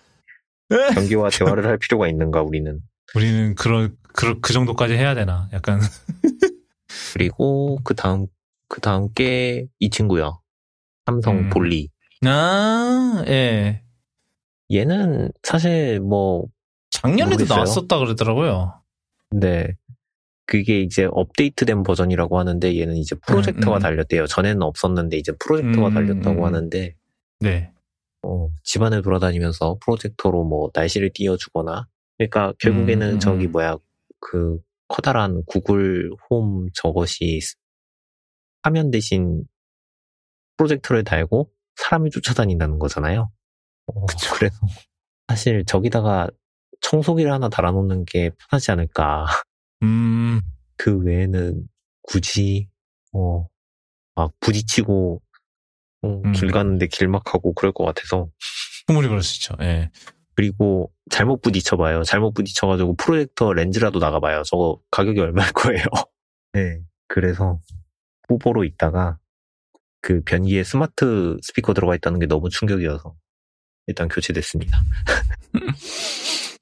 변기와 0.95 1.29
대화를 1.29 1.65
할 1.67 1.77
필요가 1.77 2.07
있는가 2.07 2.41
우리는 2.41 2.79
우리는 3.13 3.53
그런 3.55 3.95
그, 4.13 4.39
그 4.39 4.51
정도까지 4.53 4.93
해야 4.93 5.13
되나? 5.13 5.47
약간 5.53 5.79
그리고 7.13 7.79
그 7.83 7.93
다음 7.93 8.25
그 8.67 8.81
다음 8.81 9.13
게 9.13 9.67
이 9.79 9.89
친구요 9.89 10.41
삼성 11.05 11.37
음. 11.37 11.49
볼리 11.49 11.89
아, 12.25 13.23
예. 13.27 13.83
얘는 14.71 15.31
사실 15.43 15.99
뭐 15.99 16.45
작년에도 16.89 17.29
모르겠어요. 17.37 17.55
나왔었다 17.55 17.99
그러더라고요. 17.99 18.81
네. 19.31 19.75
그게 20.45 20.81
이제 20.81 21.07
업데이트된 21.09 21.83
버전이라고 21.83 22.37
하는데 22.37 22.79
얘는 22.79 22.97
이제 22.97 23.15
프로젝터가 23.25 23.77
음, 23.77 23.79
음. 23.79 23.81
달렸대요. 23.81 24.27
전에는 24.27 24.61
없었는데 24.61 25.17
이제 25.17 25.31
프로젝터가 25.39 25.87
음, 25.87 25.93
달렸다고 25.93 26.41
음. 26.41 26.45
하는데 26.45 26.95
네. 27.39 27.71
어, 28.23 28.49
집안을 28.63 29.01
돌아다니면서 29.01 29.77
프로젝터로 29.81 30.43
뭐 30.43 30.69
날씨를 30.73 31.11
띄워주거나 31.13 31.87
그러니까 32.17 32.53
결국에는 32.59 33.13
음, 33.13 33.19
저기 33.19 33.45
음. 33.47 33.51
뭐야 33.53 33.77
그 34.19 34.59
커다란 34.87 35.43
구글 35.45 36.11
홈 36.29 36.67
저것이 36.73 37.39
화면 38.61 38.91
대신 38.91 39.43
프로젝터를 40.57 41.03
달고 41.03 41.49
사람이 41.75 42.11
쫓아다닌다는 42.11 42.77
거잖아요. 42.77 43.31
어, 43.95 44.05
그래서 44.35 44.57
사실 45.27 45.63
저기다가 45.65 46.27
청소기를 46.81 47.31
하나 47.31 47.49
달아놓는 47.49 48.05
게 48.05 48.31
편하지 48.49 48.71
않을까. 48.71 49.25
음, 49.83 50.41
그 50.77 50.97
외에는 50.97 51.67
굳이 52.03 52.67
어, 53.13 53.47
막 54.15 54.31
부딪히고 54.39 55.21
어, 56.03 56.21
음. 56.25 56.31
길 56.33 56.51
가는데 56.51 56.87
길막하고 56.87 57.53
그럴 57.53 57.71
것 57.71 57.85
같아서 57.85 58.29
충분히 58.87 59.07
그럴 59.07 59.21
수 59.21 59.37
있죠. 59.37 59.55
예. 59.61 59.91
그리고 60.33 60.91
잘못 61.09 61.41
부딪혀봐요. 61.41 62.03
잘못 62.03 62.33
부딪혀가지고 62.33 62.95
프로젝터 62.95 63.53
렌즈라도 63.53 63.99
나가봐요. 63.99 64.43
저거 64.43 64.79
가격이 64.89 65.19
얼마일 65.19 65.51
거예요. 65.53 65.83
네. 66.53 66.79
그래서 67.07 67.59
후보로 68.27 68.63
있다가 68.63 69.19
그 70.01 70.21
변기에 70.23 70.63
스마트 70.63 71.37
스피커 71.41 71.73
들어가 71.73 71.95
있다는 71.95 72.19
게 72.19 72.25
너무 72.25 72.49
충격이어서 72.49 73.13
일단 73.87 74.07
교체됐습니다. 74.07 74.81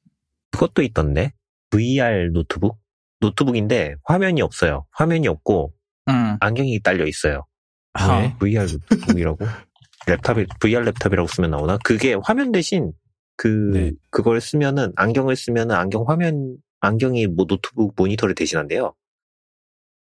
그것도 0.52 0.82
있던데 0.84 1.34
VR 1.70 2.32
노트북 2.34 2.78
노트북인데 3.20 3.96
화면이 4.04 4.42
없어요. 4.42 4.86
화면이 4.92 5.28
없고 5.28 5.74
음. 6.10 6.38
안경이 6.40 6.82
딸려 6.82 7.06
있어요. 7.06 7.46
아, 7.94 8.36
VR 8.40 8.66
노트북이라고 8.72 9.46
랩탑이 10.08 10.60
VR 10.60 10.92
랩탑이라고 10.92 11.28
쓰면 11.28 11.52
나오나? 11.52 11.78
그게 11.84 12.16
화면 12.24 12.52
대신 12.52 12.94
그 13.36 13.72
네. 13.74 13.92
그걸 14.10 14.42
쓰면은 14.42 14.92
안경을 14.96 15.36
쓰면은 15.36 15.76
안경 15.76 16.06
화면 16.08 16.58
안경이 16.82 17.28
뭐 17.28 17.46
노트북 17.46 17.94
모니터를 17.96 18.36
대신한대요. 18.36 18.94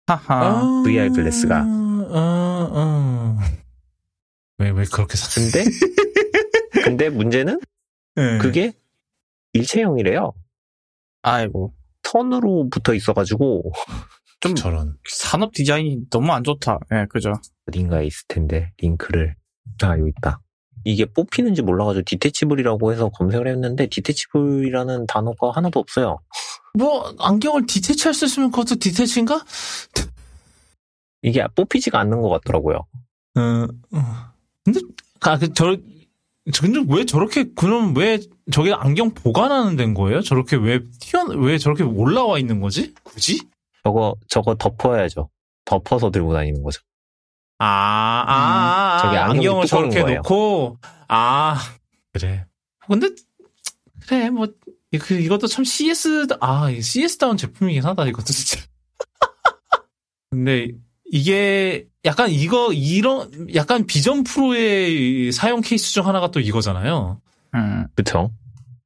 하하. 0.07 0.83
VR 0.85 1.11
glass가. 1.11 1.63
어, 1.63 2.71
어. 2.73 3.39
왜, 4.59 4.71
왜 4.71 4.85
그렇게 4.85 5.17
사? 5.17 5.41
근데 5.41 5.65
근데 6.85 7.09
문제는 7.09 7.61
네. 8.17 8.39
그게 8.39 8.73
일체형이래요. 9.55 10.33
아이고. 11.23 11.73
턴으로 12.03 12.69
붙어 12.71 12.93
있어가지고 12.95 13.73
좀 14.41 14.55
저런. 14.55 14.97
산업 15.09 15.53
디자인이 15.53 16.11
너무 16.11 16.33
안 16.33 16.45
좋다. 16.45 16.79
예, 16.93 17.07
그죠. 17.09 17.33
어딘가에 17.69 18.05
있을 18.07 18.25
텐데 18.29 18.73
링크를 18.79 19.35
아 19.83 19.99
여기 19.99 20.11
있다. 20.19 20.41
이게 20.85 21.07
뽑히는지 21.07 21.63
몰라가지고 21.63 22.03
디테치블이라고 22.05 22.93
해서 22.93 23.09
검색을 23.09 23.49
했는데 23.49 23.87
디테치블이라는 23.87 25.07
단어가 25.07 25.51
하나도 25.53 25.81
없어요. 25.81 26.19
뭐, 26.75 27.15
안경을 27.21 27.65
디테치 27.67 28.07
할 28.07 28.13
수 28.13 28.27
있으면 28.27 28.51
그것도 28.51 28.75
디테치인가? 28.81 29.43
이게 31.23 31.47
뽑히지가 31.55 31.99
않는 32.01 32.21
것 32.21 32.29
같더라고요. 32.29 32.77
어, 33.37 33.41
어. 33.41 33.99
근데, 34.65 34.81
아, 35.21 35.39
그, 35.39 35.53
저, 35.55 35.77
저- 35.77 35.83
근데 36.61 36.85
왜 36.89 37.05
저렇게, 37.07 37.45
그럼 37.55 37.97
왜 37.97 38.19
저게 38.53 38.73
안경 38.75 39.15
보관하는 39.15 39.77
데인 39.77 39.95
거예요? 39.95 40.21
저렇게 40.21 40.57
왜 40.57 40.81
튀어, 41.01 41.25
왜 41.37 41.57
저렇게 41.57 41.83
올라와 41.83 42.39
있는 42.39 42.61
거지? 42.61 42.93
굳이? 43.03 43.41
저거 43.83 44.15
저거 44.29 44.55
덮어야죠. 44.55 45.31
덮어서 45.65 46.11
들고 46.11 46.35
다니는 46.35 46.63
거죠. 46.63 46.81
아, 47.59 47.67
아, 47.67 48.33
아, 48.33 48.95
아, 48.97 48.99
저게 49.03 49.17
안경이 49.17 49.39
안경을 49.47 49.67
저렇게 49.67 50.03
거예요. 50.03 50.17
놓고, 50.19 50.79
아, 51.09 51.57
그래. 52.13 52.45
근데, 52.87 53.09
그래, 54.07 54.29
뭐, 54.29 54.47
이- 54.91 54.99
그, 54.99 55.15
이것도 55.15 55.47
참 55.47 55.65
CS, 55.65 56.27
아, 56.41 56.69
CS다운 56.79 57.39
제품이긴 57.39 57.85
하다, 57.85 58.07
이것도 58.07 58.27
진짜. 58.27 58.61
근데, 60.31 60.73
이게, 61.07 61.87
약간 62.05 62.31
이거, 62.31 62.73
이런, 62.73 63.49
약간 63.55 63.87
Vision 63.87 64.25
Pro의 64.25 65.33
사용 65.33 65.61
케이스 65.61 65.93
중 65.93 66.07
하나가 66.07 66.31
또 66.31 66.41
이거잖아요. 66.41 67.21
음. 67.55 67.87
그쵸? 67.95 68.31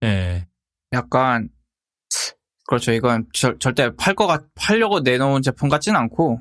예. 0.04 0.46
약간 0.92 1.48
그렇죠. 2.66 2.92
이건 2.92 3.24
절, 3.32 3.58
절대 3.58 3.90
팔 3.96 4.14
거 4.14 4.26
같, 4.26 4.42
팔려고 4.54 5.00
내놓은 5.00 5.40
제품 5.42 5.68
같진 5.70 5.96
않고 5.96 6.40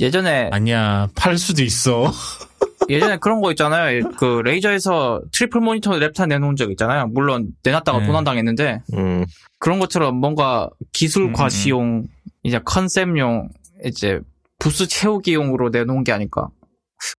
예전에 0.00 0.48
아니야, 0.52 1.08
팔 1.14 1.36
수도 1.36 1.62
있어. 1.62 2.10
예전에 2.88 3.18
그런 3.18 3.40
거 3.42 3.50
있잖아요. 3.50 4.08
그 4.16 4.40
Razer에서 4.44 5.20
triple 5.32 5.60
모니터 5.60 5.92
랩탑 5.92 6.28
내놓은 6.28 6.56
적 6.56 6.70
있잖아요. 6.70 7.08
물론 7.08 7.48
내놨다가 7.62 8.00
네. 8.00 8.06
도난 8.06 8.24
당했는데 8.24 8.82
음, 8.94 9.26
그런 9.58 9.78
것처럼 9.78 10.16
뭔가 10.16 10.70
기술 10.92 11.24
음, 11.24 11.28
음, 11.28 11.32
과시용 11.34 12.06
이제 12.42 12.58
컨셉용 12.64 13.48
이제 13.84 14.20
부스 14.58 14.86
채우기용으로 14.86 15.70
내놓은 15.70 16.04
게 16.04 16.12
아닐까. 16.12 16.48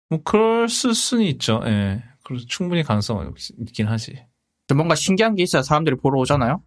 뭐, 0.08 0.22
그럴 0.22 0.68
수, 0.68 0.92
수는 0.94 1.24
있죠. 1.24 1.60
예. 1.64 2.02
그래서 2.24 2.44
충분히 2.48 2.82
가능성은 2.82 3.34
있긴 3.60 3.86
하지. 3.86 4.26
뭔가 4.74 4.94
신기한 4.94 5.36
게 5.36 5.44
있어야 5.44 5.62
사람들이 5.62 5.96
보러 5.96 6.18
오잖아요. 6.20 6.62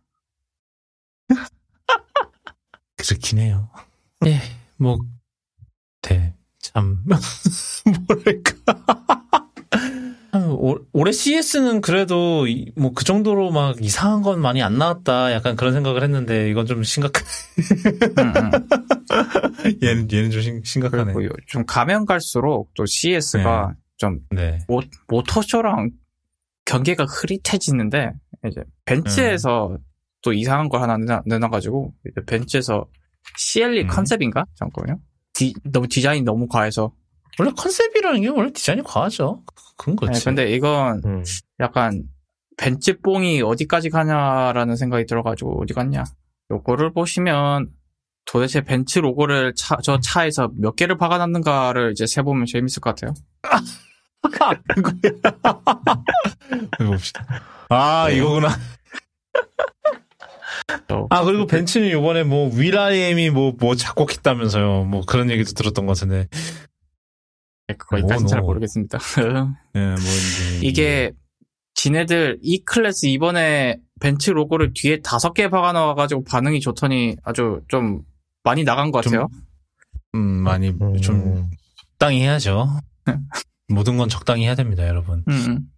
그렇긴 2.98 3.40
해요. 3.40 3.70
예, 4.26 4.40
뭐, 4.78 5.00
네, 6.02 6.34
참, 6.60 7.04
뭐랄까. 8.08 8.98
올- 10.51 10.85
올해 10.93 11.11
CS는 11.11 11.81
그래도, 11.81 12.45
뭐, 12.76 12.91
그 12.93 13.03
정도로 13.03 13.51
막 13.51 13.76
이상한 13.81 14.21
건 14.21 14.41
많이 14.41 14.61
안 14.61 14.77
나왔다. 14.77 15.31
약간 15.34 15.55
그런 15.55 15.73
생각을 15.73 16.03
했는데, 16.03 16.49
이건 16.49 16.65
좀 16.65 16.84
심각한, 16.84 17.23
음, 18.19 18.34
음. 18.35 18.67
얘는, 19.84 20.07
얘는 20.11 20.31
좀 20.31 20.41
심, 20.41 20.63
심각하네. 20.63 21.13
좀 21.47 21.65
가면 21.65 22.05
갈수록 22.05 22.69
또 22.76 22.85
CS가 22.85 23.73
좀 23.97 24.19
네. 24.31 24.59
모, 24.67 24.81
모터쇼랑 25.07 25.91
경계가 26.65 27.05
흐릿해지는데 27.05 28.11
이제 28.47 28.61
벤츠에서 28.85 29.77
또 30.21 30.34
이상한 30.34 30.69
걸 30.69 30.81
하나 30.81 30.97
내놔, 31.26 31.49
이제 31.59 32.21
벤츠에서 32.26 32.85
CLE 33.38 33.81
음. 33.84 33.88
컨셉인가 33.88 34.45
잠깐만요. 34.55 34.99
디, 35.34 35.53
너무 35.63 35.88
디자인이 35.88 36.23
너무 36.23 36.47
과해서. 36.47 36.91
원래 37.38 37.51
컨셉이라는 37.56 38.22
게 38.22 38.27
원래 38.30 38.51
디자인이 38.51 38.84
과하죠. 38.84 39.43
그건 39.77 39.95
네, 39.95 40.07
그렇지. 40.07 40.26
근데 40.26 40.51
이건 40.51 41.01
음. 41.06 41.23
약간 41.60 42.03
벤츠 42.57 42.99
뽕이 42.99 43.41
어디까지 43.41 43.89
가냐라는 43.89 44.76
생각이 44.76 45.06
들어가지고 45.06 45.61
어디 45.61 45.73
갔냐. 45.73 46.03
요거를 46.51 46.93
보시면 46.93 47.69
도대체 48.26 48.61
벤츠 48.61 48.99
로고를 48.99 49.53
차, 49.56 49.77
저 49.81 49.99
차에서 49.99 50.49
몇 50.56 50.76
개를 50.76 50.97
박아놨는가를 50.97 51.91
이제 51.91 52.06
세보면 52.06 52.45
재밌을 52.45 52.81
것 52.81 52.95
같아요. 52.95 53.14
이거 56.80 56.91
봅시다. 56.91 57.26
아, 57.69 58.07
네. 58.10 58.18
이거구나. 58.18 58.49
또 60.88 61.07
아, 61.10 61.23
그리고 61.23 61.47
벤츠는 61.47 61.89
요번에 61.91 62.23
뭐, 62.23 62.51
위라이엠이 62.53 63.30
뭐, 63.30 63.53
뭐 63.57 63.76
작곡했다면서요. 63.76 64.84
뭐, 64.84 65.06
그런 65.06 65.31
얘기도 65.31 65.53
들었던 65.53 65.85
것 65.85 65.97
같은데. 65.97 66.27
그거까지는 67.78 68.28
잘 68.28 68.40
오, 68.40 68.41
너. 68.41 68.48
모르겠습니다. 68.48 69.00
예, 69.76 69.80
뭐, 69.80 69.96
이제 69.96 70.60
이게 70.62 71.12
지네들 71.76 72.40
E-Class 72.41 73.06
이번에 73.08 73.78
벤츠 74.00 74.32
로고를 74.32 74.74
뒤에 74.74 75.02
다섯 75.02 75.34
개 75.34 75.50
박아 75.50 75.74
넣어가지고 75.74 76.24
반응이 76.24 76.60
좋더니 76.60 77.16
아주 77.24 77.62
좀 77.68 78.02
많이 78.44 78.64
나간 78.64 78.91
것좀 78.91 79.12
같아요. 79.12 79.28
음, 80.16 80.20
많이 80.20 80.70
음. 80.70 80.98
좀 81.02 81.50
적당히 81.78 82.22
해야죠. 82.22 82.68
모든 83.68 83.98
건 83.98 84.10
적당히 84.10 84.46
해야 84.46 84.56
됩니다, 84.56 84.88
여러분. 84.88 85.24
음, 85.28 85.70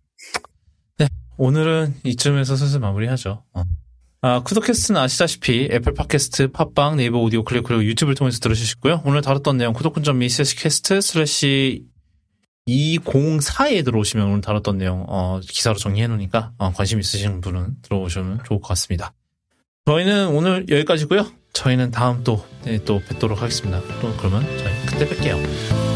오늘은 1.38 1.96
이쯤에서 2.04 2.56
슬슬 2.56 2.80
마무리하죠. 2.80 3.44
어. 3.54 3.64
아, 4.24 4.44
쿠도캐스트는 4.44 5.02
아시다시피 5.02 5.70
애플 5.72 5.96
팟캐스트, 5.96 6.52
팟빵, 6.52 6.98
네이버 6.98 7.20
오디오 7.20 7.44
클립 7.44 7.64
그리고 7.64 7.84
유튜브를 7.84 8.14
통해서 8.14 8.40
들으실 8.40 8.68
수 8.68 8.76
있고요. 8.78 9.02
오늘 9.04 9.22
다뤘던 9.22 9.58
내용 9.58 9.74
구독.me 9.74 10.26
slash 10.28 10.56
cast 10.62 11.02
slash 11.02 11.86
204에 12.68 13.84
들어오시면 13.84 14.28
오늘 14.28 14.42
다뤘던 14.42 14.78
내용 14.78 15.06
어, 15.08 15.40
기사로 15.42 15.78
정리해 15.78 16.06
놓으니까 16.06 16.52
어, 16.60 16.72
관심 16.72 17.00
있으신 17.00 17.42
분은 17.42 17.78
들어오시면 17.82 18.42
좋을 18.46 18.62
것 18.62 18.68
같습니다. 18.70 19.14
저희는 19.88 20.28
오늘 20.28 20.68
여기까지고요. 20.70 21.26
저희는 21.54 21.90
다음 21.90 22.24
또, 22.24 22.46
네, 22.64 22.78
또 22.86 23.00
뵙도록 23.00 23.42
하겠습니다. 23.42 23.82
또 24.02 24.16
그러면 24.18 24.44
저희 24.60 24.86
그때 24.86 25.08
뵐게요. 25.08 25.91